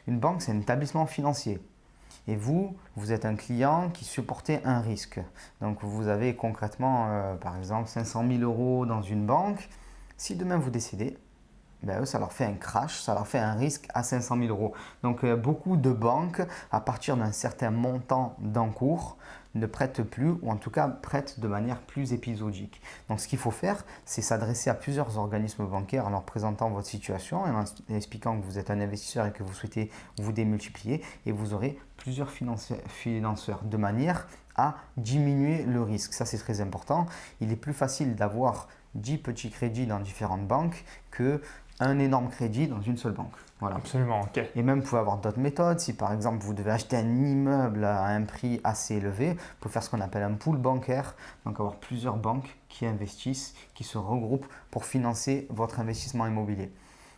Une 0.08 0.20
banque, 0.20 0.42
c'est 0.42 0.52
un 0.52 0.60
établissement 0.60 1.06
financier. 1.06 1.62
Et 2.28 2.36
vous, 2.36 2.76
vous 2.96 3.12
êtes 3.12 3.26
un 3.26 3.36
client 3.36 3.90
qui 3.90 4.04
supportait 4.04 4.62
un 4.66 4.82
risque. 4.82 5.20
Donc 5.62 5.84
vous 5.84 6.08
avez 6.08 6.36
concrètement, 6.36 7.08
euh, 7.10 7.36
par 7.36 7.56
exemple, 7.58 7.88
500 7.88 8.26
000 8.28 8.42
euros 8.42 8.88
dans 8.88 9.02
une 9.04 9.26
banque. 9.26 9.70
Si 10.18 10.36
demain 10.36 10.58
vous 10.58 10.70
décédez, 10.70 11.18
ben 11.84 12.02
eux, 12.02 12.06
ça 12.06 12.20
leur 12.20 12.34
fait 12.34 12.46
un 12.46 12.54
crash, 12.54 13.02
ça 13.02 13.14
leur 13.14 13.28
fait 13.28 13.40
un 13.40 13.54
risque 13.54 13.88
à 13.94 14.04
500 14.04 14.38
000 14.38 14.50
euros. 14.50 14.74
Donc 15.04 15.24
euh, 15.24 15.36
beaucoup 15.36 15.78
de 15.78 15.92
banques, 15.92 16.42
à 16.72 16.82
partir 16.82 17.16
d'un 17.18 17.32
certain 17.32 17.72
montant 17.72 18.36
d'encours, 18.40 19.18
ne 19.56 19.66
prêtent 19.66 20.04
plus, 20.04 20.32
ou 20.42 20.52
en 20.52 20.58
tout 20.58 20.70
cas 20.70 20.88
prêtent 20.88 21.40
de 21.40 21.48
manière 21.48 21.80
plus 21.80 22.14
épisodique. 22.14 22.82
Donc 23.08 23.20
ce 23.20 23.28
qu'il 23.28 23.40
faut 23.40 23.52
faire, 23.52 23.84
c'est 24.06 24.22
s'adresser 24.22 24.70
à 24.70 24.76
plusieurs 24.76 25.18
organismes 25.18 25.66
bancaires 25.66 26.06
en 26.06 26.12
leur 26.12 26.24
présentant 26.24 26.70
votre 26.70 26.88
situation 26.88 27.48
et 27.48 27.50
en 27.50 27.64
expliquant 27.96 28.40
que 28.40 28.46
vous 28.46 28.60
êtes 28.60 28.70
un 28.70 28.80
investisseur 28.80 29.26
et 29.26 29.32
que 29.32 29.42
vous 29.42 29.54
souhaitez 29.54 29.90
vous 30.18 30.32
démultiplier, 30.32 31.02
et 31.26 31.32
vous 31.32 31.54
aurez 31.54 31.80
plusieurs 31.98 32.30
financeurs 32.30 33.64
de 33.64 33.78
manière 33.78 34.28
à 34.56 34.76
diminuer 34.98 35.64
le 35.64 35.82
risque. 35.82 36.14
Ça, 36.14 36.26
c'est 36.26 36.38
très 36.38 36.62
important. 36.62 37.06
Il 37.42 37.52
est 37.52 37.58
plus 37.58 37.74
facile 37.74 38.16
d'avoir 38.16 38.68
10 38.96 39.18
petits 39.20 39.50
crédits 39.50 39.86
dans 39.86 40.00
différentes 40.00 40.48
banques 40.48 40.84
que 41.12 41.42
un 41.80 42.00
énorme 42.00 42.30
crédit 42.30 42.68
dans 42.68 42.82
une 42.82 42.98
seule 42.98 43.14
banque. 43.14 43.34
Voilà. 43.60 43.76
Absolument, 43.78 44.22
ok. 44.22 44.42
Et 44.56 44.64
même, 44.64 44.80
vous 44.80 44.88
pouvez 44.88 45.02
avoir 45.02 45.18
d'autres 45.18 45.40
méthodes. 45.40 45.80
Si 45.80 45.94
par 45.94 46.14
exemple, 46.14 46.44
vous 46.44 46.54
devez 46.54 46.72
acheter 46.72 46.96
un 46.96 47.26
immeuble 47.26 47.84
à 47.84 48.06
un 48.06 48.24
prix 48.24 48.62
assez 48.64 48.96
élevé, 48.96 49.32
vous 49.34 49.40
pouvez 49.60 49.74
faire 49.74 49.84
ce 49.84 49.90
qu'on 49.90 50.02
appelle 50.02 50.24
un 50.24 50.34
pool 50.34 50.58
bancaire. 50.58 51.16
Donc, 51.46 51.60
avoir 51.60 51.76
plusieurs 51.76 52.18
banques 52.18 52.58
qui 52.70 52.86
investissent, 52.86 53.54
qui 53.74 53.84
se 53.84 53.98
regroupent 53.98 54.48
pour 54.72 54.86
financer 54.86 55.48
votre 55.50 55.80
investissement 55.80 56.26
immobilier. 56.26 56.72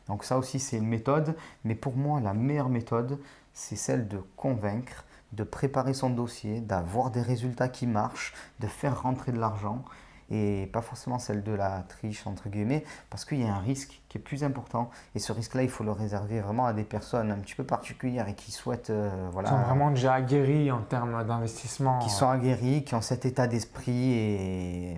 Donc, 0.07 0.23
ça 0.23 0.37
aussi, 0.37 0.59
c'est 0.59 0.77
une 0.77 0.87
méthode. 0.87 1.35
Mais 1.63 1.75
pour 1.75 1.95
moi, 1.95 2.19
la 2.19 2.33
meilleure 2.33 2.69
méthode, 2.69 3.19
c'est 3.53 3.75
celle 3.75 4.07
de 4.07 4.21
convaincre, 4.35 5.05
de 5.33 5.43
préparer 5.43 5.93
son 5.93 6.09
dossier, 6.09 6.59
d'avoir 6.59 7.11
des 7.11 7.21
résultats 7.21 7.69
qui 7.69 7.87
marchent, 7.87 8.33
de 8.59 8.67
faire 8.67 9.01
rentrer 9.03 9.31
de 9.31 9.39
l'argent 9.39 9.83
et 10.31 10.69
pas 10.71 10.81
forcément 10.81 11.19
celle 11.19 11.43
de 11.43 11.51
la 11.51 11.83
triche 11.87 12.25
entre 12.25 12.49
guillemets 12.49 12.83
parce 13.09 13.25
qu'il 13.25 13.41
y 13.41 13.47
a 13.47 13.53
un 13.53 13.59
risque 13.59 14.01
qui 14.09 14.17
est 14.17 14.21
plus 14.21 14.43
important 14.43 14.89
et 15.13 15.19
ce 15.19 15.31
risque 15.31 15.55
là 15.55 15.63
il 15.63 15.69
faut 15.69 15.83
le 15.83 15.91
réserver 15.91 16.39
vraiment 16.39 16.65
à 16.65 16.73
des 16.73 16.83
personnes 16.83 17.31
un 17.31 17.37
petit 17.37 17.53
peu 17.55 17.63
particulières 17.63 18.27
et 18.27 18.33
qui 18.33 18.51
souhaitent 18.51 18.89
euh, 18.89 19.29
voilà 19.31 19.49
sont 19.49 19.57
vraiment 19.57 19.91
déjà 19.91 20.13
aguerris 20.13 20.71
en 20.71 20.81
termes 20.81 21.23
d'investissement. 21.25 21.99
qui 21.99 22.09
sont 22.09 22.29
aguerris 22.29 22.83
qui 22.83 22.95
ont 22.95 23.01
cet 23.01 23.25
état 23.25 23.47
d'esprit 23.47 24.13
et, 24.13 24.97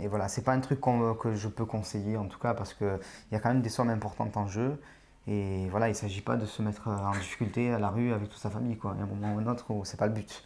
et 0.00 0.08
voilà 0.08 0.28
c'est 0.28 0.42
pas 0.42 0.52
un 0.52 0.60
truc 0.60 0.80
que 0.80 1.34
je 1.34 1.48
peux 1.48 1.66
conseiller 1.66 2.16
en 2.16 2.26
tout 2.26 2.38
cas 2.38 2.54
parce 2.54 2.74
que 2.74 2.98
il 3.30 3.34
y 3.34 3.36
a 3.36 3.40
quand 3.40 3.50
même 3.50 3.62
des 3.62 3.68
sommes 3.68 3.90
importantes 3.90 4.36
en 4.36 4.46
jeu 4.46 4.80
et 5.26 5.68
voilà 5.70 5.88
il 5.88 5.94
s'agit 5.94 6.22
pas 6.22 6.36
de 6.36 6.46
se 6.46 6.62
mettre 6.62 6.88
en 6.88 7.12
difficulté 7.12 7.72
à 7.72 7.78
la 7.78 7.90
rue 7.90 8.12
avec 8.12 8.30
toute 8.30 8.40
sa 8.40 8.50
famille 8.50 8.76
quoi 8.78 8.92
il 8.94 8.98
y 8.98 9.02
a 9.02 9.04
un 9.04 9.08
moment 9.08 9.34
ou 9.34 9.38
un 9.38 9.46
autre 9.46 9.70
où 9.70 9.84
c'est 9.84 9.98
pas 9.98 10.06
le 10.06 10.14
but 10.14 10.44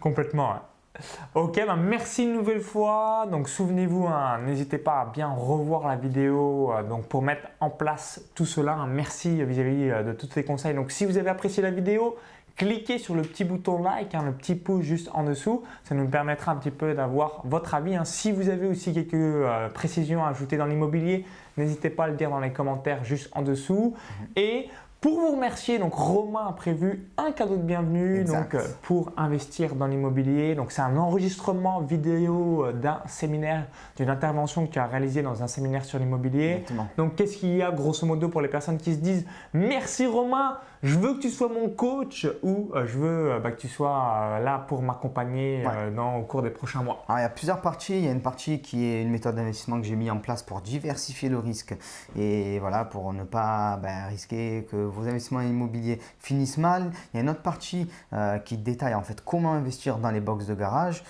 Complètement. 0.00 0.60
Ok, 1.34 1.56
ben 1.56 1.76
merci 1.76 2.24
une 2.24 2.32
nouvelle 2.32 2.60
fois. 2.60 3.26
Donc 3.30 3.48
souvenez-vous, 3.48 4.06
hein, 4.06 4.38
n'hésitez 4.46 4.78
pas 4.78 5.00
à 5.00 5.06
bien 5.06 5.28
revoir 5.28 5.86
la 5.86 5.96
vidéo 5.96 6.72
euh, 6.72 6.82
donc 6.82 7.06
pour 7.06 7.22
mettre 7.22 7.48
en 7.60 7.70
place 7.70 8.22
tout 8.34 8.46
cela. 8.46 8.72
hein. 8.74 8.86
Merci 8.86 9.44
vis-à-vis 9.44 9.90
euh, 9.90 10.02
de 10.02 10.12
tous 10.12 10.28
ces 10.32 10.44
conseils. 10.44 10.74
Donc 10.74 10.90
si 10.90 11.04
vous 11.04 11.18
avez 11.18 11.28
apprécié 11.28 11.62
la 11.62 11.70
vidéo, 11.70 12.16
cliquez 12.56 12.98
sur 12.98 13.14
le 13.14 13.22
petit 13.22 13.44
bouton 13.44 13.82
like, 13.82 14.14
hein, 14.14 14.22
le 14.24 14.32
petit 14.32 14.54
pouce 14.54 14.82
juste 14.82 15.10
en 15.12 15.24
dessous. 15.24 15.62
Ça 15.84 15.94
nous 15.94 16.08
permettra 16.08 16.52
un 16.52 16.56
petit 16.56 16.70
peu 16.70 16.94
d'avoir 16.94 17.42
votre 17.44 17.74
avis. 17.74 17.94
hein. 17.96 18.04
Si 18.06 18.32
vous 18.32 18.48
avez 18.48 18.66
aussi 18.66 18.94
quelques 18.94 19.12
euh, 19.14 19.68
précisions 19.68 20.24
à 20.24 20.28
ajouter 20.30 20.56
dans 20.56 20.66
l'immobilier, 20.66 21.26
n'hésitez 21.58 21.90
pas 21.90 22.04
à 22.04 22.08
le 22.08 22.14
dire 22.14 22.30
dans 22.30 22.40
les 22.40 22.52
commentaires 22.52 23.04
juste 23.04 23.28
en 23.34 23.42
dessous. 23.42 23.94
Et 24.36 24.68
pour 25.00 25.20
vous 25.20 25.32
remercier, 25.32 25.78
donc 25.78 25.94
Romain 25.94 26.46
a 26.48 26.52
prévu 26.52 27.08
un 27.18 27.30
cadeau 27.30 27.56
de 27.56 27.62
bienvenue 27.62 28.20
Exact. 28.20 28.52
donc, 28.52 28.54
euh, 28.54 28.66
pour 28.82 29.12
investir 29.16 29.74
dans 29.74 29.86
l'immobilier. 29.86 30.54
Donc 30.54 30.72
c'est 30.72 30.80
un 30.80 30.96
enregistrement 30.96 31.80
vidéo 31.80 32.64
euh, 32.64 32.72
d'un 32.72 33.02
séminaire, 33.06 33.66
d'une 33.96 34.08
intervention 34.08 34.66
que 34.66 34.72
tu 34.72 34.78
as 34.78 34.86
réalisée 34.86 35.22
dans 35.22 35.42
un 35.42 35.46
séminaire 35.48 35.84
sur 35.84 35.98
l'immobilier. 35.98 36.64
Donc 36.96 37.14
qu'est-ce 37.14 37.36
qu'il 37.36 37.56
y 37.56 37.62
a 37.62 37.70
grosso 37.70 38.06
modo 38.06 38.28
pour 38.28 38.40
les 38.40 38.48
personnes 38.48 38.78
qui 38.78 38.94
se 38.94 38.98
disent 38.98 39.26
merci 39.52 40.06
Romain, 40.06 40.58
je 40.86 40.98
veux 40.98 41.14
que 41.14 41.20
tu 41.20 41.30
sois 41.30 41.48
mon 41.48 41.68
coach 41.68 42.26
ou 42.42 42.70
euh, 42.74 42.86
je 42.86 42.98
veux 42.98 43.32
euh, 43.32 43.38
bah, 43.40 43.50
que 43.50 43.60
tu 43.60 43.68
sois 43.68 44.12
euh, 44.14 44.38
là 44.40 44.58
pour 44.68 44.82
m'accompagner 44.82 45.64
dans- 45.94 46.16
au 46.16 46.22
cours 46.22 46.42
des 46.42 46.50
prochains 46.50 46.82
mois. 46.82 47.04
Alors, 47.08 47.18
il 47.18 47.22
y 47.22 47.26
a 47.26 47.28
plusieurs 47.28 47.60
parties. 47.60 47.98
Il 47.98 48.04
y 48.04 48.08
a 48.08 48.12
une 48.12 48.22
partie 48.22 48.60
qui 48.60 48.84
est 48.84 49.02
une 49.02 49.10
méthode 49.10 49.34
d'investissement 49.34 49.80
que 49.80 49.86
j'ai 49.86 49.96
mis 49.96 50.10
en 50.10 50.18
place 50.18 50.42
pour 50.42 50.60
diversifier 50.60 51.28
le 51.28 51.38
risque 51.38 51.74
et 52.16 52.58
voilà 52.60 52.84
pour 52.84 53.12
ne 53.12 53.24
pas 53.24 53.78
ben, 53.82 54.06
risquer 54.06 54.66
que 54.70 54.76
vos 54.76 55.02
investissements 55.08 55.40
immobiliers 55.40 55.98
finissent 56.20 56.58
mal. 56.58 56.90
Il 57.12 57.16
y 57.16 57.20
a 57.20 57.22
une 57.22 57.30
autre 57.30 57.42
partie 57.42 57.88
euh, 58.12 58.38
qui 58.38 58.56
détaille 58.56 58.94
en 58.94 59.02
fait 59.02 59.22
comment 59.24 59.52
investir 59.54 59.98
dans 59.98 60.10
les 60.10 60.20
box 60.20 60.46
de 60.46 60.54
garage. 60.54 61.04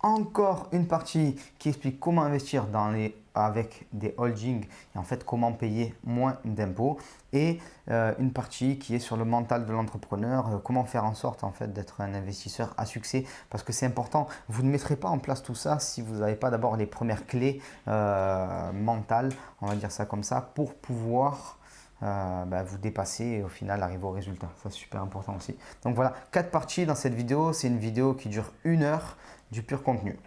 Encore 0.00 0.68
une 0.72 0.86
partie 0.86 1.36
qui 1.58 1.70
explique 1.70 1.98
comment 1.98 2.22
investir 2.22 2.66
dans 2.66 2.90
les 2.90 3.16
avec 3.34 3.86
des 3.92 4.14
holdings 4.16 4.66
et 4.94 4.98
en 4.98 5.02
fait 5.02 5.24
comment 5.24 5.52
payer 5.52 5.94
moins 6.04 6.38
d'impôts 6.44 6.98
et 7.32 7.58
euh, 7.90 8.14
une 8.18 8.32
partie 8.32 8.78
qui 8.78 8.94
est 8.94 9.00
sur 9.00 9.16
le 9.16 9.24
mental 9.24 9.66
de 9.66 9.72
l'entrepreneur, 9.72 10.48
euh, 10.48 10.58
comment 10.58 10.84
faire 10.84 11.04
en 11.04 11.14
sorte 11.14 11.44
en 11.44 11.50
fait 11.50 11.72
d'être 11.72 12.00
un 12.00 12.14
investisseur 12.14 12.74
à 12.78 12.86
succès 12.86 13.24
parce 13.50 13.64
que 13.64 13.72
c'est 13.72 13.86
important. 13.86 14.28
Vous 14.48 14.62
ne 14.62 14.70
mettrez 14.70 14.96
pas 14.96 15.08
en 15.08 15.18
place 15.18 15.42
tout 15.42 15.54
ça 15.54 15.78
si 15.80 16.00
vous 16.00 16.16
n'avez 16.16 16.36
pas 16.36 16.50
d'abord 16.50 16.76
les 16.76 16.86
premières 16.86 17.26
clés 17.26 17.60
euh, 17.88 18.72
mentales, 18.72 19.32
on 19.60 19.66
va 19.66 19.74
dire 19.74 19.90
ça 19.90 20.06
comme 20.06 20.22
ça, 20.22 20.40
pour 20.40 20.74
pouvoir 20.74 21.58
bah, 22.00 22.62
vous 22.62 22.76
dépassez 22.76 23.24
et 23.24 23.42
au 23.42 23.48
final 23.48 23.82
arriver 23.82 24.04
au 24.04 24.10
résultat. 24.10 24.48
Ça, 24.62 24.68
c'est 24.68 24.76
super 24.76 25.00
important 25.00 25.36
aussi. 25.36 25.56
Donc 25.84 25.94
voilà, 25.94 26.12
quatre 26.32 26.50
parties 26.50 26.84
dans 26.84 26.94
cette 26.94 27.14
vidéo. 27.14 27.54
C'est 27.54 27.68
une 27.68 27.78
vidéo 27.78 28.12
qui 28.12 28.28
dure 28.28 28.52
une 28.64 28.82
heure 28.82 29.16
du 29.50 29.62
pur 29.62 29.82
contenu. 29.82 30.18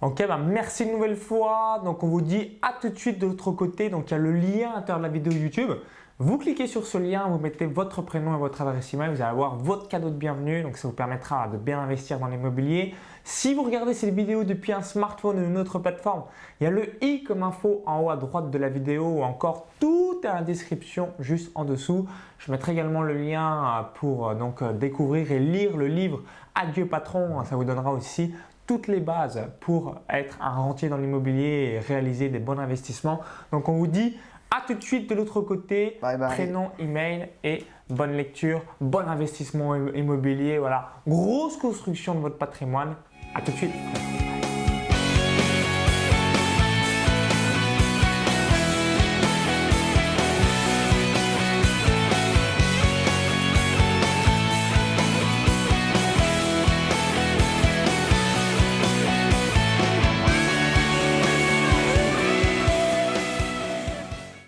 Ok, 0.00 0.24
bah 0.28 0.38
merci 0.38 0.84
une 0.84 0.92
nouvelle 0.92 1.16
fois. 1.16 1.80
Donc 1.84 2.04
on 2.04 2.06
vous 2.06 2.20
dit 2.20 2.56
à 2.62 2.72
tout 2.80 2.88
de 2.88 2.96
suite 2.96 3.18
de 3.18 3.26
l'autre 3.26 3.50
côté. 3.50 3.90
Donc 3.90 4.08
il 4.08 4.10
y 4.12 4.14
a 4.14 4.18
le 4.18 4.30
lien 4.30 4.70
à 4.70 4.76
l'intérieur 4.76 4.98
de 4.98 5.02
la 5.02 5.08
vidéo 5.08 5.32
YouTube. 5.32 5.72
Vous 6.20 6.38
cliquez 6.38 6.68
sur 6.68 6.86
ce 6.86 6.98
lien, 6.98 7.26
vous 7.28 7.38
mettez 7.38 7.66
votre 7.66 8.02
prénom 8.02 8.34
et 8.34 8.38
votre 8.38 8.60
adresse 8.60 8.92
email, 8.92 9.08
vous 9.10 9.22
allez 9.22 9.30
avoir 9.30 9.54
votre 9.56 9.86
cadeau 9.86 10.10
de 10.10 10.16
bienvenue, 10.16 10.62
donc 10.62 10.76
ça 10.76 10.88
vous 10.88 10.94
permettra 10.94 11.46
de 11.46 11.56
bien 11.58 11.78
investir 11.78 12.18
dans 12.18 12.26
l'immobilier. 12.26 12.92
Si 13.22 13.54
vous 13.54 13.62
regardez 13.62 13.94
cette 13.94 14.12
vidéo 14.12 14.42
depuis 14.42 14.72
un 14.72 14.82
smartphone 14.82 15.38
ou 15.38 15.44
une 15.44 15.56
autre 15.56 15.78
plateforme, 15.78 16.24
il 16.60 16.64
y 16.64 16.66
a 16.66 16.70
le 16.70 17.04
i 17.04 17.22
comme 17.22 17.44
info 17.44 17.84
en 17.86 18.00
haut 18.00 18.10
à 18.10 18.16
droite 18.16 18.50
de 18.50 18.58
la 18.58 18.68
vidéo 18.68 19.04
ou 19.04 19.22
encore 19.22 19.68
tout 19.78 20.20
à 20.24 20.34
la 20.34 20.42
description 20.42 21.10
juste 21.20 21.52
en 21.54 21.64
dessous. 21.64 22.08
Je 22.38 22.50
mettrai 22.50 22.72
également 22.72 23.02
le 23.02 23.14
lien 23.14 23.88
pour 23.94 24.30
euh, 24.30 24.34
donc 24.34 24.62
euh, 24.62 24.72
découvrir 24.72 25.30
et 25.30 25.38
lire 25.38 25.76
le 25.76 25.86
livre 25.86 26.22
Adieu 26.56 26.86
patron, 26.86 27.44
ça 27.44 27.54
vous 27.54 27.64
donnera 27.64 27.92
aussi 27.92 28.34
toutes 28.68 28.86
les 28.86 29.00
bases 29.00 29.40
pour 29.60 29.96
être 30.08 30.38
un 30.40 30.50
rentier 30.50 30.88
dans 30.88 30.98
l'immobilier 30.98 31.72
et 31.72 31.78
réaliser 31.80 32.28
des 32.28 32.38
bons 32.38 32.60
investissements. 32.60 33.20
Donc 33.50 33.68
on 33.68 33.72
vous 33.72 33.88
dit 33.88 34.16
à 34.56 34.62
tout 34.64 34.74
de 34.74 34.82
suite 34.82 35.10
de 35.10 35.14
l'autre 35.16 35.40
côté. 35.40 35.98
Prénom, 36.00 36.70
email 36.78 37.30
et 37.42 37.64
bonne 37.88 38.12
lecture, 38.12 38.62
bon 38.80 39.08
investissement 39.08 39.74
immobilier. 39.74 40.58
Voilà, 40.58 40.90
grosse 41.08 41.56
construction 41.56 42.14
de 42.14 42.20
votre 42.20 42.38
patrimoine. 42.38 42.94
À 43.34 43.40
tout 43.40 43.50
de 43.52 43.56
suite. 43.56 44.27